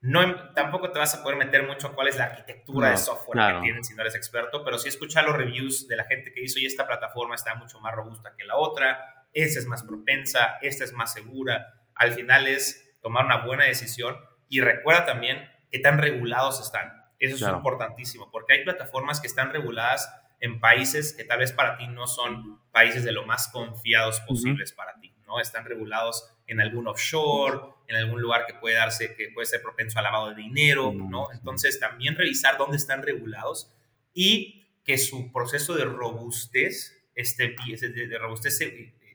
No, 0.00 0.52
tampoco 0.52 0.90
te 0.92 0.98
vas 0.98 1.14
a 1.14 1.22
poder 1.22 1.38
meter 1.38 1.66
mucho 1.66 1.88
a 1.88 1.94
cuál 1.94 2.08
es 2.08 2.16
la 2.16 2.24
arquitectura 2.24 2.90
de 2.90 2.96
software 2.98 3.54
que 3.54 3.60
tienen 3.62 3.84
si 3.84 3.94
no 3.94 4.02
eres 4.02 4.14
experto, 4.14 4.64
pero 4.64 4.78
sí 4.78 4.88
escuchar 4.88 5.24
los 5.24 5.36
reviews 5.36 5.88
de 5.88 5.96
la 5.96 6.04
gente 6.04 6.32
que 6.32 6.42
hizo 6.42 6.58
y 6.60 6.66
esta 6.66 6.86
plataforma 6.86 7.34
está 7.34 7.54
mucho 7.54 7.80
más 7.80 7.94
robusta 7.94 8.34
que 8.36 8.44
la 8.44 8.56
otra, 8.56 9.26
esta 9.32 9.58
es 9.58 9.66
más 9.66 9.82
propensa, 9.82 10.58
esta 10.62 10.84
es 10.84 10.92
más 10.92 11.12
segura. 11.12 11.74
Al 11.94 12.12
final 12.12 12.46
es 12.46 12.96
tomar 13.00 13.24
una 13.24 13.44
buena 13.44 13.64
decisión 13.64 14.16
y 14.48 14.60
recuerda 14.60 15.06
también 15.06 15.50
qué 15.70 15.78
tan 15.80 15.98
regulados 15.98 16.60
están 16.60 16.97
eso 17.18 17.36
es 17.36 17.54
importantísimo, 17.54 18.30
porque 18.30 18.54
hay 18.54 18.64
plataformas 18.64 19.20
que 19.20 19.26
están 19.26 19.52
reguladas 19.52 20.08
en 20.40 20.60
países 20.60 21.12
que 21.12 21.24
tal 21.24 21.40
vez 21.40 21.52
para 21.52 21.76
ti 21.76 21.88
no 21.88 22.06
son 22.06 22.60
países 22.70 23.04
de 23.04 23.12
lo 23.12 23.26
más 23.26 23.48
confiados 23.48 24.20
posibles 24.20 24.72
para 24.72 24.98
ti, 25.00 25.12
¿no? 25.26 25.40
Están 25.40 25.64
regulados 25.64 26.32
en 26.46 26.60
algún 26.60 26.86
offshore, 26.86 27.60
en 27.88 27.96
algún 27.96 28.20
lugar 28.20 28.46
que 28.46 28.54
puede 28.54 28.76
darse, 28.76 29.14
que 29.14 29.30
puede 29.30 29.46
ser 29.46 29.62
propenso 29.62 29.98
a 29.98 30.02
lavado 30.02 30.30
de 30.30 30.36
dinero, 30.36 30.92
¿no? 30.92 31.32
Entonces 31.32 31.80
también 31.80 32.16
revisar 32.16 32.56
dónde 32.56 32.76
están 32.76 33.02
regulados 33.02 33.74
y 34.14 34.66
que 34.84 34.96
su 34.96 35.32
proceso 35.32 35.74
de 35.74 35.84
robustez 35.84 36.94
esté 37.14 37.56
de 37.58 38.18
robustez 38.18 38.60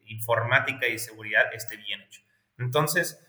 informática 0.07 0.87
y 0.87 0.99
seguridad 0.99 1.53
esté 1.53 1.77
bien 1.77 2.01
hecho. 2.01 2.21
Entonces, 2.57 3.22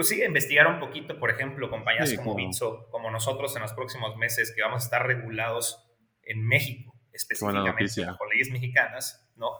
pues 0.00 0.08
sí, 0.08 0.24
investigar 0.24 0.66
un 0.66 0.80
poquito, 0.80 1.18
por 1.18 1.28
ejemplo, 1.28 1.68
compañías 1.68 2.14
como 2.14 2.34
Bitso, 2.34 2.88
como 2.90 3.10
nosotros 3.10 3.54
en 3.56 3.60
los 3.60 3.74
próximos 3.74 4.16
meses, 4.16 4.50
que 4.56 4.62
vamos 4.62 4.80
a 4.80 4.84
estar 4.86 5.06
regulados 5.06 5.86
en 6.22 6.42
México, 6.42 6.98
específicamente 7.12 8.06
por 8.16 8.30
leyes 8.32 8.50
mexicanas, 8.50 9.30
¿no? 9.36 9.50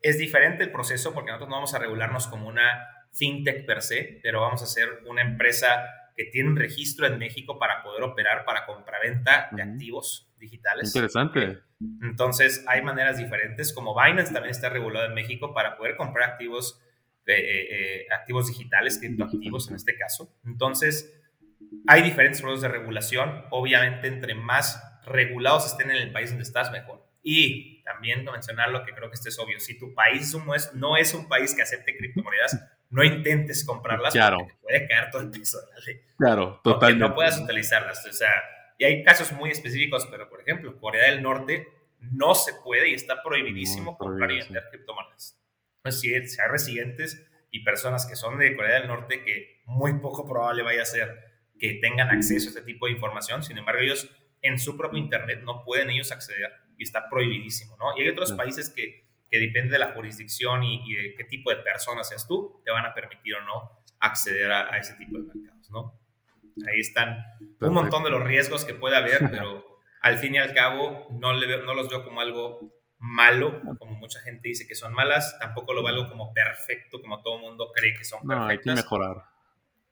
Es 0.00 0.16
diferente 0.16 0.62
el 0.62 0.70
proceso 0.70 1.12
porque 1.12 1.32
nosotros 1.32 1.48
no 1.48 1.56
vamos 1.56 1.74
a 1.74 1.80
regularnos 1.80 2.28
como 2.28 2.46
una 2.46 2.86
fintech 3.12 3.66
per 3.66 3.82
se, 3.82 4.20
pero 4.22 4.42
vamos 4.42 4.62
a 4.62 4.66
ser 4.66 5.02
una 5.08 5.22
empresa 5.22 5.84
que 6.16 6.26
tiene 6.26 6.50
un 6.50 6.56
registro 6.56 7.08
en 7.08 7.18
México 7.18 7.58
para 7.58 7.82
poder 7.82 8.04
operar 8.04 8.44
para 8.44 8.66
compraventa 8.66 9.48
de 9.50 9.60
activos 9.60 10.32
digitales. 10.38 10.94
Interesante. 10.94 11.62
Entonces, 12.00 12.64
hay 12.68 12.82
maneras 12.82 13.18
diferentes, 13.18 13.72
como 13.72 14.00
Binance 14.00 14.32
también 14.32 14.52
está 14.52 14.68
regulado 14.68 15.06
en 15.06 15.14
México 15.14 15.52
para 15.52 15.76
poder 15.76 15.96
comprar 15.96 16.30
activos 16.30 16.80
eh, 17.26 18.02
eh, 18.02 18.06
activos 18.10 18.48
digitales, 18.48 18.98
criptoactivos 18.98 19.68
en 19.68 19.76
este 19.76 19.96
caso. 19.96 20.34
Entonces, 20.44 21.14
hay 21.86 22.02
diferentes 22.02 22.42
modos 22.42 22.62
de 22.62 22.68
regulación. 22.68 23.44
Obviamente, 23.50 24.08
entre 24.08 24.34
más 24.34 24.82
regulados 25.04 25.66
estén 25.66 25.90
en 25.90 25.98
el 25.98 26.12
país 26.12 26.30
donde 26.30 26.42
estás, 26.42 26.70
mejor. 26.72 27.06
Y 27.22 27.82
también 27.84 28.24
mencionar 28.24 28.70
lo 28.70 28.84
que 28.84 28.92
creo 28.92 29.10
que 29.10 29.14
esto 29.14 29.28
es 29.28 29.38
obvio. 29.38 29.60
Si 29.60 29.78
tu 29.78 29.94
país 29.94 30.34
no 30.74 30.96
es, 30.96 31.14
un 31.14 31.28
país 31.28 31.54
que 31.54 31.62
acepte 31.62 31.96
criptomonedas, 31.96 32.58
no 32.88 33.04
intentes 33.04 33.64
comprarlas 33.64 34.12
claro. 34.12 34.38
porque 34.38 34.54
te 34.54 34.60
puede 34.60 34.88
caer 34.88 35.10
todo 35.10 35.22
el 35.22 35.30
peso 35.30 35.60
de 35.60 35.66
la 35.66 35.80
ley. 35.86 36.00
Claro, 36.16 36.60
totalmente. 36.64 37.08
no 37.08 37.14
puedas 37.14 37.38
utilizarlas. 37.38 38.04
O 38.06 38.12
sea, 38.12 38.32
y 38.78 38.84
hay 38.84 39.04
casos 39.04 39.32
muy 39.32 39.50
específicos, 39.50 40.08
pero 40.10 40.28
por 40.28 40.40
ejemplo, 40.40 40.76
Corea 40.78 41.10
del 41.10 41.22
Norte 41.22 41.68
no 42.00 42.34
se 42.34 42.54
puede 42.64 42.88
y 42.88 42.94
está 42.94 43.22
prohibidísimo 43.22 43.96
comprar 43.98 44.30
y 44.32 44.38
vender 44.38 44.64
criptomonedas 44.70 45.39
sea 45.88 46.48
residentes 46.48 47.26
y 47.50 47.64
personas 47.64 48.06
que 48.06 48.16
son 48.16 48.38
de 48.38 48.54
Corea 48.54 48.80
del 48.80 48.88
Norte 48.88 49.24
que 49.24 49.62
muy 49.64 49.98
poco 50.00 50.28
probable 50.28 50.62
vaya 50.62 50.82
a 50.82 50.86
ser 50.86 51.30
que 51.58 51.74
tengan 51.74 52.10
acceso 52.10 52.48
a 52.48 52.50
este 52.50 52.62
tipo 52.62 52.86
de 52.86 52.92
información. 52.92 53.42
Sin 53.42 53.58
embargo, 53.58 53.80
ellos 53.80 54.10
en 54.42 54.58
su 54.58 54.76
propio 54.76 54.98
Internet 54.98 55.42
no 55.44 55.64
pueden 55.64 55.90
ellos 55.90 56.12
acceder 56.12 56.50
y 56.78 56.84
está 56.84 57.08
prohibidísimo, 57.08 57.76
¿no? 57.76 57.96
Y 57.96 58.02
hay 58.02 58.08
otros 58.08 58.32
países 58.32 58.70
que, 58.70 59.06
que 59.30 59.38
depende 59.38 59.72
de 59.72 59.78
la 59.78 59.92
jurisdicción 59.92 60.64
y, 60.64 60.94
de 60.94 61.14
qué 61.14 61.24
tipo 61.24 61.50
de 61.50 61.56
persona 61.56 62.02
seas 62.02 62.26
tú, 62.26 62.62
te 62.64 62.70
van 62.70 62.86
a 62.86 62.94
permitir 62.94 63.34
o 63.34 63.42
no 63.42 63.82
acceder 64.00 64.50
a, 64.50 64.78
ese 64.78 64.94
tipo 64.94 65.18
de 65.18 65.24
mercados, 65.24 65.70
¿no? 65.70 66.00
Ahí 66.66 66.80
están 66.80 67.24
un 67.60 67.74
montón 67.74 68.02
de 68.04 68.10
los 68.10 68.22
riesgos 68.24 68.64
que 68.64 68.74
puede 68.74 68.96
haber, 68.96 69.30
pero 69.30 69.78
al 70.00 70.18
fin 70.18 70.34
y 70.34 70.38
al 70.38 70.54
cabo 70.54 71.08
no, 71.10 71.32
le 71.34 71.62
no 71.64 71.74
los 71.74 71.88
veo 71.88 72.02
como 72.02 72.20
algo 72.20 72.79
malo, 73.00 73.60
como 73.78 73.92
mucha 73.92 74.20
gente 74.20 74.48
dice 74.48 74.66
que 74.66 74.74
son 74.74 74.92
malas, 74.92 75.38
tampoco 75.40 75.72
lo 75.72 75.82
valgo 75.82 76.08
como 76.08 76.32
perfecto, 76.32 77.00
como 77.00 77.22
todo 77.22 77.38
mundo 77.38 77.72
cree 77.74 77.94
que 77.94 78.04
son 78.04 78.20
perfectas. 78.20 78.38
No, 78.38 78.46
hay 78.46 78.58
que 78.58 78.70
mejorar. 78.72 79.24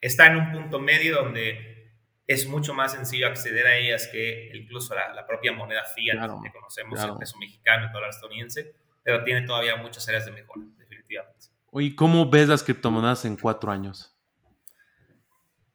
Está 0.01 0.27
en 0.27 0.37
un 0.37 0.53
punto 0.53 0.79
medio 0.79 1.17
donde 1.17 1.79
es 2.27 2.47
mucho 2.47 2.75
más 2.75 2.93
sencillo 2.93 3.27
acceder 3.27 3.67
a 3.67 3.77
ellas 3.77 4.09
que 4.13 4.51
incluso 4.55 4.95
la, 4.95 5.27
propia 5.27 5.53
moneda 5.53 5.83
fiat 5.85 6.21
que 6.43 6.53
conocemos, 6.53 7.03
el 7.03 7.17
peso 7.17 7.39
mexicano, 7.39 7.87
el 7.87 7.93
dólar 7.93 8.11
estadounidense, 8.11 8.75
pero 9.03 9.25
tiene 9.25 9.43
todavía 9.47 9.77
muchas 9.77 10.07
áreas 10.09 10.27
de 10.27 10.33
mejora, 10.33 10.67
definitivamente. 10.77 11.47
Oye, 11.71 11.97
¿cómo 11.97 12.29
ves 12.29 12.49
las 12.49 12.63
criptomonedas 12.63 13.25
en 13.25 13.37
cuatro 13.37 13.71
años? 13.71 14.15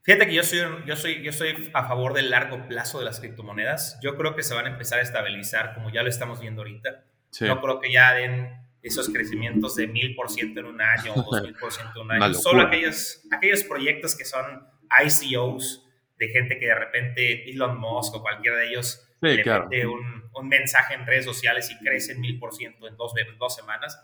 Fíjate 0.04 0.28
que 0.28 0.34
yo 0.34 0.44
soy, 0.44 0.60
yo, 0.86 0.96
soy, 0.96 1.24
yo 1.24 1.32
soy 1.32 1.72
a 1.74 1.88
favor 1.88 2.14
del 2.14 2.30
largo 2.30 2.68
plazo 2.68 3.00
de 3.00 3.06
las 3.06 3.20
criptomonedas. 3.20 3.98
Yo 4.02 4.16
creo 4.18 4.36
que 4.36 4.44
se 4.44 4.54
van 4.54 4.66
a 4.66 4.70
empezar 4.70 5.00
a 5.00 5.02
estabilizar, 5.02 5.74
como 5.74 5.90
ya 5.90 6.04
lo 6.04 6.10
estamos 6.10 6.40
viendo 6.40 6.62
ahorita. 6.62 7.06
No 7.42 7.62
creo 7.62 7.80
que 7.80 7.92
ya 7.92 8.14
den 8.14 8.64
esos 8.82 9.10
crecimientos 9.10 9.76
de 9.76 9.88
mil 9.88 10.14
por 10.14 10.30
ciento 10.30 10.60
en 10.60 10.68
un 10.68 10.82
año 10.82 11.14
o 11.16 11.24
dos 11.24 11.42
mil 11.42 11.56
por 11.56 11.72
ciento 11.72 12.02
en 12.02 12.06
un 12.06 12.12
año. 12.24 12.34
Solo 12.34 12.64
aquellos, 12.64 13.22
aquellos 13.32 13.64
proyectos 13.64 14.16
que 14.16 14.26
son 14.26 14.68
ICOs 15.06 15.88
de 16.18 16.28
gente 16.28 16.60
que 16.60 16.68
de 16.68 16.76
repente 16.76 17.50
Elon 17.50 17.80
Musk 17.80 18.16
o 18.16 18.22
cualquiera 18.22 18.58
de 18.58 18.70
ellos 18.70 19.08
le 19.22 19.38
mete 19.38 19.88
un, 19.88 20.30
un, 20.34 20.48
mensaje 20.48 20.94
en 20.94 21.06
redes 21.06 21.26
sociales 21.26 21.72
y 21.72 21.78
crece 21.84 22.16
mil 22.16 22.38
por 22.40 22.54
ciento 22.54 22.88
en 22.88 22.98
dos, 22.98 23.14
dos 23.40 23.56
semanas. 23.56 23.98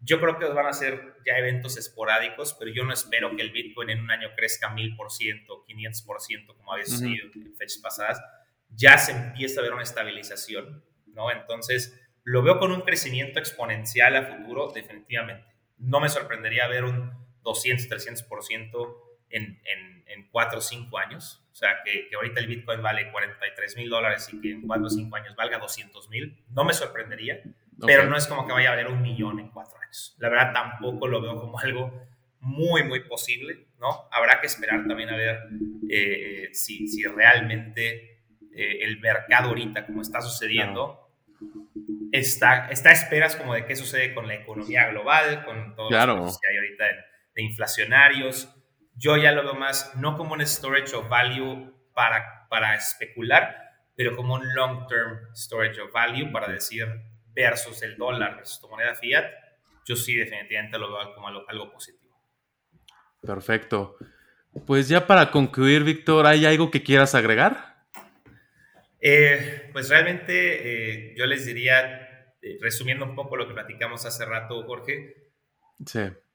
Yo 0.00 0.20
creo 0.20 0.38
que 0.38 0.44
van 0.44 0.66
a 0.66 0.72
ser 0.74 1.16
ya 1.24 1.38
eventos 1.38 1.78
esporádicos, 1.78 2.54
pero 2.58 2.70
yo 2.70 2.84
no 2.84 2.92
espero 2.92 3.34
que 3.34 3.42
el 3.42 3.50
Bitcoin 3.50 3.88
en 3.88 4.00
un 4.00 4.10
año 4.10 4.28
crezca 4.36 4.68
mil 4.70 4.94
por 4.94 5.10
ciento, 5.10 5.64
500 5.66 6.02
por 6.02 6.20
ciento, 6.20 6.54
como 6.56 6.72
había 6.72 6.84
sucedido 6.84 7.28
en 7.34 7.56
fechas 7.56 7.78
pasadas. 7.78 8.22
Ya 8.68 8.98
se 8.98 9.12
empieza 9.12 9.60
a 9.60 9.62
ver 9.62 9.72
una 9.72 9.82
estabilización, 9.82 10.84
¿no? 11.06 11.30
Entonces, 11.30 11.98
lo 12.26 12.42
veo 12.42 12.58
con 12.58 12.72
un 12.72 12.80
crecimiento 12.80 13.38
exponencial 13.38 14.16
a 14.16 14.24
futuro, 14.24 14.72
definitivamente. 14.74 15.46
No 15.78 16.00
me 16.00 16.08
sorprendería 16.08 16.66
ver 16.66 16.82
un 16.82 17.12
200, 17.44 17.88
300% 17.88 18.96
en, 19.30 19.44
en, 19.44 20.04
en 20.08 20.28
4 20.32 20.58
o 20.58 20.60
5 20.60 20.98
años. 20.98 21.46
O 21.52 21.54
sea, 21.54 21.76
que, 21.84 22.08
que, 22.08 22.16
ahorita 22.16 22.40
el 22.40 22.48
Bitcoin 22.48 22.82
vale 22.82 23.12
43 23.12 23.76
mil 23.76 23.88
dólares 23.88 24.28
y 24.32 24.40
que 24.40 24.50
en 24.50 24.66
4 24.66 24.86
o 24.86 24.90
5 24.90 25.14
años 25.14 25.36
valga 25.36 25.58
200 25.58 26.08
mil. 26.10 26.44
No 26.48 26.64
me 26.64 26.72
sorprendería. 26.72 27.40
pero 27.86 28.06
no 28.06 28.16
es 28.16 28.26
como 28.26 28.44
que 28.44 28.52
vaya 28.52 28.70
a 28.70 28.72
valer 28.72 28.88
un 28.88 29.02
millón 29.02 29.38
en 29.38 29.50
cuatro 29.50 29.78
años. 29.80 30.16
La 30.18 30.28
verdad 30.28 30.52
tampoco 30.52 31.06
lo 31.06 31.20
veo 31.20 31.38
como 31.38 31.60
algo 31.60 32.08
muy, 32.40 32.82
muy 32.82 33.04
posible, 33.04 33.68
¿no? 33.78 34.08
Habrá 34.10 34.40
que 34.40 34.48
esperar 34.48 34.84
también 34.88 35.10
a 35.10 35.16
ver 35.16 35.38
eh, 35.88 36.48
si, 36.52 36.88
si, 36.88 37.04
realmente 37.04 38.18
eh, 38.52 38.78
el 38.82 38.98
mercado 38.98 39.50
ahorita, 39.50 39.86
como 39.86 40.02
está 40.02 40.20
sucediendo, 40.20 41.05
está, 42.12 42.68
está 42.68 42.90
a 42.90 42.92
esperas 42.92 43.36
como 43.36 43.54
de 43.54 43.64
qué 43.64 43.76
sucede 43.76 44.14
con 44.14 44.26
la 44.26 44.34
economía 44.34 44.88
global, 44.88 45.44
con 45.44 45.74
todos 45.74 45.90
los 45.90 46.40
que 46.40 46.48
hay 46.48 46.56
ahorita 46.56 46.84
de, 46.84 47.42
inflacionarios. 47.42 48.48
Yo 48.94 49.16
ya 49.16 49.32
lo 49.32 49.42
veo 49.42 49.54
más, 49.54 49.94
no 49.96 50.16
como 50.16 50.32
un 50.32 50.46
storage 50.46 50.94
of 50.94 51.08
value 51.08 51.74
para, 51.94 52.46
para 52.48 52.74
especular, 52.74 53.54
pero 53.94 54.16
como 54.16 54.34
un 54.34 54.54
long-term 54.54 55.34
storage 55.34 55.80
of 55.80 55.92
value 55.92 56.30
para 56.32 56.48
decir 56.48 56.86
versus 57.34 57.82
el 57.82 57.96
dólar 57.96 58.36
versus 58.36 58.60
tu 58.60 58.68
moneda 58.68 58.94
fiat, 58.94 59.26
yo 59.84 59.94
sí 59.94 60.16
definitivamente 60.16 60.78
lo 60.78 60.92
veo 60.92 61.14
como 61.14 61.28
algo, 61.28 61.70
positivo. 61.70 62.14
Perfecto. 63.22 63.96
Pues 64.66 64.88
ya 64.88 65.06
para 65.06 65.30
concluir, 65.30 65.84
Víctor, 65.84 66.26
¿hay 66.26 66.46
algo 66.46 66.70
que 66.70 66.82
quieras 66.82 67.14
agregar? 67.14 67.75
Eh, 69.08 69.70
pues 69.72 69.88
realmente 69.88 70.32
eh, 70.32 71.14
yo 71.16 71.26
les 71.26 71.46
diría, 71.46 72.34
eh, 72.42 72.58
resumiendo 72.60 73.04
un 73.04 73.14
poco 73.14 73.36
lo 73.36 73.46
que 73.46 73.54
platicamos 73.54 74.04
hace 74.04 74.24
rato, 74.24 74.64
Jorge, 74.64 75.30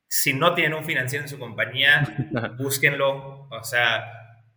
si 0.07 0.34
no 0.34 0.55
tienen 0.55 0.78
un 0.78 0.86
financiero 0.86 1.26
en 1.26 1.28
su 1.28 1.38
compañía, 1.38 2.30
búsquenlo. 2.57 3.49
O 3.49 3.63
sea, 3.65 4.05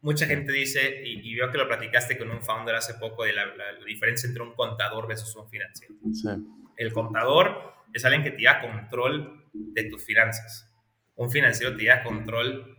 mucha 0.03 0.27
gente 0.27 0.53
dice, 0.53 1.03
y, 1.05 1.35
veo 1.35 1.51
que 1.51 1.59
lo 1.59 1.67
platicaste 1.67 2.17
con 2.17 2.31
un 2.31 2.41
founder 2.41 2.77
hace 2.77 2.95
poco, 2.95 3.25
de 3.25 3.33
la, 3.33 3.47
diferencia 3.85 4.29
entre 4.29 4.45
un 4.45 4.55
contador 4.55 5.09
versus 5.09 5.35
un 5.35 5.51
financiero. 5.51 5.97
El 6.77 6.93
contador 6.93 7.75
es 7.93 8.05
alguien 8.05 8.23
que 8.23 8.31
te 8.31 8.45
da 8.45 8.61
control 8.61 9.45
de 9.53 9.91
tus 9.91 10.05
finanzas. 10.05 10.73
Un 11.17 11.33
financiero 11.33 11.77
te 11.77 11.87
da 11.87 12.05
control 12.05 12.79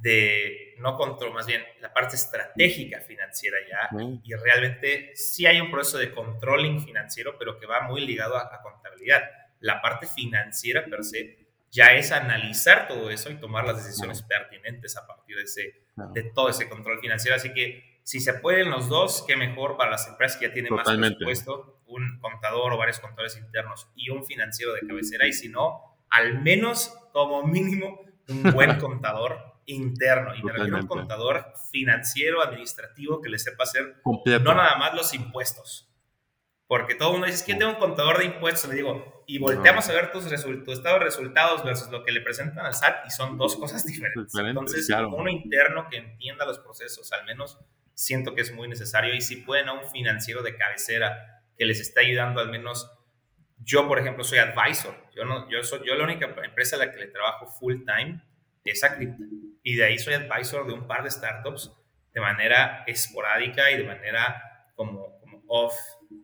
de, 0.00 0.69
no 0.80 0.96
control, 0.96 1.32
más 1.32 1.46
bien 1.46 1.62
la 1.80 1.92
parte 1.92 2.16
estratégica 2.16 3.00
financiera 3.00 3.58
ya. 3.68 3.96
Y 4.24 4.34
realmente 4.34 5.12
sí 5.14 5.46
hay 5.46 5.60
un 5.60 5.70
proceso 5.70 5.98
de 5.98 6.12
controlling 6.12 6.80
financiero, 6.80 7.36
pero 7.38 7.58
que 7.58 7.66
va 7.66 7.82
muy 7.82 8.04
ligado 8.06 8.36
a, 8.36 8.54
a 8.54 8.62
contabilidad. 8.62 9.22
La 9.60 9.80
parte 9.80 10.06
financiera 10.06 10.84
per 10.86 11.04
se 11.04 11.40
ya 11.70 11.94
es 11.94 12.10
analizar 12.12 12.88
todo 12.88 13.10
eso 13.10 13.30
y 13.30 13.36
tomar 13.36 13.64
las 13.64 13.84
decisiones 13.84 14.22
pertinentes 14.22 14.96
a 14.96 15.06
partir 15.06 15.36
de, 15.36 15.42
ese, 15.44 15.82
de 16.12 16.24
todo 16.24 16.48
ese 16.48 16.68
control 16.68 17.00
financiero. 17.00 17.36
Así 17.36 17.52
que 17.52 18.00
si 18.02 18.18
se 18.20 18.34
pueden 18.34 18.70
los 18.70 18.88
dos, 18.88 19.24
qué 19.26 19.36
mejor 19.36 19.76
para 19.76 19.92
las 19.92 20.08
empresas 20.08 20.38
que 20.38 20.48
ya 20.48 20.52
tienen 20.52 20.74
más 20.74 20.88
presupuesto, 20.88 21.80
un 21.86 22.18
contador 22.20 22.72
o 22.72 22.76
varios 22.76 22.98
contadores 22.98 23.36
internos 23.36 23.88
y 23.94 24.10
un 24.10 24.24
financiero 24.24 24.72
de 24.74 24.80
cabecera, 24.80 25.26
y 25.26 25.32
si 25.32 25.48
no, 25.48 25.96
al 26.08 26.40
menos 26.40 26.92
como 27.12 27.44
mínimo 27.44 28.04
un 28.28 28.52
buen 28.52 28.76
contador 28.80 29.49
interno. 29.70 30.34
Y 30.34 30.42
me 30.42 30.52
refiero 30.52 30.76
a 30.76 30.80
un 30.80 30.86
contador 30.86 31.52
financiero, 31.70 32.42
administrativo, 32.42 33.20
que 33.20 33.28
le 33.28 33.38
sepa 33.38 33.64
hacer 33.64 33.96
no 34.04 34.54
nada 34.54 34.76
más 34.76 34.94
los 34.94 35.14
impuestos, 35.14 35.90
porque 36.66 36.94
todo 36.94 37.08
el 37.08 37.12
mundo 37.14 37.26
dice, 37.26 37.44
que 37.44 37.54
tengo 37.54 37.72
un 37.72 37.78
contador 37.78 38.18
de 38.18 38.26
impuestos? 38.26 38.70
Le 38.70 38.76
digo, 38.76 39.24
y 39.26 39.38
volteamos 39.38 39.88
a 39.88 39.92
ver 39.92 40.12
tus, 40.12 40.24
tu 40.64 40.72
estado 40.72 40.98
de 40.98 41.04
resultados 41.04 41.64
versus 41.64 41.90
lo 41.90 42.04
que 42.04 42.12
le 42.12 42.20
presentan 42.20 42.64
al 42.64 42.74
SAT 42.74 43.06
y 43.06 43.10
son 43.10 43.36
dos 43.38 43.56
cosas 43.56 43.84
diferentes. 43.84 44.34
Entonces, 44.36 44.88
uno 45.12 45.28
interno 45.28 45.88
que 45.90 45.96
entienda 45.96 46.46
los 46.46 46.58
procesos, 46.60 47.12
al 47.12 47.24
menos 47.24 47.58
siento 47.94 48.34
que 48.34 48.42
es 48.42 48.52
muy 48.52 48.68
necesario. 48.68 49.14
Y 49.14 49.20
si 49.20 49.36
pueden 49.36 49.68
a 49.68 49.72
un 49.72 49.90
financiero 49.90 50.42
de 50.42 50.56
cabecera 50.56 51.42
que 51.56 51.64
les 51.64 51.80
esté 51.80 52.00
ayudando, 52.00 52.40
al 52.40 52.50
menos 52.50 52.90
yo, 53.58 53.86
por 53.86 53.98
ejemplo, 53.98 54.24
soy 54.24 54.38
advisor. 54.38 54.94
Yo, 55.14 55.24
no, 55.24 55.50
yo, 55.50 55.62
soy, 55.62 55.80
yo 55.86 55.94
la 55.94 56.04
única 56.04 56.26
empresa 56.44 56.76
a 56.76 56.78
la 56.78 56.92
que 56.92 56.98
le 56.98 57.06
trabajo 57.08 57.46
full 57.46 57.84
time 57.84 58.22
es 58.64 58.84
a 58.84 58.96
Crypto. 58.96 59.24
Y 59.62 59.76
de 59.76 59.84
ahí 59.84 59.98
soy 59.98 60.14
advisor 60.14 60.66
de 60.66 60.72
un 60.72 60.86
par 60.86 61.02
de 61.04 61.10
startups 61.10 61.72
de 62.12 62.20
manera 62.20 62.84
esporádica 62.86 63.70
y 63.70 63.76
de 63.76 63.84
manera 63.84 64.42
como, 64.74 65.18
como 65.20 65.42
off 65.46 65.74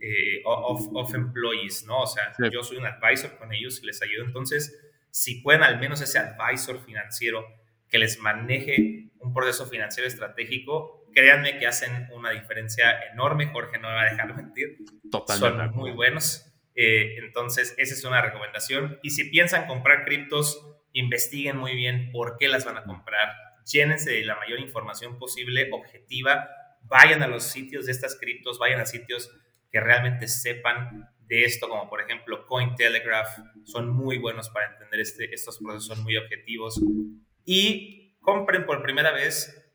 eh, 0.01 0.43
of, 0.45 1.15
employees, 1.15 1.85
¿no? 1.87 2.03
O 2.03 2.07
sea, 2.07 2.33
yo 2.51 2.63
soy 2.63 2.79
un 2.79 2.87
advisor 2.87 3.37
con 3.39 3.53
ellos 3.53 3.81
y 3.83 3.87
les 3.87 4.03
ayudo. 4.03 4.25
Entonces, 4.25 4.77
si 5.11 5.41
pueden 5.43 5.63
al 5.63 5.79
menos 5.79 6.01
ese 6.01 6.19
advisor 6.19 6.85
financiero 6.85 7.47
que 7.89 7.99
les 7.99 8.19
maneje 8.19 9.11
un 9.21 9.33
proceso 9.33 9.67
financiero 9.67 10.09
estratégico, 10.09 11.07
créanme 11.15 11.59
que 11.59 11.67
hacen 11.67 12.09
una 12.13 12.31
diferencia 12.31 13.01
enorme. 13.13 13.47
Jorge 13.47 13.79
no 13.79 13.89
me 13.89 13.95
va 13.95 14.03
a 14.03 14.11
dejar 14.11 14.35
mentir. 14.35 14.79
Totalmente. 15.11 15.65
Son 15.65 15.75
muy 15.75 15.93
buenos. 15.93 16.53
Eh, 16.75 17.17
entonces, 17.19 17.75
esa 17.79 17.95
es 17.95 18.05
una 18.05 18.21
recomendación. 18.21 18.99
Y 19.03 19.11
si 19.11 19.25
piensan 19.31 19.67
comprar 19.67 20.05
criptos, 20.05 20.76
investiguen 20.97 21.57
muy 21.59 21.75
bien 21.75 22.11
por 22.11 22.37
qué 22.39 22.49
las 22.49 22.65
van 22.65 22.79
a 22.79 22.85
comprar. 22.85 23.29
Llénense 23.71 24.11
de 24.11 24.25
la 24.25 24.37
mayor 24.37 24.61
información 24.61 25.19
posible, 25.19 25.69
objetiva. 25.73 26.49
Vayan 26.83 27.23
a 27.23 27.27
los 27.27 27.45
sitios 27.45 27.87
de 27.87 27.93
estas 27.93 28.19
criptos, 28.19 28.59
vayan 28.59 28.81
a 28.81 28.87
sitios 28.87 29.31
que 29.71 29.81
realmente 29.81 30.27
sepan 30.27 31.11
de 31.21 31.45
esto, 31.45 31.69
como 31.69 31.89
por 31.91 32.01
ejemplo 32.01 32.47
Cointelegraph, 32.47 33.29
son 33.65 33.91
muy 33.91 34.19
buenos 34.19 34.49
para 34.49 34.73
entender 34.73 35.01
este, 35.01 35.35
estos 35.35 35.59
procesos, 35.59 35.87
son 35.87 36.03
muy 36.03 36.17
objetivos. 36.17 36.81
Y 37.45 38.17
compren 38.21 38.65
por 38.65 38.83
primera 38.83 39.11
vez, 39.11 39.71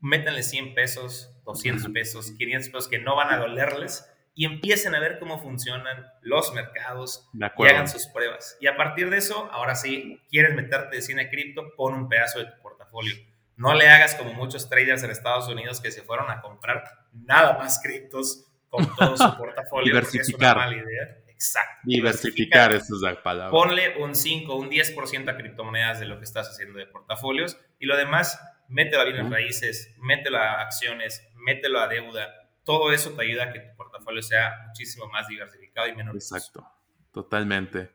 métanle 0.00 0.42
100 0.42 0.74
pesos, 0.74 1.40
200 1.44 1.92
pesos, 1.92 2.32
500 2.36 2.68
pesos 2.68 2.88
que 2.88 2.98
no 2.98 3.16
van 3.16 3.32
a 3.32 3.38
dolerles 3.38 4.04
y 4.38 4.44
empiecen 4.44 4.94
a 4.94 5.00
ver 5.00 5.18
cómo 5.18 5.40
funcionan 5.40 6.06
los 6.20 6.54
mercados 6.54 7.28
y 7.34 7.66
hagan 7.66 7.88
sus 7.88 8.06
pruebas. 8.06 8.56
Y 8.60 8.68
a 8.68 8.76
partir 8.76 9.10
de 9.10 9.16
eso, 9.16 9.50
ahora 9.50 9.74
sí, 9.74 10.22
quieres 10.30 10.54
meterte 10.54 10.94
de 10.94 11.02
cine 11.02 11.28
cripto, 11.28 11.74
pon 11.76 11.94
un 11.94 12.08
pedazo 12.08 12.38
de 12.38 12.44
tu 12.44 12.62
portafolio. 12.62 13.16
No 13.56 13.74
le 13.74 13.88
hagas 13.88 14.14
como 14.14 14.32
muchos 14.34 14.70
traders 14.70 15.02
en 15.02 15.10
Estados 15.10 15.48
Unidos 15.48 15.80
que 15.80 15.90
se 15.90 16.02
fueron 16.02 16.30
a 16.30 16.40
comprar 16.40 16.84
nada 17.12 17.58
más 17.58 17.80
criptos 17.82 18.46
con 18.68 18.86
todo 18.94 19.16
su 19.16 19.36
portafolio. 19.38 19.86
Diversificar. 19.86 20.56
Es 20.56 20.56
una 20.56 20.66
mala 20.66 20.76
idea. 20.76 21.16
Exacto. 21.26 21.80
Diversificar, 21.82 22.72
esa 22.74 22.94
es 22.94 23.00
la 23.00 23.20
palabra. 23.20 23.50
Ponle 23.50 23.96
un 23.98 24.14
5, 24.14 24.54
un 24.54 24.70
10% 24.70 25.30
a 25.30 25.36
criptomonedas 25.36 25.98
de 25.98 26.06
lo 26.06 26.16
que 26.18 26.24
estás 26.24 26.48
haciendo 26.48 26.78
de 26.78 26.86
portafolios 26.86 27.58
y 27.80 27.86
lo 27.86 27.96
demás, 27.96 28.40
mételo 28.68 29.02
a 29.02 29.04
bienes 29.04 29.28
raíces, 29.28 29.96
mételo 29.98 30.38
a 30.38 30.60
acciones, 30.60 31.26
mételo 31.34 31.80
a 31.80 31.88
deuda. 31.88 32.37
Todo 32.68 32.92
eso 32.92 33.12
te 33.12 33.22
ayuda 33.22 33.44
a 33.44 33.50
que 33.50 33.60
tu 33.60 33.76
portafolio 33.78 34.20
sea 34.20 34.52
muchísimo 34.66 35.08
más 35.08 35.26
diversificado 35.26 35.88
y 35.88 35.96
menos. 35.96 36.14
Exacto, 36.14 36.70
totalmente. 37.12 37.90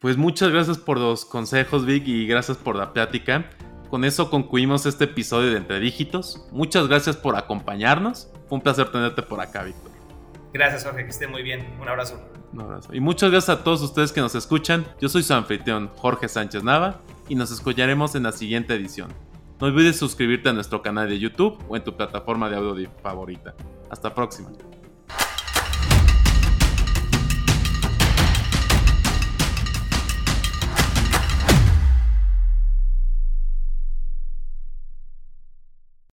Pues 0.00 0.18
muchas 0.18 0.50
gracias 0.50 0.76
por 0.76 0.98
los 0.98 1.24
consejos, 1.24 1.86
Vic, 1.86 2.06
y 2.06 2.26
gracias 2.26 2.58
por 2.58 2.76
la 2.76 2.92
plática. 2.92 3.48
Con 3.88 4.04
eso 4.04 4.28
concluimos 4.28 4.84
este 4.84 5.04
episodio 5.04 5.52
de 5.52 5.56
Entre 5.56 5.80
Dígitos. 5.80 6.46
Muchas 6.52 6.88
gracias 6.88 7.16
por 7.16 7.36
acompañarnos. 7.36 8.30
Fue 8.50 8.56
un 8.56 8.60
placer 8.60 8.92
tenerte 8.92 9.22
por 9.22 9.40
acá, 9.40 9.62
Víctor. 9.62 9.90
Gracias, 10.52 10.84
Jorge, 10.84 11.04
que 11.04 11.10
esté 11.10 11.26
muy 11.26 11.42
bien. 11.42 11.74
Un 11.80 11.88
abrazo. 11.88 12.22
Un 12.52 12.60
abrazo. 12.60 12.94
Y 12.94 13.00
muchas 13.00 13.30
gracias 13.30 13.60
a 13.60 13.64
todos 13.64 13.80
ustedes 13.80 14.12
que 14.12 14.20
nos 14.20 14.34
escuchan. 14.34 14.84
Yo 15.00 15.08
soy 15.08 15.22
su 15.22 15.32
anfitrión, 15.32 15.88
Jorge 15.96 16.28
Sánchez 16.28 16.62
Nava, 16.62 17.00
y 17.30 17.34
nos 17.34 17.50
escucharemos 17.50 18.14
en 18.14 18.24
la 18.24 18.32
siguiente 18.32 18.74
edición. 18.74 19.08
No 19.62 19.68
olvides 19.68 19.96
suscribirte 19.96 20.48
a 20.48 20.52
nuestro 20.52 20.82
canal 20.82 21.08
de 21.08 21.20
YouTube 21.20 21.56
o 21.68 21.76
en 21.76 21.84
tu 21.84 21.96
plataforma 21.96 22.50
de 22.50 22.56
audio 22.56 22.90
favorita. 23.00 23.54
Hasta 23.90 24.12
próxima. 24.12 24.50